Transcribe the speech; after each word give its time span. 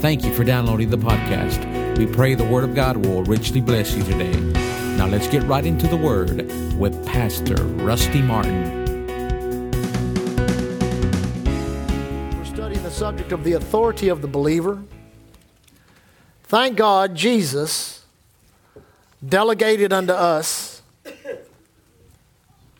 Thank 0.00 0.24
you 0.24 0.32
for 0.32 0.44
downloading 0.44 0.88
the 0.88 0.96
podcast. 0.96 1.98
We 1.98 2.06
pray 2.06 2.34
the 2.34 2.42
Word 2.42 2.64
of 2.64 2.74
God 2.74 2.96
will 2.96 3.22
richly 3.24 3.60
bless 3.60 3.94
you 3.94 4.02
today. 4.02 4.34
Now 4.96 5.06
let's 5.06 5.28
get 5.28 5.42
right 5.42 5.66
into 5.66 5.86
the 5.88 5.96
Word 5.98 6.50
with 6.78 7.06
Pastor 7.06 7.62
Rusty 7.62 8.22
Martin. 8.22 8.82
We're 12.34 12.44
studying 12.46 12.82
the 12.82 12.90
subject 12.90 13.30
of 13.32 13.44
the 13.44 13.52
authority 13.52 14.08
of 14.08 14.22
the 14.22 14.26
believer. 14.26 14.82
Thank 16.44 16.78
God 16.78 17.14
Jesus 17.14 18.02
delegated 19.22 19.92
unto 19.92 20.14
us 20.14 20.80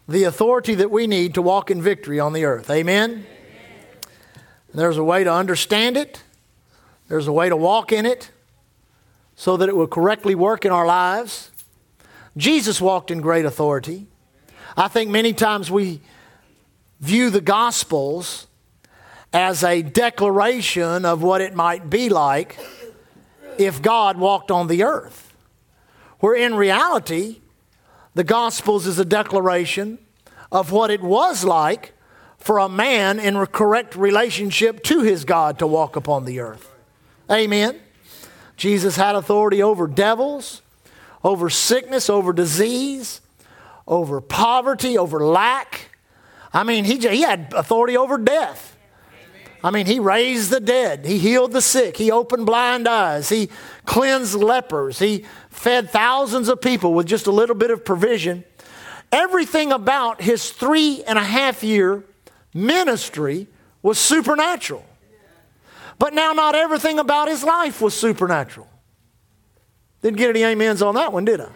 the 0.08 0.24
authority 0.24 0.74
that 0.74 0.90
we 0.90 1.06
need 1.06 1.34
to 1.34 1.42
walk 1.42 1.70
in 1.70 1.82
victory 1.82 2.18
on 2.18 2.32
the 2.32 2.46
earth. 2.46 2.70
Amen? 2.70 3.26
There's 4.72 4.96
a 4.96 5.04
way 5.04 5.22
to 5.22 5.30
understand 5.30 5.98
it, 5.98 6.22
there's 7.10 7.26
a 7.26 7.32
way 7.32 7.48
to 7.48 7.56
walk 7.56 7.90
in 7.90 8.06
it 8.06 8.30
so 9.34 9.56
that 9.56 9.68
it 9.68 9.74
will 9.74 9.88
correctly 9.88 10.36
work 10.36 10.64
in 10.64 10.70
our 10.70 10.86
lives. 10.86 11.50
Jesus 12.36 12.80
walked 12.80 13.10
in 13.10 13.20
great 13.20 13.44
authority. 13.44 14.06
I 14.76 14.86
think 14.86 15.10
many 15.10 15.32
times 15.32 15.72
we 15.72 16.02
view 17.00 17.30
the 17.30 17.40
Gospels 17.40 18.46
as 19.32 19.64
a 19.64 19.82
declaration 19.82 21.04
of 21.04 21.20
what 21.20 21.40
it 21.40 21.52
might 21.52 21.90
be 21.90 22.08
like 22.08 22.56
if 23.58 23.82
God 23.82 24.16
walked 24.16 24.52
on 24.52 24.68
the 24.68 24.84
earth. 24.84 25.34
Where 26.20 26.36
in 26.36 26.54
reality, 26.54 27.40
the 28.14 28.22
Gospels 28.22 28.86
is 28.86 29.00
a 29.00 29.04
declaration 29.04 29.98
of 30.52 30.70
what 30.70 30.92
it 30.92 31.02
was 31.02 31.42
like 31.42 31.92
for 32.38 32.58
a 32.58 32.68
man 32.68 33.18
in 33.18 33.34
a 33.34 33.48
correct 33.48 33.96
relationship 33.96 34.84
to 34.84 35.02
his 35.02 35.24
God 35.24 35.58
to 35.58 35.66
walk 35.66 35.96
upon 35.96 36.24
the 36.24 36.38
earth. 36.38 36.69
Amen. 37.30 37.80
Jesus 38.56 38.96
had 38.96 39.14
authority 39.14 39.62
over 39.62 39.86
devils, 39.86 40.62
over 41.22 41.48
sickness, 41.48 42.10
over 42.10 42.32
disease, 42.32 43.20
over 43.86 44.20
poverty, 44.20 44.98
over 44.98 45.24
lack. 45.24 45.90
I 46.52 46.64
mean, 46.64 46.84
he, 46.84 46.98
he 46.98 47.22
had 47.22 47.52
authority 47.56 47.96
over 47.96 48.18
death. 48.18 48.76
I 49.62 49.70
mean, 49.70 49.86
he 49.86 49.98
raised 49.98 50.50
the 50.50 50.60
dead, 50.60 51.04
he 51.04 51.18
healed 51.18 51.52
the 51.52 51.60
sick, 51.60 51.98
he 51.98 52.10
opened 52.10 52.46
blind 52.46 52.88
eyes, 52.88 53.28
he 53.28 53.50
cleansed 53.84 54.34
lepers, 54.34 54.98
he 54.98 55.26
fed 55.50 55.90
thousands 55.90 56.48
of 56.48 56.62
people 56.62 56.94
with 56.94 57.06
just 57.06 57.26
a 57.26 57.30
little 57.30 57.54
bit 57.54 57.70
of 57.70 57.84
provision. 57.84 58.44
Everything 59.12 59.70
about 59.70 60.22
his 60.22 60.50
three 60.50 61.02
and 61.06 61.18
a 61.18 61.22
half 61.22 61.62
year 61.62 62.04
ministry 62.54 63.48
was 63.82 63.98
supernatural. 63.98 64.84
But 66.00 66.14
now, 66.14 66.32
not 66.32 66.54
everything 66.54 66.98
about 66.98 67.28
his 67.28 67.44
life 67.44 67.82
was 67.82 67.92
supernatural. 67.92 68.66
Didn't 70.00 70.16
get 70.16 70.30
any 70.30 70.42
amens 70.42 70.80
on 70.80 70.94
that 70.94 71.12
one, 71.12 71.26
did 71.26 71.42
I? 71.42 71.50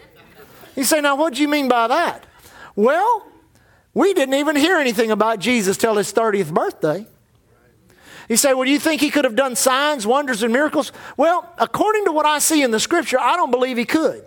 You 0.77 0.85
say, 0.85 1.01
now, 1.01 1.17
what 1.17 1.33
do 1.33 1.41
you 1.41 1.49
mean 1.49 1.67
by 1.67 1.89
that? 1.89 2.27
Well, 2.77 3.27
we 3.95 4.13
didn't 4.13 4.35
even 4.35 4.55
hear 4.55 4.77
anything 4.77 5.11
about 5.11 5.39
Jesus 5.39 5.79
till 5.79 5.97
his 5.97 6.13
30th 6.13 6.53
birthday. 6.53 7.07
You 8.29 8.37
say, 8.37 8.53
well, 8.53 8.67
do 8.67 8.71
you 8.71 8.79
think 8.79 9.01
he 9.01 9.09
could 9.09 9.25
have 9.25 9.35
done 9.35 9.57
signs, 9.57 10.07
wonders, 10.07 10.43
and 10.43 10.53
miracles? 10.53 10.93
Well, 11.17 11.51
according 11.57 12.05
to 12.05 12.13
what 12.13 12.27
I 12.27 12.39
see 12.39 12.63
in 12.63 12.71
the 12.71 12.81
scripture, 12.81 13.19
I 13.19 13.37
don't 13.37 13.51
believe 13.51 13.79
he 13.79 13.87
could. 13.87 14.27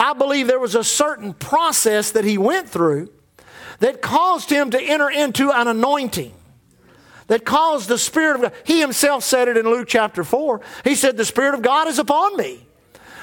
I 0.00 0.14
believe 0.14 0.48
there 0.48 0.58
was 0.58 0.74
a 0.74 0.82
certain 0.82 1.34
process 1.34 2.10
that 2.10 2.24
he 2.24 2.36
went 2.36 2.68
through 2.68 3.12
that 3.78 4.02
caused 4.02 4.50
him 4.50 4.70
to 4.70 4.82
enter 4.82 5.08
into 5.08 5.52
an 5.52 5.68
anointing 5.68 6.34
that 7.26 7.44
caused 7.44 7.88
the 7.88 7.98
Spirit 7.98 8.36
of 8.36 8.42
God. 8.42 8.52
He 8.64 8.80
himself 8.80 9.24
said 9.24 9.48
it 9.48 9.56
in 9.56 9.64
Luke 9.64 9.88
chapter 9.88 10.24
4. 10.24 10.60
He 10.84 10.94
said, 10.94 11.16
The 11.16 11.24
Spirit 11.24 11.54
of 11.54 11.62
God 11.62 11.88
is 11.88 11.98
upon 11.98 12.36
me. 12.36 12.66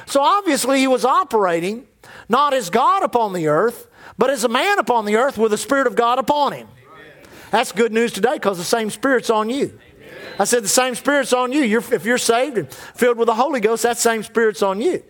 So 0.06 0.22
obviously, 0.22 0.80
he 0.80 0.88
was 0.88 1.06
operating 1.06 1.88
not 2.28 2.54
as 2.54 2.70
God 2.70 3.04
upon 3.04 3.34
the 3.34 3.48
earth, 3.48 3.88
but 4.18 4.30
as 4.30 4.44
a 4.44 4.50
man 4.50 4.80
upon 4.80 5.06
the 5.06 5.18
earth 5.18 5.38
with 5.38 5.52
the 5.52 5.58
Spirit 5.58 5.88
of 5.88 5.96
God 5.96 6.20
upon 6.20 6.54
him. 6.54 6.68
That's 7.52 7.72
good 7.72 7.92
news 7.92 8.14
today 8.14 8.34
because 8.34 8.58
the 8.58 8.64
same 8.64 8.90
Spirit's 8.90 9.30
on 9.30 9.50
you. 9.50 9.78
I 10.40 10.46
said, 10.46 10.64
The 10.64 10.70
same 10.70 10.96
Spirit's 10.96 11.34
on 11.34 11.52
you. 11.52 11.62
You're, 11.62 11.94
if 11.94 12.06
you're 12.06 12.18
saved 12.18 12.58
and 12.58 12.74
filled 12.74 13.18
with 13.18 13.28
the 13.28 13.36
Holy 13.36 13.60
Ghost, 13.60 13.84
that 13.84 13.98
same 13.98 14.24
Spirit's 14.24 14.64
on 14.64 14.82
you. 14.82 15.04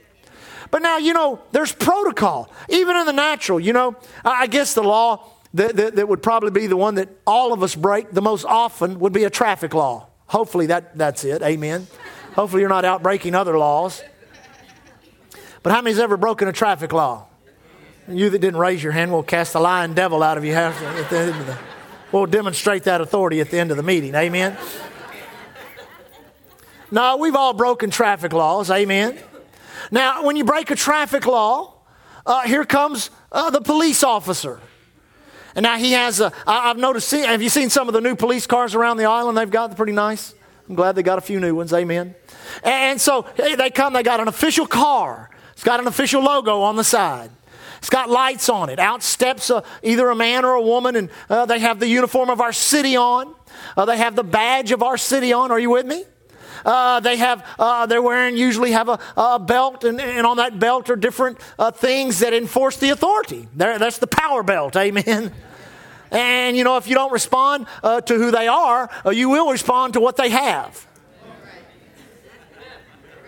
But 0.72 0.82
now, 0.82 0.98
you 0.98 1.14
know, 1.14 1.42
there's 1.52 1.74
protocol. 1.74 2.52
Even 2.70 2.96
in 2.96 3.06
the 3.06 3.14
natural, 3.14 3.60
you 3.60 3.74
know, 3.74 3.96
I 4.24 4.48
guess 4.48 4.74
the 4.74 4.84
law 4.84 5.30
that, 5.54 5.76
that, 5.76 5.96
that, 5.96 6.08
would 6.08 6.24
probably 6.24 6.52
be 6.52 6.68
the 6.68 6.78
one 6.78 6.96
that 6.96 7.10
all 7.28 7.52
of 7.54 7.62
us 7.62 7.76
break 7.76 8.12
the 8.12 8.22
most 8.22 8.46
often 8.46 9.00
would 9.00 9.14
be 9.14 9.26
a 9.26 9.30
traffic 9.30 9.74
law. 9.74 10.08
Hopefully 10.28 10.68
that, 10.68 10.98
that's 10.98 11.26
it. 11.26 11.42
Amen. 11.42 11.88
Hopefully 12.36 12.62
you're 12.62 12.70
not 12.70 12.86
out 12.86 13.04
breaking 13.04 13.36
other 13.36 13.58
laws. 13.58 14.02
But 15.64 15.74
how 15.74 15.82
many's 15.82 16.00
ever 16.00 16.18
broken 16.18 16.48
a 16.48 16.54
traffic 16.54 16.94
law? 16.94 17.28
You 18.08 18.30
that 18.30 18.40
didn't 18.40 18.60
raise 18.60 18.82
your 18.82 18.94
hand, 18.94 19.12
we'll 19.12 19.24
cast 19.24 19.54
the 19.54 19.60
lying 19.60 19.94
devil 19.94 20.24
out 20.24 20.38
of 20.38 20.46
you 20.46 20.54
at 20.54 21.10
the 21.10 21.18
end 21.18 21.30
of 21.30 21.46
the, 21.46 21.58
we'll 22.12 22.26
demonstrate 22.26 22.84
that 22.86 23.00
authority 23.00 23.42
at 23.42 23.52
the 23.52 23.60
end 23.60 23.72
of 23.72 23.78
the 23.78 23.84
meeting. 23.84 24.16
Amen. 24.16 24.58
No, 26.90 27.18
we've 27.18 27.36
all 27.36 27.54
broken 27.54 27.90
traffic 27.90 28.34
laws. 28.34 28.70
Amen. 28.72 29.18
Now, 29.92 30.26
when 30.26 30.36
you 30.36 30.44
break 30.44 30.72
a 30.72 30.76
traffic 30.76 31.26
law, 31.26 31.74
uh, 32.26 32.42
here 32.42 32.66
comes 32.66 33.10
uh, 33.32 33.50
the 33.50 33.62
police 33.62 34.04
officer. 34.04 34.60
And 35.56 35.64
now 35.64 35.78
he 35.78 35.92
has 35.94 36.20
a, 36.20 36.32
I've 36.48 36.78
noticed, 36.78 37.12
have 37.12 37.42
you 37.42 37.50
seen 37.50 37.70
some 37.70 37.88
of 37.88 37.94
the 37.94 38.02
new 38.02 38.16
police 38.16 38.48
cars 38.48 38.76
around 38.76 38.98
the 38.98 39.06
island 39.06 39.38
they've 39.38 39.50
got? 39.50 39.68
They're 39.68 39.78
pretty 39.78 39.92
nice. 39.94 40.34
I'm 40.70 40.76
glad 40.76 40.96
they 40.96 41.04
got 41.04 41.18
a 41.18 41.22
few 41.22 41.40
new 41.40 41.56
ones. 41.56 41.74
Amen. 41.74 42.16
And 42.64 43.00
so 43.00 43.26
they 43.38 43.70
come, 43.70 43.94
they 43.94 44.04
got 44.04 44.20
an 44.20 44.28
official 44.28 44.66
car. 44.66 45.30
It's 45.54 45.64
got 45.64 45.80
an 45.80 45.88
official 45.88 46.24
logo 46.24 46.62
on 46.62 46.76
the 46.76 46.84
side. 46.84 47.30
It's 47.80 47.90
got 47.90 48.10
lights 48.10 48.48
on 48.48 48.70
it. 48.70 48.80
Out 48.80 49.02
steps 49.04 49.50
uh, 49.50 49.64
either 49.82 50.10
a 50.10 50.16
man 50.16 50.46
or 50.46 50.54
a 50.54 50.62
woman, 50.62 50.96
and 50.96 51.10
uh, 51.30 51.48
they 51.48 51.60
have 51.60 51.80
the 51.80 51.88
uniform 51.88 52.30
of 52.30 52.40
our 52.40 52.54
city 52.54 52.96
on. 52.96 53.34
Uh, 53.76 53.86
they 53.86 53.98
have 53.98 54.16
the 54.16 54.24
badge 54.24 54.72
of 54.72 54.84
our 54.84 54.98
city 54.98 55.34
on. 55.34 55.52
Are 55.52 55.60
you 55.60 55.72
with 55.72 55.88
me? 55.88 56.04
Uh, 56.66 57.00
they 57.00 57.18
have, 57.18 57.46
uh, 57.60 57.86
they're 57.86 58.02
wearing, 58.02 58.38
usually 58.38 58.72
have 58.72 58.90
a, 58.90 59.00
a 59.18 59.40
belt, 59.40 59.84
and, 59.84 60.00
and, 60.00 60.26
on 60.26 60.38
that 60.38 60.60
belt 60.60 60.90
are 60.90 60.96
different 60.96 61.38
uh, 61.58 61.72
things 61.72 62.20
that 62.20 62.34
enforce 62.34 62.78
the 62.78 62.90
authority. 62.90 63.48
There, 63.56 63.80
that's 63.80 63.98
the 63.98 64.08
power 64.08 64.44
belt, 64.44 64.76
amen. 64.78 65.34
And 66.12 66.58
you 66.58 66.64
know, 66.64 66.78
if 66.78 66.88
you 66.88 66.96
don't 66.96 67.12
respond 67.12 67.68
uh, 67.84 68.02
to 68.02 68.16
who 68.16 68.32
they 68.32 68.48
are, 68.48 68.90
uh, 69.06 69.12
you 69.12 69.30
will 69.30 69.52
respond 69.52 69.94
to 69.94 70.00
what 70.00 70.18
they 70.18 70.30
have. 70.30 70.88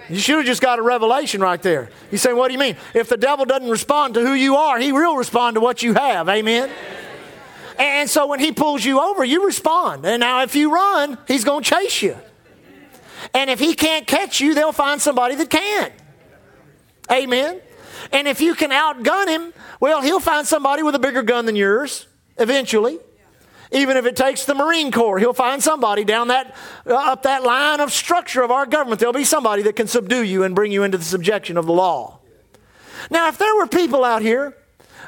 You 0.10 0.20
should 0.20 0.36
have 0.36 0.46
just 0.46 0.62
got 0.62 0.80
a 0.80 0.82
revelation 0.82 1.40
right 1.40 1.62
there. 1.62 1.90
You 2.12 2.18
say, 2.18 2.34
What 2.34 2.48
do 2.48 2.54
you 2.54 2.60
mean? 2.60 2.76
If 2.94 3.08
the 3.08 3.16
devil 3.16 3.46
doesn't 3.46 3.70
respond 3.70 4.16
to 4.16 4.22
who 4.22 4.34
you 4.34 4.58
are, 4.58 4.78
he 4.78 4.92
will 4.92 5.16
respond 5.16 5.56
to 5.56 5.62
what 5.62 5.82
you 5.82 5.94
have. 5.94 6.28
Amen. 6.28 6.70
And 7.80 8.10
so 8.10 8.28
when 8.28 8.40
he 8.40 8.52
pulls 8.52 8.84
you 8.84 9.00
over, 9.00 9.24
you 9.24 9.46
respond. 9.46 10.06
And 10.06 10.20
now 10.20 10.44
if 10.44 10.56
you 10.56 10.74
run, 10.74 11.18
he's 11.28 11.44
going 11.44 11.64
to 11.64 11.70
chase 11.70 12.02
you. 12.02 12.18
And 13.34 13.50
if 13.50 13.60
he 13.60 13.74
can't 13.74 14.08
catch 14.08 14.40
you, 14.40 14.54
they'll 14.54 14.72
find 14.72 15.02
somebody 15.02 15.36
that 15.36 15.50
can. 15.50 15.92
Amen. 17.12 17.62
And 18.12 18.28
if 18.28 18.42
you 18.42 18.56
can 18.56 18.72
outgun 18.72 19.28
him, 19.28 19.54
well, 19.80 20.02
he'll 20.02 20.20
find 20.20 20.46
somebody 20.48 20.84
with 20.84 20.96
a 20.96 21.00
bigger 21.00 21.24
gun 21.24 21.46
than 21.46 21.56
yours 21.56 22.08
eventually. 22.38 23.00
Even 23.72 23.98
if 23.98 24.06
it 24.06 24.16
takes 24.16 24.46
the 24.46 24.54
Marine 24.54 24.92
Corps, 24.92 25.18
he'll 25.18 25.34
find 25.34 25.62
somebody 25.62 26.04
down 26.04 26.28
that 26.28 26.56
uh, 26.86 26.94
up 26.94 27.24
that 27.24 27.44
line 27.44 27.80
of 27.80 27.92
structure 27.92 28.44
of 28.44 28.52
our 28.52 28.68
government. 28.68 29.00
There'll 29.00 29.14
be 29.14 29.24
somebody 29.24 29.64
that 29.64 29.76
can 29.76 29.88
subdue 29.88 30.24
you 30.24 30.44
and 30.44 30.54
bring 30.54 30.72
you 30.72 30.84
into 30.84 31.00
the 31.00 31.04
subjection 31.04 31.58
of 31.58 31.66
the 31.66 31.74
law. 31.74 32.20
Now, 33.10 33.30
if 33.30 33.40
there 33.40 33.56
were 33.56 33.66
people 33.66 34.04
out 34.06 34.22
here 34.22 34.56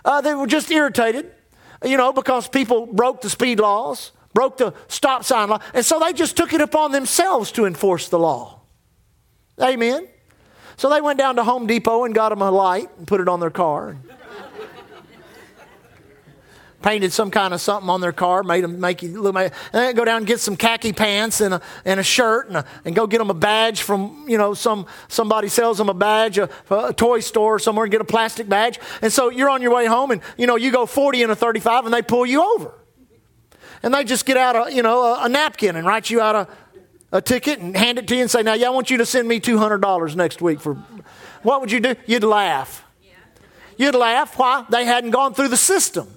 uh, 0.04 0.22
that 0.22 0.38
were 0.38 0.48
just 0.48 0.72
irritated, 0.72 1.32
you 1.84 1.96
know, 1.96 2.12
because 2.12 2.48
people 2.48 2.88
broke 2.88 3.22
the 3.22 3.30
speed 3.30 3.60
laws, 3.60 4.12
broke 4.36 4.58
the 4.58 4.74
stop 4.88 5.24
sign 5.24 5.50
law, 5.50 5.60
and 5.74 5.84
so 5.84 6.00
they 6.00 6.14
just 6.14 6.38
took 6.38 6.54
it 6.54 6.62
upon 6.62 6.92
themselves 6.92 7.52
to 7.54 7.66
enforce 7.66 8.10
the 8.10 8.20
law. 8.20 8.60
Amen. 9.60 10.08
So 10.78 10.90
they 10.90 11.00
went 11.02 11.18
down 11.18 11.38
to 11.38 11.44
Home 11.44 11.66
Depot 11.66 12.04
and 12.04 12.14
got 12.14 12.30
them 12.30 12.42
a 12.42 12.52
light 12.52 12.90
and 12.98 13.08
put 13.08 13.22
it 13.22 13.30
on 13.30 13.40
their 13.40 13.50
car. 13.50 13.98
painted 16.82 17.12
some 17.14 17.32
kind 17.32 17.54
of 17.54 17.62
something 17.62 17.90
on 17.90 18.02
their 18.02 18.12
car, 18.12 18.44
made 18.44 18.64
them 18.64 18.80
make 18.80 19.02
you 19.02 19.20
look. 19.20 19.36
And 19.36 19.52
then 19.72 19.96
go 19.96 20.04
down 20.04 20.18
and 20.18 20.28
get 20.28 20.42
some 20.42 20.58
khaki 20.58 20.92
pants 20.92 21.40
and 21.40 21.56
a, 21.56 21.62
and 21.86 22.00
a 22.00 22.04
shirt 22.04 22.50
and, 22.50 22.58
a, 22.58 22.66
and 22.84 22.94
go 22.94 23.08
get 23.08 23.20
them 23.20 23.30
a 23.30 23.34
badge 23.34 23.82
from 23.82 24.26
you 24.28 24.38
know 24.38 24.54
some 24.54 24.86
somebody 25.08 25.48
sells 25.48 25.78
them 25.78 25.88
a 25.88 25.94
badge, 25.94 26.38
a, 26.38 26.50
a 26.70 26.94
toy 26.94 27.22
store 27.22 27.58
somewhere, 27.58 27.86
and 27.86 27.92
get 27.92 28.02
a 28.02 28.06
plastic 28.06 28.50
badge. 28.50 28.80
And 29.02 29.12
so 29.14 29.30
you're 29.30 29.50
on 29.50 29.62
your 29.62 29.74
way 29.74 29.86
home, 29.86 30.12
and 30.12 30.22
you 30.38 30.46
know 30.46 30.58
you 30.58 30.72
go 30.72 30.86
40 30.86 31.24
and 31.24 31.32
a 31.32 31.36
35, 31.36 31.86
and 31.86 31.94
they 31.94 32.02
pull 32.02 32.26
you 32.26 32.44
over 32.44 32.74
and 33.86 33.94
they 33.94 34.04
just 34.04 34.26
get 34.26 34.36
out 34.36 34.56
a, 34.56 34.74
you 34.74 34.82
know, 34.82 35.14
a, 35.14 35.26
a 35.26 35.30
napkin 35.30 35.76
and 35.76 35.86
write 35.86 36.10
you 36.10 36.20
out 36.20 36.36
a, 36.36 36.48
a 37.12 37.22
ticket 37.22 37.60
and 37.60 37.78
hand 37.78 38.00
it 38.00 38.08
to 38.08 38.16
you 38.16 38.22
and 38.22 38.32
say, 38.32 38.42
now, 38.42 38.54
yeah, 38.54 38.68
I 38.68 38.70
want 38.72 38.90
you 38.90 38.98
to 38.98 39.06
send 39.06 39.28
me 39.28 39.40
$200 39.40 40.16
next 40.16 40.42
week 40.42 40.60
for, 40.60 40.74
what 41.44 41.62
would 41.62 41.72
you 41.72 41.80
do? 41.80 41.96
You'd 42.08 42.24
laugh. 42.24 42.84
You'd 43.78 43.94
laugh. 43.94 44.40
Why? 44.40 44.66
They 44.72 44.86
hadn't 44.86 45.12
gone 45.12 45.36
through 45.36 45.50
the 45.50 45.58
system. 45.58 46.08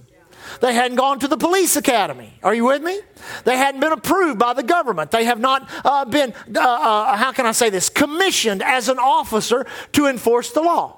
They 0.62 0.72
hadn't 0.72 0.96
gone 0.96 1.18
to 1.18 1.28
the 1.28 1.36
police 1.36 1.76
academy. 1.76 2.38
Are 2.42 2.54
you 2.54 2.64
with 2.64 2.82
me? 2.82 3.00
They 3.44 3.58
hadn't 3.58 3.80
been 3.82 3.92
approved 3.92 4.38
by 4.38 4.54
the 4.54 4.62
government. 4.62 5.10
They 5.10 5.24
have 5.24 5.38
not 5.38 5.68
uh, 5.84 6.06
been, 6.06 6.32
uh, 6.56 6.60
uh, 6.60 7.16
how 7.16 7.32
can 7.32 7.44
I 7.44 7.52
say 7.52 7.68
this, 7.68 7.90
commissioned 7.90 8.62
as 8.62 8.88
an 8.88 8.98
officer 8.98 9.66
to 9.92 10.06
enforce 10.06 10.52
the 10.52 10.62
law. 10.62 10.97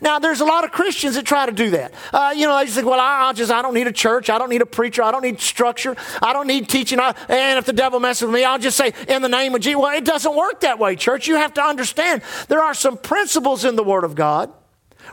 Now, 0.00 0.18
there's 0.18 0.40
a 0.40 0.44
lot 0.44 0.64
of 0.64 0.72
Christians 0.72 1.14
that 1.14 1.24
try 1.24 1.46
to 1.46 1.52
do 1.52 1.70
that. 1.70 1.94
Uh, 2.12 2.32
you 2.36 2.46
know, 2.46 2.56
they 2.58 2.64
just 2.64 2.76
think, 2.76 2.86
well, 2.86 3.00
I, 3.00 3.26
will 3.26 3.34
just, 3.34 3.50
I 3.50 3.62
don't 3.62 3.74
need 3.74 3.86
a 3.86 3.92
church. 3.92 4.30
I 4.30 4.38
don't 4.38 4.50
need 4.50 4.62
a 4.62 4.66
preacher. 4.66 5.02
I 5.02 5.10
don't 5.10 5.22
need 5.22 5.40
structure. 5.40 5.96
I 6.22 6.32
don't 6.32 6.46
need 6.46 6.68
teaching. 6.68 7.00
I, 7.00 7.14
and 7.28 7.58
if 7.58 7.66
the 7.66 7.72
devil 7.72 8.00
messes 8.00 8.22
with 8.22 8.34
me, 8.34 8.44
I'll 8.44 8.58
just 8.58 8.76
say, 8.76 8.92
in 9.08 9.22
the 9.22 9.28
name 9.28 9.54
of 9.54 9.60
Jesus. 9.60 9.80
Well, 9.80 9.96
it 9.96 10.04
doesn't 10.04 10.34
work 10.34 10.60
that 10.60 10.78
way, 10.78 10.96
church. 10.96 11.26
You 11.26 11.36
have 11.36 11.54
to 11.54 11.62
understand 11.62 12.22
there 12.48 12.62
are 12.62 12.74
some 12.74 12.96
principles 12.96 13.64
in 13.64 13.76
the 13.76 13.84
Word 13.84 14.04
of 14.04 14.14
God. 14.14 14.52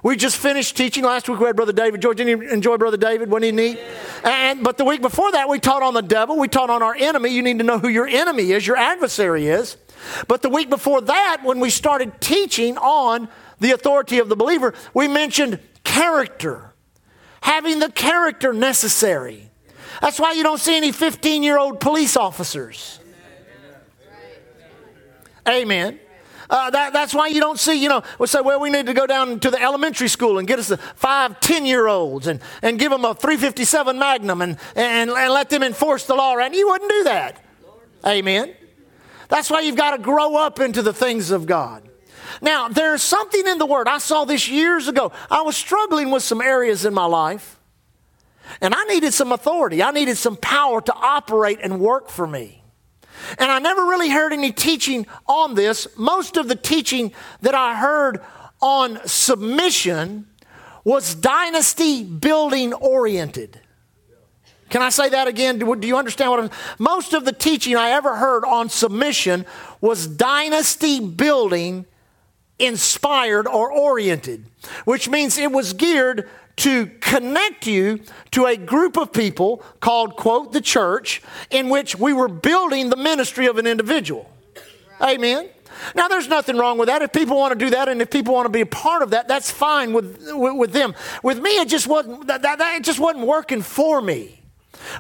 We 0.04 0.16
just 0.16 0.38
finished 0.38 0.78
teaching 0.78 1.04
last 1.04 1.30
week. 1.30 1.40
We 1.40 1.46
had 1.46 1.56
Brother 1.56 1.74
David. 1.74 2.02
George, 2.02 2.18
didn't 2.18 2.42
you 2.42 2.50
enjoy 2.50 2.78
Brother 2.78 2.98
David? 2.98 3.30
Wasn't 3.30 3.46
he 3.46 3.52
neat? 3.52 3.80
And 4.24 4.64
but 4.64 4.78
the 4.78 4.86
week 4.86 5.02
before 5.02 5.32
that, 5.34 5.48
we 5.48 5.60
taught 5.60 5.84
on 5.84 5.94
the 5.94 6.02
devil. 6.02 6.38
We 6.38 6.48
taught 6.48 6.70
on 6.70 6.82
our 6.82 6.96
enemy. 6.96 7.30
You 7.30 7.44
need 7.44 7.60
to 7.60 7.64
know 7.64 7.78
who 7.78 7.88
your 7.88 8.08
enemy 8.08 8.52
is, 8.52 8.66
your 8.66 8.78
adversary 8.78 9.48
is. 9.48 9.78
But 10.28 10.42
the 10.42 10.50
week 10.50 10.70
before 10.70 11.02
that, 11.02 11.42
when 11.44 11.60
we 11.60 11.70
started 11.70 12.20
teaching 12.20 12.78
on 12.78 13.30
the 13.62 13.72
authority 13.72 14.20
of 14.20 14.28
the 14.28 14.36
believer, 14.36 14.74
we 14.94 15.08
mentioned 15.08 15.60
character, 15.84 16.74
having 17.42 17.80
the 17.80 17.92
character 17.92 18.52
necessary. 18.52 19.50
That's 20.02 20.20
why 20.20 20.34
you 20.34 20.44
don't 20.44 20.60
see 20.60 20.76
any 20.76 20.92
15 20.92 21.44
year 21.44 21.58
old 21.58 21.80
police 21.80 22.18
officers. 22.18 23.00
Amen. 25.48 26.00
Uh, 26.50 26.70
that, 26.70 26.92
that's 26.92 27.14
why 27.14 27.28
you 27.28 27.40
don't 27.40 27.58
see, 27.58 27.82
you 27.82 27.88
know, 27.88 28.04
we 28.20 28.28
say, 28.28 28.42
well, 28.42 28.60
we 28.60 28.70
need 28.70 28.86
to 28.88 28.94
go 28.94 29.08
down 29.08 29.40
to 29.40 29.50
the 29.50 29.62
elementary 29.62 30.10
school 30.10 30.38
and 30.38 30.48
get 30.48 30.60
us 30.60 30.68
the 30.68 30.78
five, 30.78 31.40
10 31.40 31.66
year 31.66 31.88
olds 31.88 32.28
and, 32.28 32.42
and 32.62 32.78
give 32.78 32.92
them 32.92 33.06
a 33.06 33.16
357 33.16 33.98
Magnum 33.98 34.42
and, 34.42 34.58
and, 34.76 35.10
and 35.10 35.34
let 35.34 35.50
them 35.50 35.64
enforce 35.64 36.06
the 36.06 36.16
law. 36.16 36.36
And 36.38 36.54
you 36.54 36.68
wouldn't 36.68 36.92
do 36.92 37.04
that. 37.06 37.46
Amen. 38.06 38.54
That's 39.30 39.50
why 39.50 39.62
you've 39.62 39.78
got 39.78 39.96
to 39.96 39.98
grow 40.00 40.36
up 40.36 40.60
into 40.60 40.82
the 40.82 40.94
things 40.94 41.32
of 41.32 41.46
God. 41.46 41.88
Now, 42.42 42.68
there's 42.68 43.02
something 43.02 43.48
in 43.48 43.58
the 43.58 43.66
Word. 43.66 43.88
I 43.88 43.98
saw 43.98 44.26
this 44.26 44.48
years 44.48 44.88
ago. 44.88 45.12
I 45.30 45.42
was 45.42 45.58
struggling 45.58 46.12
with 46.12 46.24
some 46.24 46.42
areas 46.42 46.86
in 46.86 46.94
my 46.94 47.06
life, 47.06 47.60
and 48.62 48.74
I 48.76 48.84
needed 48.86 49.14
some 49.14 49.32
authority. 49.32 49.82
I 49.82 49.92
needed 49.92 50.18
some 50.18 50.38
power 50.38 50.82
to 50.82 50.94
operate 50.94 51.60
and 51.62 51.80
work 51.80 52.10
for 52.10 52.28
me. 52.28 52.64
And 53.38 53.52
I 53.52 53.60
never 53.60 53.82
really 53.84 54.10
heard 54.10 54.34
any 54.34 54.52
teaching 54.52 55.06
on 55.28 55.56
this. 55.56 55.88
Most 55.98 56.38
of 56.38 56.48
the 56.48 56.56
teaching 56.56 57.14
that 57.42 57.56
I 57.56 57.76
heard 57.76 58.22
on 58.62 59.00
submission 59.06 60.28
was 60.84 61.16
dynasty 61.16 62.04
building 62.04 62.74
oriented. 62.74 63.60
Can 64.70 64.82
I 64.82 64.90
say 64.90 65.10
that 65.10 65.28
again? 65.28 65.60
Do, 65.60 65.88
you 65.88 65.98
understand 65.98 66.32
what 66.32 66.40
I'm 66.40 66.50
Most 66.80 67.14
of 67.14 67.26
the 67.26 67.34
teaching 67.34 67.76
I 67.76 67.92
ever 67.92 68.16
heard 68.16 68.46
on 68.46 68.70
submission 68.70 69.46
was 69.82 70.08
dynasty 70.08 71.02
building 71.02 71.86
inspired 72.62 73.48
or 73.48 73.72
oriented, 73.72 74.46
which 74.86 75.10
means 75.10 75.38
it 75.38 75.52
was 75.52 75.74
geared 75.74 76.30
to 76.58 76.86
connect 77.00 77.66
you 77.66 78.00
to 78.32 78.46
a 78.46 78.56
group 78.56 78.98
of 78.98 79.12
people 79.12 79.64
called, 79.80 80.16
quote, 80.16 80.54
the 80.54 80.62
church, 80.62 81.22
in 81.50 81.70
which 81.70 81.96
we 81.96 82.14
were 82.14 82.28
building 82.28 82.90
the 82.90 82.96
ministry 82.96 83.48
of 83.48 83.58
an 83.58 83.66
individual. 83.66 84.30
Right. 85.00 85.18
Amen. 85.18 85.50
Now, 85.96 86.08
there's 86.08 86.28
nothing 86.28 86.58
wrong 86.58 86.78
with 86.78 86.88
that. 86.88 87.02
If 87.02 87.12
people 87.12 87.38
want 87.38 87.58
to 87.58 87.66
do 87.66 87.72
that 87.72 87.90
and 87.90 88.02
if 88.02 88.12
people 88.12 88.34
want 88.34 88.46
to 88.46 88.52
be 88.52 88.62
a 88.62 88.66
part 88.66 89.02
of 89.02 89.12
that, 89.12 89.28
that's 89.28 89.50
fine 89.50 89.94
with, 89.94 90.20
with, 90.32 90.56
with 90.56 90.74
them. 90.74 90.94
With 91.24 91.40
me, 91.40 91.52
it 91.60 91.70
just 91.70 91.88
wasn't, 91.88 92.28
that, 92.28 92.44
that, 92.44 92.60
that, 92.60 92.76
it 92.76 92.84
just 92.84 93.00
wasn't 93.00 93.26
working 93.26 93.62
for 93.62 94.02
me 94.02 94.42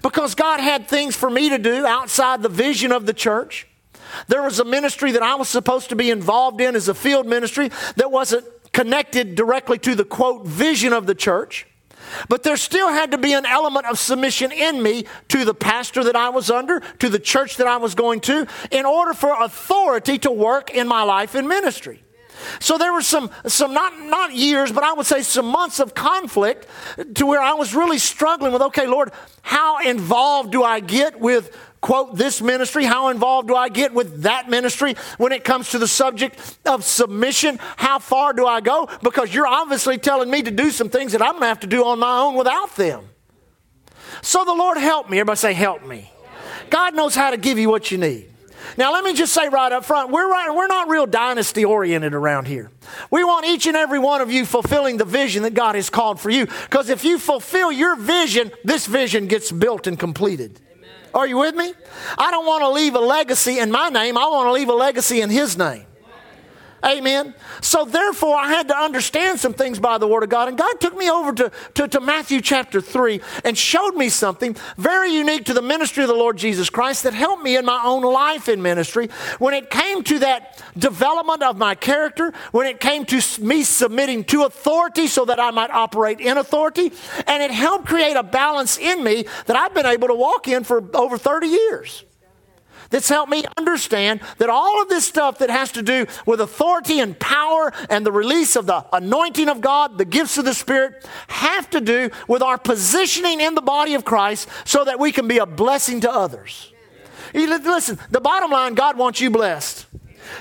because 0.01 0.33
God 0.33 0.59
had 0.59 0.87
things 0.87 1.15
for 1.15 1.29
me 1.29 1.49
to 1.49 1.57
do 1.57 1.85
outside 1.85 2.41
the 2.41 2.49
vision 2.49 2.91
of 2.91 3.05
the 3.05 3.13
church. 3.13 3.67
There 4.27 4.43
was 4.43 4.59
a 4.59 4.65
ministry 4.65 5.11
that 5.13 5.23
I 5.23 5.35
was 5.35 5.49
supposed 5.49 5.89
to 5.89 5.95
be 5.95 6.09
involved 6.11 6.61
in 6.61 6.75
as 6.75 6.87
a 6.87 6.93
field 6.93 7.27
ministry 7.27 7.69
that 7.95 8.11
wasn't 8.11 8.45
connected 8.73 9.35
directly 9.35 9.77
to 9.79 9.95
the 9.95 10.05
quote 10.05 10.45
vision 10.45 10.93
of 10.93 11.05
the 11.05 11.15
church. 11.15 11.67
But 12.27 12.43
there 12.43 12.57
still 12.57 12.89
had 12.89 13.11
to 13.11 13.17
be 13.17 13.33
an 13.33 13.45
element 13.45 13.85
of 13.85 13.97
submission 13.99 14.51
in 14.51 14.81
me 14.81 15.05
to 15.29 15.45
the 15.45 15.53
pastor 15.53 16.03
that 16.03 16.15
I 16.15 16.29
was 16.29 16.49
under, 16.49 16.81
to 16.99 17.09
the 17.09 17.19
church 17.19 17.57
that 17.57 17.67
I 17.67 17.77
was 17.77 17.95
going 17.95 18.21
to, 18.21 18.47
in 18.69 18.85
order 18.85 19.13
for 19.13 19.41
authority 19.41 20.17
to 20.19 20.31
work 20.31 20.71
in 20.71 20.87
my 20.87 21.03
life 21.03 21.35
in 21.35 21.47
ministry. 21.47 22.03
So 22.59 22.77
there 22.77 22.91
were 22.91 23.03
some, 23.03 23.29
some 23.45 23.73
not, 23.73 23.99
not 23.99 24.33
years, 24.33 24.71
but 24.71 24.83
I 24.83 24.93
would 24.93 25.05
say 25.05 25.21
some 25.21 25.45
months 25.45 25.79
of 25.79 25.93
conflict 25.93 26.67
to 27.15 27.25
where 27.25 27.39
I 27.41 27.53
was 27.53 27.75
really 27.75 27.99
struggling 27.99 28.51
with, 28.51 28.63
okay, 28.63 28.87
Lord, 28.87 29.11
how 29.43 29.79
involved 29.79 30.51
do 30.51 30.63
I 30.63 30.79
get 30.79 31.19
with 31.19 31.55
quote 31.81 32.15
this 32.15 32.41
ministry? 32.41 32.85
How 32.85 33.09
involved 33.09 33.47
do 33.47 33.55
I 33.55 33.69
get 33.69 33.93
with 33.93 34.23
that 34.23 34.49
ministry 34.49 34.95
when 35.17 35.31
it 35.31 35.43
comes 35.43 35.71
to 35.71 35.79
the 35.79 35.87
subject 35.87 36.57
of 36.65 36.83
submission? 36.85 37.59
How 37.77 37.99
far 37.99 38.33
do 38.33 38.45
I 38.45 38.61
go? 38.61 38.87
Because 39.01 39.33
you're 39.33 39.47
obviously 39.47 39.97
telling 39.97 40.29
me 40.29 40.43
to 40.43 40.51
do 40.51 40.71
some 40.71 40.89
things 40.89 41.11
that 41.11 41.21
I'm 41.21 41.31
going 41.31 41.41
to 41.41 41.47
have 41.47 41.59
to 41.61 41.67
do 41.67 41.85
on 41.85 41.99
my 41.99 42.19
own 42.19 42.35
without 42.35 42.75
them. 42.75 43.09
So 44.21 44.45
the 44.45 44.53
Lord 44.53 44.77
help 44.77 45.09
me. 45.09 45.17
Everybody 45.19 45.37
say, 45.37 45.53
help 45.53 45.85
me. 45.85 46.11
God 46.69 46.95
knows 46.95 47.15
how 47.15 47.31
to 47.31 47.37
give 47.37 47.57
you 47.57 47.69
what 47.69 47.91
you 47.91 47.97
need. 47.97 48.27
Now, 48.77 48.93
let 48.93 49.03
me 49.03 49.13
just 49.13 49.33
say 49.33 49.49
right 49.49 49.71
up 49.71 49.83
front, 49.83 50.11
we're, 50.11 50.29
right, 50.29 50.53
we're 50.53 50.67
not 50.67 50.87
real 50.87 51.05
dynasty 51.05 51.65
oriented 51.65 52.13
around 52.13 52.47
here. 52.47 52.71
We 53.09 53.23
want 53.23 53.45
each 53.45 53.65
and 53.65 53.75
every 53.75 53.99
one 53.99 54.21
of 54.21 54.31
you 54.31 54.45
fulfilling 54.45 54.97
the 54.97 55.05
vision 55.05 55.43
that 55.43 55.53
God 55.53 55.75
has 55.75 55.89
called 55.89 56.19
for 56.19 56.29
you. 56.29 56.45
Because 56.45 56.89
if 56.89 57.03
you 57.03 57.17
fulfill 57.17 57.71
your 57.71 57.95
vision, 57.95 58.51
this 58.63 58.85
vision 58.85 59.27
gets 59.27 59.51
built 59.51 59.87
and 59.87 59.99
completed. 59.99 60.59
Are 61.13 61.27
you 61.27 61.37
with 61.37 61.55
me? 61.55 61.73
I 62.17 62.31
don't 62.31 62.45
want 62.45 62.61
to 62.61 62.69
leave 62.69 62.95
a 62.95 62.99
legacy 62.99 63.59
in 63.59 63.71
my 63.71 63.89
name, 63.89 64.17
I 64.17 64.27
want 64.27 64.47
to 64.47 64.53
leave 64.53 64.69
a 64.69 64.73
legacy 64.73 65.21
in 65.21 65.29
His 65.29 65.57
name. 65.57 65.85
Amen. 66.83 67.35
So 67.61 67.85
therefore, 67.85 68.35
I 68.37 68.47
had 68.47 68.67
to 68.69 68.77
understand 68.77 69.39
some 69.39 69.53
things 69.53 69.79
by 69.79 69.99
the 69.99 70.07
Word 70.07 70.23
of 70.23 70.29
God. 70.29 70.47
And 70.47 70.57
God 70.57 70.79
took 70.79 70.97
me 70.97 71.11
over 71.11 71.31
to, 71.33 71.51
to, 71.75 71.87
to, 71.87 71.99
Matthew 71.99 72.41
chapter 72.41 72.81
3 72.81 73.21
and 73.45 73.55
showed 73.55 73.91
me 73.91 74.09
something 74.09 74.55
very 74.77 75.13
unique 75.13 75.45
to 75.45 75.53
the 75.53 75.61
ministry 75.61 76.03
of 76.03 76.09
the 76.09 76.15
Lord 76.15 76.37
Jesus 76.37 76.71
Christ 76.71 77.03
that 77.03 77.13
helped 77.13 77.43
me 77.43 77.55
in 77.55 77.65
my 77.65 77.83
own 77.83 78.01
life 78.01 78.49
in 78.49 78.63
ministry. 78.63 79.09
When 79.37 79.53
it 79.53 79.69
came 79.69 80.03
to 80.05 80.19
that 80.19 80.63
development 80.75 81.43
of 81.43 81.55
my 81.55 81.75
character, 81.75 82.33
when 82.51 82.65
it 82.65 82.79
came 82.79 83.05
to 83.05 83.21
me 83.39 83.61
submitting 83.61 84.23
to 84.25 84.45
authority 84.45 85.05
so 85.05 85.25
that 85.25 85.39
I 85.39 85.51
might 85.51 85.69
operate 85.69 86.19
in 86.19 86.37
authority, 86.37 86.91
and 87.27 87.43
it 87.43 87.51
helped 87.51 87.85
create 87.85 88.15
a 88.15 88.23
balance 88.23 88.79
in 88.79 89.03
me 89.03 89.25
that 89.45 89.55
I've 89.55 89.75
been 89.75 89.85
able 89.85 90.07
to 90.07 90.15
walk 90.15 90.47
in 90.47 90.63
for 90.63 90.83
over 90.95 91.19
30 91.19 91.47
years 91.47 92.05
that's 92.91 93.09
helped 93.09 93.31
me 93.31 93.43
understand 93.57 94.21
that 94.37 94.49
all 94.49 94.81
of 94.81 94.89
this 94.89 95.05
stuff 95.05 95.39
that 95.39 95.49
has 95.49 95.71
to 95.71 95.81
do 95.81 96.05
with 96.25 96.39
authority 96.39 96.99
and 96.99 97.17
power 97.19 97.73
and 97.89 98.05
the 98.05 98.11
release 98.11 98.55
of 98.55 98.67
the 98.67 98.85
anointing 98.93 99.49
of 99.49 99.61
God, 99.61 99.97
the 99.97 100.05
gifts 100.05 100.37
of 100.37 100.45
the 100.45 100.53
Spirit, 100.53 101.07
have 101.27 101.69
to 101.71 101.81
do 101.81 102.11
with 102.27 102.41
our 102.41 102.57
positioning 102.57 103.39
in 103.39 103.55
the 103.55 103.61
body 103.61 103.95
of 103.95 104.05
Christ 104.05 104.47
so 104.65 104.85
that 104.85 104.99
we 104.99 105.11
can 105.11 105.27
be 105.27 105.39
a 105.39 105.45
blessing 105.45 106.01
to 106.01 106.11
others. 106.11 106.71
Listen, 107.33 107.97
the 108.09 108.21
bottom 108.21 108.51
line 108.51 108.75
God 108.75 108.97
wants 108.97 109.21
you 109.21 109.29
blessed. 109.29 109.87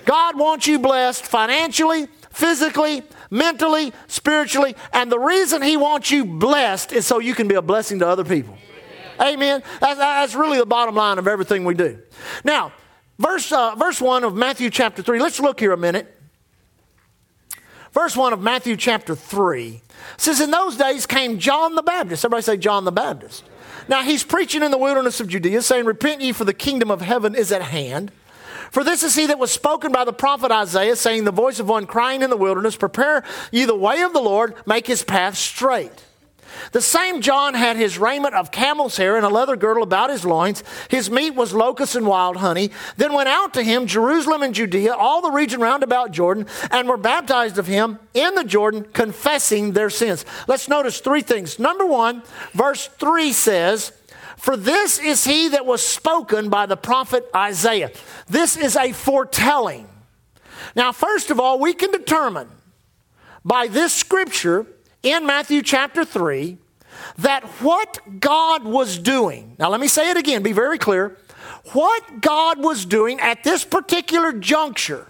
God 0.04 0.38
wants 0.38 0.66
you 0.66 0.78
blessed 0.78 1.24
financially, 1.24 2.08
physically, 2.30 3.02
mentally, 3.30 3.92
spiritually, 4.08 4.74
and 4.92 5.10
the 5.10 5.18
reason 5.18 5.62
He 5.62 5.76
wants 5.76 6.10
you 6.10 6.24
blessed 6.24 6.92
is 6.92 7.06
so 7.06 7.18
you 7.18 7.34
can 7.34 7.48
be 7.48 7.54
a 7.54 7.62
blessing 7.62 8.00
to 8.00 8.08
other 8.08 8.24
people. 8.24 8.56
Amen. 9.20 9.62
That's, 9.80 9.98
that's 9.98 10.34
really 10.34 10.58
the 10.58 10.66
bottom 10.66 10.94
line 10.94 11.18
of 11.18 11.28
everything 11.28 11.64
we 11.64 11.74
do. 11.74 11.98
Now, 12.44 12.72
verse, 13.18 13.52
uh, 13.52 13.74
verse 13.74 14.00
1 14.00 14.24
of 14.24 14.34
Matthew 14.34 14.70
chapter 14.70 15.02
3, 15.02 15.20
let's 15.20 15.40
look 15.40 15.60
here 15.60 15.72
a 15.72 15.76
minute. 15.76 16.16
Verse 17.92 18.16
1 18.16 18.32
of 18.32 18.40
Matthew 18.40 18.76
chapter 18.76 19.14
3 19.14 19.82
says, 20.16 20.40
In 20.40 20.50
those 20.50 20.76
days 20.76 21.06
came 21.06 21.38
John 21.38 21.74
the 21.74 21.82
Baptist. 21.82 22.24
Everybody 22.24 22.42
say 22.42 22.56
John 22.56 22.84
the 22.84 22.92
Baptist. 22.92 23.44
Now 23.88 24.02
he's 24.02 24.22
preaching 24.22 24.62
in 24.62 24.70
the 24.70 24.78
wilderness 24.78 25.20
of 25.20 25.28
Judea, 25.28 25.62
saying, 25.62 25.84
Repent 25.84 26.20
ye, 26.20 26.32
for 26.32 26.44
the 26.44 26.54
kingdom 26.54 26.90
of 26.90 27.00
heaven 27.00 27.34
is 27.34 27.50
at 27.50 27.62
hand. 27.62 28.12
For 28.70 28.84
this 28.84 29.02
is 29.02 29.16
he 29.16 29.26
that 29.26 29.40
was 29.40 29.50
spoken 29.50 29.90
by 29.90 30.04
the 30.04 30.12
prophet 30.12 30.52
Isaiah, 30.52 30.94
saying, 30.94 31.24
The 31.24 31.32
voice 31.32 31.58
of 31.58 31.68
one 31.68 31.86
crying 31.86 32.22
in 32.22 32.30
the 32.30 32.36
wilderness, 32.36 32.76
Prepare 32.76 33.24
ye 33.50 33.64
the 33.64 33.74
way 33.74 34.02
of 34.02 34.12
the 34.12 34.20
Lord, 34.20 34.54
make 34.64 34.86
his 34.86 35.02
path 35.02 35.36
straight. 35.36 36.04
The 36.72 36.80
same 36.80 37.20
John 37.20 37.54
had 37.54 37.76
his 37.76 37.98
raiment 37.98 38.34
of 38.34 38.50
camel's 38.50 38.96
hair 38.96 39.16
and 39.16 39.26
a 39.26 39.28
leather 39.28 39.56
girdle 39.56 39.82
about 39.82 40.10
his 40.10 40.24
loins. 40.24 40.62
His 40.88 41.10
meat 41.10 41.34
was 41.34 41.52
locusts 41.52 41.96
and 41.96 42.06
wild 42.06 42.36
honey. 42.36 42.70
Then 42.96 43.12
went 43.12 43.28
out 43.28 43.54
to 43.54 43.62
him 43.62 43.86
Jerusalem 43.86 44.42
and 44.42 44.54
Judea, 44.54 44.94
all 44.94 45.20
the 45.20 45.30
region 45.30 45.60
round 45.60 45.82
about 45.82 46.12
Jordan, 46.12 46.46
and 46.70 46.88
were 46.88 46.96
baptized 46.96 47.58
of 47.58 47.66
him 47.66 47.98
in 48.14 48.34
the 48.34 48.44
Jordan, 48.44 48.84
confessing 48.92 49.72
their 49.72 49.90
sins. 49.90 50.24
Let's 50.46 50.68
notice 50.68 51.00
three 51.00 51.22
things. 51.22 51.58
Number 51.58 51.86
one, 51.86 52.22
verse 52.52 52.86
3 52.86 53.32
says, 53.32 53.92
For 54.36 54.56
this 54.56 54.98
is 54.98 55.24
he 55.24 55.48
that 55.48 55.66
was 55.66 55.86
spoken 55.86 56.48
by 56.48 56.66
the 56.66 56.76
prophet 56.76 57.28
Isaiah. 57.34 57.90
This 58.28 58.56
is 58.56 58.76
a 58.76 58.92
foretelling. 58.92 59.88
Now, 60.76 60.92
first 60.92 61.30
of 61.30 61.40
all, 61.40 61.58
we 61.58 61.74
can 61.74 61.90
determine 61.90 62.48
by 63.44 63.66
this 63.66 63.92
scripture 63.92 64.66
in 65.02 65.26
Matthew 65.26 65.62
chapter 65.62 66.04
3 66.04 66.58
that 67.18 67.44
what 67.62 67.98
God 68.20 68.64
was 68.64 68.98
doing, 68.98 69.56
now 69.58 69.70
let 69.70 69.80
me 69.80 69.88
say 69.88 70.10
it 70.10 70.16
again, 70.16 70.42
be 70.42 70.52
very 70.52 70.78
clear. 70.78 71.16
What 71.72 72.20
God 72.20 72.58
was 72.62 72.84
doing 72.84 73.20
at 73.20 73.44
this 73.44 73.64
particular 73.64 74.32
juncture 74.32 75.06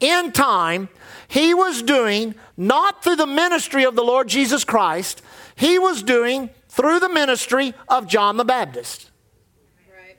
in 0.00 0.32
time, 0.32 0.88
He 1.28 1.54
was 1.54 1.82
doing 1.82 2.34
not 2.56 3.02
through 3.02 3.16
the 3.16 3.26
ministry 3.26 3.84
of 3.84 3.96
the 3.96 4.04
Lord 4.04 4.28
Jesus 4.28 4.64
Christ, 4.64 5.22
He 5.56 5.78
was 5.78 6.02
doing 6.02 6.50
through 6.68 7.00
the 7.00 7.08
ministry 7.08 7.74
of 7.88 8.06
John 8.06 8.36
the 8.36 8.44
Baptist. 8.44 9.10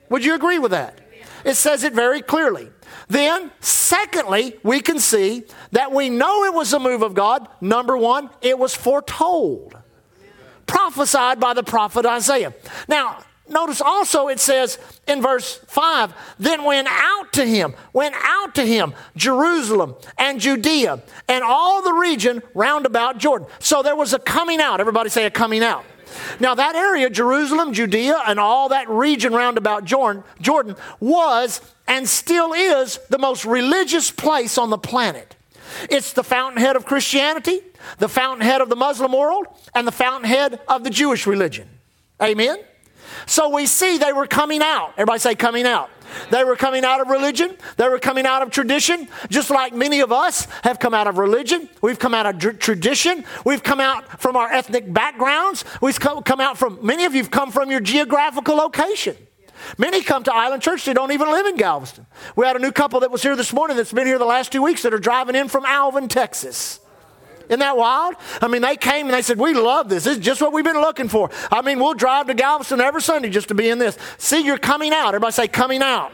Would 0.08 0.24
you 0.24 0.34
agree 0.34 0.58
with 0.58 0.70
that? 0.70 1.00
It 1.44 1.54
says 1.54 1.84
it 1.84 1.92
very 1.92 2.22
clearly. 2.22 2.70
Then, 3.08 3.52
secondly, 3.60 4.58
we 4.62 4.80
can 4.80 4.98
see 4.98 5.44
that 5.72 5.92
we 5.92 6.10
know 6.10 6.44
it 6.44 6.54
was 6.54 6.72
a 6.72 6.78
move 6.78 7.02
of 7.02 7.14
God. 7.14 7.48
Number 7.60 7.96
one, 7.96 8.30
it 8.42 8.58
was 8.58 8.74
foretold, 8.74 9.76
prophesied 10.66 11.38
by 11.38 11.54
the 11.54 11.62
prophet 11.62 12.04
Isaiah. 12.04 12.52
Now, 12.88 13.18
notice 13.48 13.80
also 13.80 14.26
it 14.26 14.40
says 14.40 14.78
in 15.06 15.22
verse 15.22 15.60
5 15.68 16.12
then 16.40 16.64
went 16.64 16.88
out 16.90 17.32
to 17.34 17.46
him, 17.46 17.74
went 17.92 18.16
out 18.18 18.56
to 18.56 18.66
him, 18.66 18.92
Jerusalem 19.14 19.94
and 20.18 20.40
Judea 20.40 21.00
and 21.28 21.44
all 21.44 21.82
the 21.82 21.92
region 21.92 22.42
round 22.54 22.86
about 22.86 23.18
Jordan. 23.18 23.46
So 23.60 23.84
there 23.84 23.94
was 23.94 24.14
a 24.14 24.18
coming 24.18 24.60
out. 24.60 24.80
Everybody 24.80 25.10
say 25.10 25.26
a 25.26 25.30
coming 25.30 25.62
out. 25.62 25.84
Now, 26.40 26.54
that 26.54 26.74
area, 26.74 27.10
Jerusalem, 27.10 27.72
Judea, 27.72 28.22
and 28.26 28.38
all 28.38 28.68
that 28.70 28.88
region 28.88 29.32
round 29.32 29.58
about 29.58 29.84
Jordan, 29.84 30.24
Jordan 30.40 30.76
was 31.00 31.60
and 31.88 32.08
still 32.08 32.52
is 32.52 32.98
the 33.10 33.18
most 33.18 33.44
religious 33.44 34.10
place 34.10 34.58
on 34.58 34.70
the 34.70 34.78
planet. 34.78 35.36
It's 35.90 36.12
the 36.12 36.24
fountainhead 36.24 36.76
of 36.76 36.84
Christianity, 36.84 37.60
the 37.98 38.08
fountainhead 38.08 38.60
of 38.60 38.68
the 38.68 38.76
Muslim 38.76 39.12
world, 39.12 39.46
and 39.74 39.86
the 39.86 39.92
fountainhead 39.92 40.60
of 40.68 40.84
the 40.84 40.90
Jewish 40.90 41.26
religion. 41.26 41.68
Amen? 42.22 42.58
So 43.24 43.48
we 43.48 43.66
see 43.66 43.98
they 43.98 44.12
were 44.12 44.26
coming 44.26 44.60
out. 44.62 44.92
Everybody 44.96 45.18
say 45.18 45.34
coming 45.34 45.66
out. 45.66 45.90
They 46.30 46.44
were 46.44 46.56
coming 46.56 46.84
out 46.84 47.00
of 47.00 47.08
religion. 47.08 47.56
They 47.76 47.88
were 47.88 47.98
coming 47.98 48.26
out 48.26 48.42
of 48.42 48.50
tradition, 48.50 49.08
just 49.28 49.50
like 49.50 49.74
many 49.74 50.00
of 50.00 50.12
us 50.12 50.46
have 50.62 50.78
come 50.78 50.94
out 50.94 51.06
of 51.06 51.18
religion. 51.18 51.68
We've 51.82 51.98
come 51.98 52.14
out 52.14 52.26
of 52.26 52.38
tr- 52.38 52.50
tradition. 52.50 53.24
We've 53.44 53.62
come 53.62 53.80
out 53.80 54.20
from 54.20 54.36
our 54.36 54.50
ethnic 54.52 54.92
backgrounds. 54.92 55.64
We've 55.80 55.98
come 55.98 56.40
out 56.40 56.58
from, 56.58 56.78
many 56.82 57.04
of 57.04 57.14
you 57.14 57.22
have 57.22 57.30
come 57.30 57.50
from 57.50 57.70
your 57.70 57.80
geographical 57.80 58.56
location. 58.56 59.16
Many 59.78 60.02
come 60.02 60.22
to 60.24 60.34
Island 60.34 60.62
Church, 60.62 60.84
they 60.84 60.92
don't 60.92 61.12
even 61.12 61.30
live 61.30 61.46
in 61.46 61.56
Galveston. 61.56 62.06
We 62.36 62.46
had 62.46 62.56
a 62.56 62.58
new 62.58 62.72
couple 62.72 63.00
that 63.00 63.10
was 63.10 63.22
here 63.22 63.34
this 63.36 63.52
morning 63.52 63.76
that's 63.76 63.92
been 63.92 64.06
here 64.06 64.18
the 64.18 64.24
last 64.24 64.52
two 64.52 64.62
weeks 64.62 64.82
that 64.82 64.92
are 64.92 64.98
driving 64.98 65.34
in 65.34 65.48
from 65.48 65.64
Alvin, 65.64 66.08
Texas. 66.08 66.78
Isn't 67.48 67.60
that 67.60 67.76
wild? 67.76 68.14
I 68.40 68.48
mean, 68.48 68.62
they 68.62 68.76
came 68.76 69.06
and 69.06 69.14
they 69.14 69.22
said, 69.22 69.38
We 69.38 69.54
love 69.54 69.88
this. 69.88 70.04
This 70.04 70.18
is 70.18 70.24
just 70.24 70.40
what 70.40 70.52
we've 70.52 70.64
been 70.64 70.80
looking 70.80 71.08
for. 71.08 71.30
I 71.50 71.62
mean, 71.62 71.78
we'll 71.78 71.94
drive 71.94 72.26
to 72.26 72.34
Galveston 72.34 72.80
every 72.80 73.02
Sunday 73.02 73.30
just 73.30 73.48
to 73.48 73.54
be 73.54 73.68
in 73.68 73.78
this. 73.78 73.96
See, 74.18 74.44
you're 74.44 74.58
coming 74.58 74.92
out. 74.92 75.08
Everybody 75.08 75.32
say, 75.32 75.48
coming 75.48 75.82
out. 75.82 76.12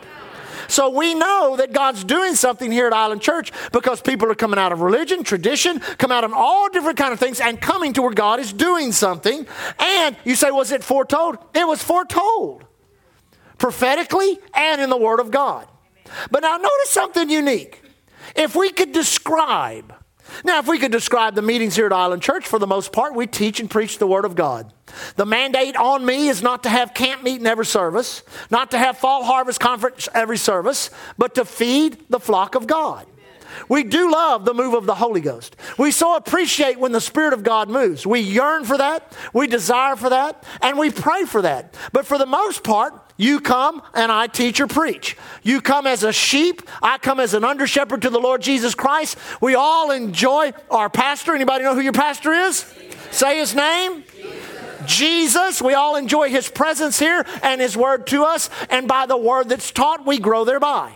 So 0.68 0.88
we 0.88 1.14
know 1.14 1.56
that 1.56 1.72
God's 1.72 2.04
doing 2.04 2.34
something 2.34 2.70
here 2.70 2.86
at 2.86 2.92
Island 2.92 3.20
Church 3.20 3.52
because 3.72 4.00
people 4.00 4.30
are 4.30 4.34
coming 4.34 4.58
out 4.58 4.72
of 4.72 4.80
religion, 4.80 5.22
tradition, 5.22 5.80
come 5.80 6.10
out 6.10 6.24
of 6.24 6.32
all 6.32 6.70
different 6.70 6.98
kind 6.98 7.12
of 7.12 7.20
things 7.20 7.40
and 7.40 7.60
coming 7.60 7.92
to 7.94 8.02
where 8.02 8.12
God 8.12 8.40
is 8.40 8.52
doing 8.52 8.92
something. 8.92 9.46
And 9.78 10.16
you 10.24 10.34
say, 10.34 10.50
was 10.50 10.72
it 10.72 10.82
foretold? 10.82 11.38
It 11.54 11.66
was 11.66 11.82
foretold 11.82 12.64
prophetically 13.58 14.38
and 14.54 14.80
in 14.80 14.90
the 14.90 14.96
Word 14.96 15.20
of 15.20 15.30
God. 15.30 15.68
But 16.30 16.40
now 16.40 16.56
notice 16.56 16.90
something 16.90 17.28
unique. 17.28 17.82
If 18.34 18.56
we 18.56 18.70
could 18.70 18.92
describe 18.92 19.94
now, 20.44 20.58
if 20.58 20.66
we 20.66 20.78
could 20.78 20.92
describe 20.92 21.34
the 21.34 21.42
meetings 21.42 21.76
here 21.76 21.86
at 21.86 21.92
Island 21.92 22.22
Church, 22.22 22.46
for 22.46 22.58
the 22.58 22.66
most 22.66 22.92
part, 22.92 23.14
we 23.14 23.26
teach 23.26 23.60
and 23.60 23.70
preach 23.70 23.98
the 23.98 24.06
Word 24.06 24.24
of 24.24 24.34
God. 24.34 24.72
The 25.16 25.26
mandate 25.26 25.76
on 25.76 26.04
me 26.04 26.28
is 26.28 26.42
not 26.42 26.64
to 26.64 26.68
have 26.68 26.94
camp 26.94 27.22
meeting 27.22 27.46
every 27.46 27.66
service, 27.66 28.22
not 28.50 28.70
to 28.72 28.78
have 28.78 28.98
fall 28.98 29.24
harvest 29.24 29.60
conference 29.60 30.08
every 30.14 30.38
service, 30.38 30.90
but 31.16 31.34
to 31.36 31.44
feed 31.44 31.98
the 32.10 32.20
flock 32.20 32.54
of 32.54 32.66
God. 32.66 33.06
We 33.68 33.84
do 33.84 34.10
love 34.10 34.44
the 34.44 34.54
move 34.54 34.74
of 34.74 34.86
the 34.86 34.94
Holy 34.94 35.20
Ghost. 35.20 35.56
We 35.78 35.90
so 35.90 36.16
appreciate 36.16 36.78
when 36.78 36.92
the 36.92 37.00
Spirit 37.00 37.32
of 37.32 37.42
God 37.42 37.68
moves. 37.68 38.06
We 38.06 38.20
yearn 38.20 38.64
for 38.64 38.78
that, 38.78 39.16
we 39.32 39.46
desire 39.46 39.96
for 39.96 40.10
that, 40.10 40.44
and 40.60 40.78
we 40.78 40.90
pray 40.90 41.24
for 41.24 41.42
that. 41.42 41.74
But 41.92 42.06
for 42.06 42.18
the 42.18 42.26
most 42.26 42.64
part, 42.64 42.94
you 43.16 43.40
come 43.40 43.82
and 43.94 44.10
I 44.10 44.26
teach 44.26 44.60
or 44.60 44.66
preach. 44.66 45.16
You 45.42 45.60
come 45.60 45.86
as 45.86 46.02
a 46.02 46.12
sheep, 46.12 46.62
I 46.82 46.98
come 46.98 47.20
as 47.20 47.34
an 47.34 47.44
under 47.44 47.66
shepherd 47.66 48.02
to 48.02 48.10
the 48.10 48.20
Lord 48.20 48.42
Jesus 48.42 48.74
Christ. 48.74 49.16
We 49.40 49.54
all 49.54 49.90
enjoy 49.90 50.52
our 50.70 50.90
pastor. 50.90 51.34
Anybody 51.34 51.64
know 51.64 51.74
who 51.74 51.80
your 51.80 51.92
pastor 51.92 52.32
is? 52.32 52.64
Say 53.10 53.38
his 53.38 53.54
name. 53.54 54.04
Jesus, 54.86 55.62
we 55.62 55.74
all 55.74 55.96
enjoy 55.96 56.28
his 56.28 56.48
presence 56.48 56.98
here 56.98 57.24
and 57.42 57.60
his 57.60 57.76
word 57.76 58.06
to 58.08 58.24
us, 58.24 58.50
and 58.68 58.88
by 58.88 59.06
the 59.06 59.16
word 59.16 59.48
that's 59.48 59.70
taught, 59.70 60.04
we 60.04 60.18
grow 60.18 60.44
thereby. 60.44 60.92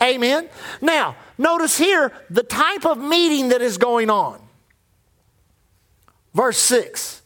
Amen. 0.00 0.48
Now, 0.80 1.16
Notice 1.38 1.78
here 1.78 2.12
the 2.28 2.42
type 2.42 2.84
of 2.84 2.98
meeting 2.98 3.50
that 3.50 3.62
is 3.62 3.78
going 3.78 4.10
on. 4.10 4.40
Verse 6.34 6.58
6 6.58 7.22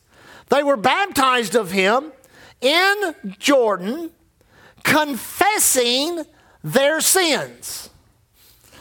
They 0.50 0.62
were 0.62 0.76
baptized 0.76 1.54
of 1.54 1.70
him 1.70 2.12
in 2.62 3.14
Jordan, 3.38 4.10
confessing 4.84 6.24
their 6.64 7.00
sins. 7.00 7.90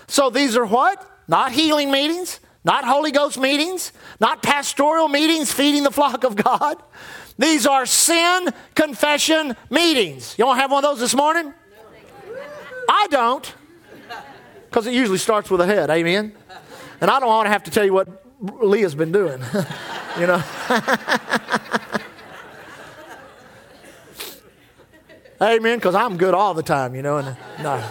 So 0.07 0.29
these 0.29 0.55
are 0.55 0.65
what? 0.65 1.07
Not 1.27 1.51
healing 1.51 1.91
meetings, 1.91 2.39
not 2.63 2.85
Holy 2.85 3.11
Ghost 3.11 3.39
meetings, 3.39 3.91
not 4.19 4.43
pastoral 4.43 5.07
meetings 5.07 5.51
feeding 5.51 5.83
the 5.83 5.91
flock 5.91 6.23
of 6.23 6.35
God. 6.35 6.81
These 7.37 7.65
are 7.65 7.85
sin 7.85 8.49
confession 8.75 9.55
meetings. 9.69 10.35
You 10.37 10.45
want 10.45 10.57
to 10.57 10.61
have 10.61 10.71
one 10.71 10.83
of 10.83 10.91
those 10.91 10.99
this 10.99 11.15
morning? 11.15 11.53
I 12.87 13.07
don't. 13.09 13.53
Because 14.69 14.85
it 14.85 14.93
usually 14.93 15.17
starts 15.17 15.49
with 15.49 15.61
a 15.61 15.65
head, 15.65 15.89
amen? 15.89 16.33
And 16.99 17.09
I 17.09 17.19
don't 17.19 17.29
want 17.29 17.45
to 17.47 17.51
have 17.51 17.63
to 17.63 17.71
tell 17.71 17.83
you 17.83 17.93
what 17.93 18.07
Leah's 18.61 18.95
been 18.95 19.11
doing, 19.11 19.41
you 20.19 20.27
know? 20.27 20.43
amen, 25.41 25.77
because 25.77 25.95
I'm 25.95 26.17
good 26.17 26.33
all 26.33 26.53
the 26.53 26.63
time, 26.63 26.95
you 26.95 27.01
know? 27.01 27.17
And, 27.17 27.29
uh, 27.29 27.35
no. 27.61 27.83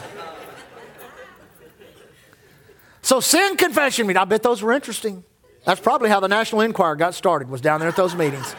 So 3.02 3.20
sin 3.20 3.56
confession 3.56 4.06
meeting, 4.06 4.20
I 4.20 4.24
bet 4.24 4.42
those 4.42 4.62
were 4.62 4.72
interesting. 4.72 5.24
That's 5.64 5.80
probably 5.80 6.08
how 6.08 6.20
the 6.20 6.28
National 6.28 6.60
Enquirer 6.62 6.96
got 6.96 7.14
started, 7.14 7.50
was 7.50 7.60
down 7.60 7.80
there 7.80 7.88
at 7.88 7.96
those 7.96 8.14
meetings. 8.14 8.54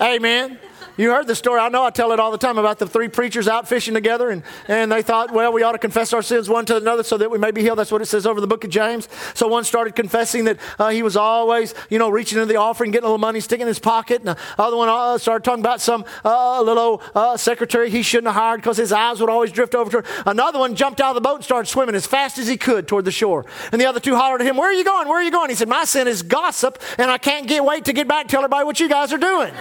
Amen. 0.00 0.58
You 0.96 1.10
heard 1.10 1.26
the 1.26 1.34
story. 1.34 1.58
I 1.58 1.70
know 1.70 1.84
I 1.84 1.90
tell 1.90 2.12
it 2.12 2.20
all 2.20 2.30
the 2.30 2.38
time 2.38 2.58
about 2.58 2.78
the 2.78 2.86
three 2.86 3.08
preachers 3.08 3.48
out 3.48 3.66
fishing 3.66 3.94
together, 3.94 4.28
and, 4.28 4.42
and 4.68 4.92
they 4.92 5.00
thought, 5.00 5.32
well, 5.32 5.50
we 5.50 5.62
ought 5.62 5.72
to 5.72 5.78
confess 5.78 6.12
our 6.12 6.20
sins 6.20 6.50
one 6.50 6.66
to 6.66 6.76
another 6.76 7.02
so 7.02 7.16
that 7.16 7.30
we 7.30 7.38
may 7.38 7.50
be 7.50 7.62
healed. 7.62 7.78
That's 7.78 7.90
what 7.90 8.02
it 8.02 8.06
says 8.06 8.26
over 8.26 8.42
the 8.42 8.46
book 8.46 8.64
of 8.64 8.70
James. 8.70 9.08
So 9.34 9.48
one 9.48 9.64
started 9.64 9.94
confessing 9.94 10.44
that 10.44 10.58
uh, 10.78 10.90
he 10.90 11.02
was 11.02 11.16
always, 11.16 11.74
you 11.88 11.98
know, 11.98 12.10
reaching 12.10 12.38
into 12.38 12.52
the 12.52 12.58
offering, 12.58 12.90
getting 12.90 13.04
a 13.04 13.08
little 13.08 13.18
money, 13.18 13.40
sticking 13.40 13.62
in 13.62 13.68
his 13.68 13.78
pocket. 13.78 14.18
And 14.18 14.28
the 14.28 14.36
other 14.58 14.76
one 14.76 14.90
uh, 14.90 15.16
started 15.16 15.44
talking 15.44 15.64
about 15.64 15.80
some 15.80 16.04
uh, 16.26 16.60
little 16.60 17.02
uh, 17.14 17.38
secretary 17.38 17.88
he 17.88 18.02
shouldn't 18.02 18.26
have 18.26 18.42
hired 18.42 18.60
because 18.60 18.76
his 18.76 18.92
eyes 18.92 19.18
would 19.20 19.30
always 19.30 19.50
drift 19.50 19.74
over 19.74 19.90
to 19.90 19.96
her. 20.02 20.22
Another 20.26 20.58
one 20.58 20.74
jumped 20.74 21.00
out 21.00 21.10
of 21.10 21.14
the 21.14 21.22
boat 21.22 21.36
and 21.36 21.44
started 21.44 21.68
swimming 21.70 21.94
as 21.94 22.06
fast 22.06 22.36
as 22.36 22.46
he 22.46 22.58
could 22.58 22.86
toward 22.86 23.06
the 23.06 23.10
shore. 23.12 23.46
And 23.72 23.80
the 23.80 23.86
other 23.86 24.00
two 24.00 24.14
hollered 24.14 24.42
at 24.42 24.46
him, 24.46 24.58
Where 24.58 24.68
are 24.68 24.74
you 24.74 24.84
going? 24.84 25.08
Where 25.08 25.18
are 25.18 25.24
you 25.24 25.30
going? 25.30 25.48
He 25.48 25.56
said, 25.56 25.68
My 25.68 25.84
sin 25.84 26.06
is 26.06 26.22
gossip, 26.22 26.78
and 26.98 27.10
I 27.10 27.16
can't 27.16 27.48
get 27.48 27.64
wait 27.64 27.86
to 27.86 27.94
get 27.94 28.06
back 28.06 28.22
and 28.22 28.30
tell 28.30 28.40
everybody 28.40 28.64
what 28.64 28.78
you 28.78 28.90
guys 28.90 29.10
are 29.12 29.18
doing. 29.18 29.54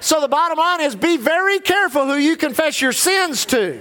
So 0.00 0.20
the 0.20 0.28
bottom 0.28 0.58
line 0.58 0.80
is 0.80 0.94
be 0.94 1.16
very 1.16 1.58
careful 1.58 2.06
who 2.06 2.16
you 2.16 2.36
confess 2.36 2.80
your 2.80 2.92
sins 2.92 3.44
to. 3.46 3.80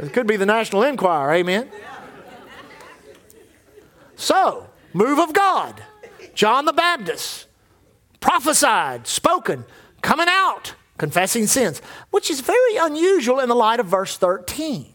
It 0.00 0.12
could 0.12 0.26
be 0.26 0.36
the 0.36 0.46
National 0.46 0.82
Enquirer, 0.82 1.32
amen. 1.34 1.70
So, 4.16 4.68
move 4.92 5.18
of 5.18 5.32
God. 5.32 5.82
John 6.34 6.64
the 6.64 6.72
Baptist 6.72 7.46
prophesied, 8.20 9.06
spoken, 9.06 9.64
coming 10.02 10.26
out, 10.28 10.74
confessing 10.98 11.46
sins, 11.46 11.80
which 12.10 12.30
is 12.30 12.40
very 12.40 12.76
unusual 12.76 13.38
in 13.38 13.48
the 13.48 13.54
light 13.54 13.80
of 13.80 13.86
verse 13.86 14.16
13. 14.16 14.86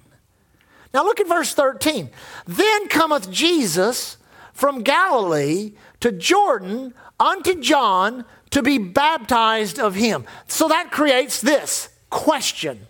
Now 0.93 1.03
look 1.03 1.19
at 1.19 1.27
verse 1.27 1.53
13. 1.53 2.09
Then 2.47 2.87
cometh 2.87 3.29
Jesus 3.31 4.17
from 4.51 4.81
Galilee 4.81 5.73
to 5.99 6.11
Jordan 6.11 6.93
unto 7.19 7.59
John 7.61 8.25
to 8.51 8.61
be 8.61 8.77
baptized 8.77 9.79
of 9.79 9.95
him. 9.95 10.25
So 10.47 10.67
that 10.67 10.91
creates 10.91 11.41
this 11.41 11.89
question 12.09 12.87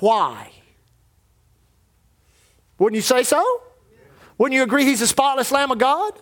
why? 0.00 0.50
Wouldn't 2.78 2.96
you 2.96 3.02
say 3.02 3.22
so? 3.22 3.62
Wouldn't 4.38 4.56
you 4.56 4.62
agree 4.62 4.84
he's 4.84 5.02
a 5.02 5.06
spotless 5.06 5.52
Lamb 5.52 5.70
of 5.70 5.78
God? 5.78 6.18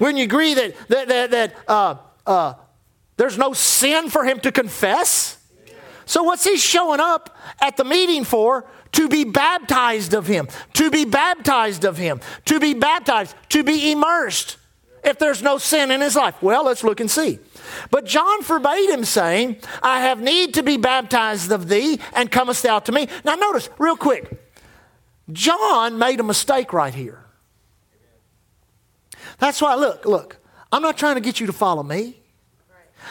Wouldn't 0.00 0.18
you 0.18 0.24
agree 0.24 0.54
that, 0.54 0.74
that, 0.88 1.08
that, 1.08 1.30
that 1.30 1.54
uh, 1.68 1.94
uh, 2.26 2.54
there's 3.16 3.38
no 3.38 3.52
sin 3.52 4.10
for 4.10 4.24
him 4.24 4.40
to 4.40 4.50
confess? 4.50 5.38
So, 6.04 6.24
what's 6.24 6.42
he 6.42 6.56
showing 6.56 6.98
up 6.98 7.36
at 7.60 7.76
the 7.76 7.84
meeting 7.84 8.24
for? 8.24 8.66
To 8.92 9.08
be 9.08 9.24
baptized 9.24 10.12
of 10.12 10.26
him, 10.26 10.48
to 10.74 10.90
be 10.90 11.06
baptized 11.06 11.84
of 11.84 11.96
him, 11.96 12.20
to 12.44 12.60
be 12.60 12.74
baptized, 12.74 13.34
to 13.50 13.62
be 13.62 13.92
immersed 13.92 14.58
if 15.02 15.18
there's 15.18 15.42
no 15.42 15.58
sin 15.58 15.90
in 15.90 16.00
his 16.00 16.16
life? 16.16 16.40
Well, 16.42 16.64
let's 16.64 16.84
look 16.84 17.00
and 17.00 17.10
see. 17.10 17.38
But 17.90 18.04
John 18.04 18.42
forbade 18.42 18.90
him, 18.90 19.04
saying, 19.04 19.56
I 19.82 20.00
have 20.00 20.20
need 20.20 20.54
to 20.54 20.62
be 20.62 20.76
baptized 20.76 21.50
of 21.50 21.68
thee, 21.68 22.00
and 22.14 22.30
comest 22.30 22.62
thou 22.62 22.78
to 22.80 22.92
me. 22.92 23.08
Now, 23.24 23.34
notice, 23.34 23.68
real 23.78 23.96
quick, 23.96 24.40
John 25.32 25.98
made 25.98 26.20
a 26.20 26.24
mistake 26.24 26.72
right 26.72 26.94
here. 26.94 27.24
That's 29.38 29.60
why, 29.60 29.74
look, 29.74 30.04
look, 30.04 30.38
I'm 30.70 30.82
not 30.82 30.96
trying 30.96 31.16
to 31.16 31.20
get 31.20 31.40
you 31.40 31.46
to 31.46 31.52
follow 31.52 31.82
me. 31.82 32.20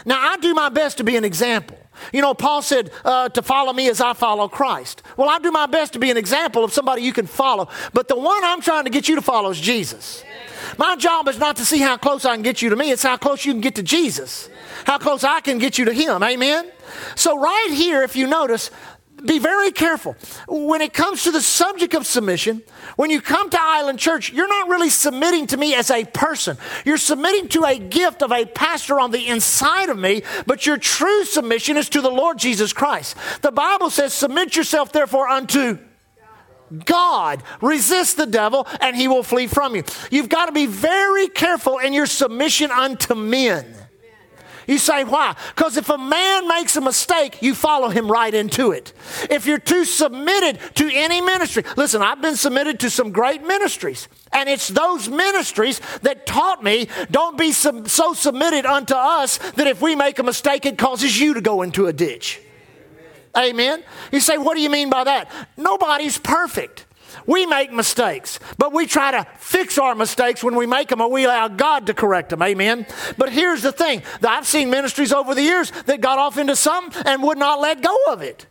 Now, 0.05 0.19
I 0.19 0.37
do 0.37 0.53
my 0.53 0.69
best 0.69 0.97
to 0.97 1.03
be 1.03 1.17
an 1.17 1.25
example. 1.25 1.77
You 2.13 2.21
know, 2.21 2.33
Paul 2.33 2.61
said 2.61 2.91
uh, 3.03 3.29
to 3.29 3.41
follow 3.41 3.73
me 3.73 3.89
as 3.89 4.01
I 4.01 4.13
follow 4.13 4.47
Christ. 4.47 5.03
Well, 5.17 5.29
I 5.29 5.39
do 5.39 5.51
my 5.51 5.65
best 5.65 5.93
to 5.93 5.99
be 5.99 6.11
an 6.11 6.17
example 6.17 6.63
of 6.63 6.73
somebody 6.73 7.01
you 7.01 7.13
can 7.13 7.27
follow, 7.27 7.67
but 7.93 8.07
the 8.07 8.17
one 8.17 8.43
I'm 8.43 8.61
trying 8.61 8.85
to 8.85 8.89
get 8.89 9.07
you 9.07 9.15
to 9.15 9.21
follow 9.21 9.49
is 9.49 9.59
Jesus. 9.59 10.23
My 10.77 10.95
job 10.95 11.27
is 11.27 11.39
not 11.39 11.55
to 11.57 11.65
see 11.65 11.79
how 11.79 11.97
close 11.97 12.25
I 12.25 12.35
can 12.35 12.43
get 12.43 12.61
you 12.61 12.69
to 12.69 12.75
me, 12.75 12.91
it's 12.91 13.03
how 13.03 13.17
close 13.17 13.45
you 13.45 13.53
can 13.53 13.61
get 13.61 13.75
to 13.75 13.83
Jesus, 13.83 14.49
how 14.85 14.97
close 14.97 15.23
I 15.23 15.41
can 15.41 15.57
get 15.57 15.77
you 15.77 15.85
to 15.85 15.93
Him. 15.93 16.23
Amen? 16.23 16.71
So, 17.15 17.39
right 17.39 17.69
here, 17.71 18.03
if 18.03 18.15
you 18.15 18.27
notice, 18.27 18.69
be 19.25 19.39
very 19.39 19.71
careful. 19.71 20.15
When 20.47 20.81
it 20.81 20.93
comes 20.93 21.23
to 21.23 21.31
the 21.31 21.41
subject 21.41 21.93
of 21.93 22.05
submission, 22.05 22.63
when 22.95 23.09
you 23.09 23.21
come 23.21 23.49
to 23.49 23.57
Island 23.59 23.99
Church, 23.99 24.31
you're 24.31 24.47
not 24.47 24.69
really 24.69 24.89
submitting 24.89 25.47
to 25.47 25.57
me 25.57 25.75
as 25.75 25.91
a 25.91 26.05
person. 26.05 26.57
You're 26.85 26.97
submitting 26.97 27.47
to 27.49 27.65
a 27.65 27.77
gift 27.77 28.23
of 28.23 28.31
a 28.31 28.45
pastor 28.45 28.99
on 28.99 29.11
the 29.11 29.27
inside 29.27 29.89
of 29.89 29.97
me, 29.97 30.23
but 30.45 30.65
your 30.65 30.77
true 30.77 31.23
submission 31.25 31.77
is 31.77 31.89
to 31.89 32.01
the 32.01 32.09
Lord 32.09 32.37
Jesus 32.37 32.73
Christ. 32.73 33.15
The 33.41 33.51
Bible 33.51 33.89
says, 33.89 34.13
Submit 34.13 34.55
yourself 34.55 34.91
therefore 34.91 35.27
unto 35.27 35.77
God. 36.85 37.43
Resist 37.61 38.17
the 38.17 38.25
devil 38.25 38.67
and 38.79 38.95
he 38.95 39.07
will 39.07 39.23
flee 39.23 39.47
from 39.47 39.75
you. 39.75 39.83
You've 40.09 40.29
got 40.29 40.45
to 40.45 40.51
be 40.51 40.65
very 40.65 41.27
careful 41.27 41.77
in 41.79 41.93
your 41.93 42.05
submission 42.05 42.71
unto 42.71 43.15
men. 43.15 43.80
You 44.67 44.77
say, 44.77 45.03
why? 45.03 45.35
Because 45.55 45.77
if 45.77 45.89
a 45.89 45.97
man 45.97 46.47
makes 46.47 46.75
a 46.75 46.81
mistake, 46.81 47.41
you 47.41 47.55
follow 47.55 47.89
him 47.89 48.11
right 48.11 48.33
into 48.33 48.71
it. 48.71 48.93
If 49.29 49.45
you're 49.45 49.57
too 49.57 49.85
submitted 49.85 50.59
to 50.75 50.89
any 50.91 51.21
ministry, 51.21 51.63
listen, 51.77 52.01
I've 52.01 52.21
been 52.21 52.35
submitted 52.35 52.79
to 52.81 52.89
some 52.89 53.11
great 53.11 53.45
ministries. 53.45 54.07
And 54.31 54.47
it's 54.47 54.67
those 54.67 55.09
ministries 55.09 55.81
that 56.03 56.25
taught 56.25 56.63
me 56.63 56.87
don't 57.09 57.37
be 57.37 57.51
so 57.51 58.13
submitted 58.13 58.65
unto 58.65 58.93
us 58.93 59.37
that 59.37 59.67
if 59.67 59.81
we 59.81 59.95
make 59.95 60.19
a 60.19 60.23
mistake, 60.23 60.65
it 60.65 60.77
causes 60.77 61.19
you 61.19 61.33
to 61.33 61.41
go 61.41 61.61
into 61.61 61.87
a 61.87 61.93
ditch. 61.93 62.39
Amen. 63.37 63.83
You 64.11 64.19
say, 64.19 64.37
what 64.37 64.55
do 64.55 64.61
you 64.61 64.69
mean 64.69 64.89
by 64.89 65.05
that? 65.05 65.31
Nobody's 65.57 66.17
perfect. 66.17 66.85
We 67.25 67.45
make 67.45 67.71
mistakes, 67.71 68.39
but 68.57 68.73
we 68.73 68.85
try 68.85 69.11
to 69.11 69.27
fix 69.37 69.77
our 69.77 69.95
mistakes 69.95 70.43
when 70.43 70.55
we 70.55 70.65
make 70.65 70.89
them, 70.89 71.01
or 71.01 71.09
we 71.09 71.25
allow 71.25 71.47
God 71.47 71.87
to 71.87 71.93
correct 71.93 72.29
them. 72.29 72.41
Amen. 72.41 72.85
But 73.17 73.31
here's 73.31 73.61
the 73.61 73.71
thing 73.71 74.03
I've 74.21 74.47
seen 74.47 74.69
ministries 74.69 75.13
over 75.13 75.35
the 75.35 75.41
years 75.41 75.71
that 75.85 76.01
got 76.01 76.19
off 76.19 76.37
into 76.37 76.55
something 76.55 77.03
and 77.05 77.23
would 77.23 77.37
not 77.37 77.59
let 77.59 77.81
go 77.81 77.95
of 78.09 78.21
it 78.21 78.47